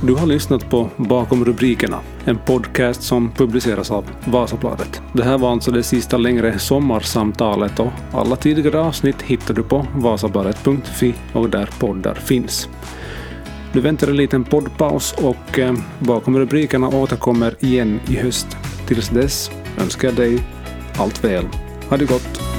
Du 0.07 0.15
har 0.15 0.27
lyssnat 0.27 0.71
på 0.71 0.91
Bakom 0.97 1.45
rubrikerna, 1.45 2.01
en 2.25 2.39
podcast 2.39 3.03
som 3.03 3.33
publiceras 3.33 3.91
av 3.91 4.05
Vasabladet. 4.25 5.03
Det 5.13 5.25
här 5.25 5.39
var 5.39 5.53
alltså 5.53 5.71
det 5.71 5.83
sista 5.83 6.17
längre 6.17 6.59
sommarsamtalet 6.59 7.81
och 7.81 7.93
alla 8.13 8.37
tidigare 8.37 8.81
avsnitt 8.81 9.23
hittar 9.23 9.55
du 9.55 9.63
på 9.63 9.87
vasabladet.fi 9.95 11.15
och 11.33 11.51
där 11.51 11.71
poddar 11.79 12.15
finns. 12.15 12.69
Nu 13.73 13.81
väntar 13.81 14.09
en 14.09 14.17
liten 14.17 14.45
poddpaus 14.45 15.13
och 15.13 15.59
eh, 15.59 15.75
Bakom 15.99 16.39
rubrikerna 16.39 16.89
återkommer 16.89 17.55
igen 17.61 18.01
i 18.09 18.17
höst. 18.17 18.57
Tills 18.87 19.09
dess 19.09 19.51
önskar 19.79 20.09
jag 20.09 20.17
dig 20.17 20.41
allt 20.99 21.25
väl. 21.25 21.45
Ha 21.89 21.97
det 21.97 22.05
gott! 22.05 22.54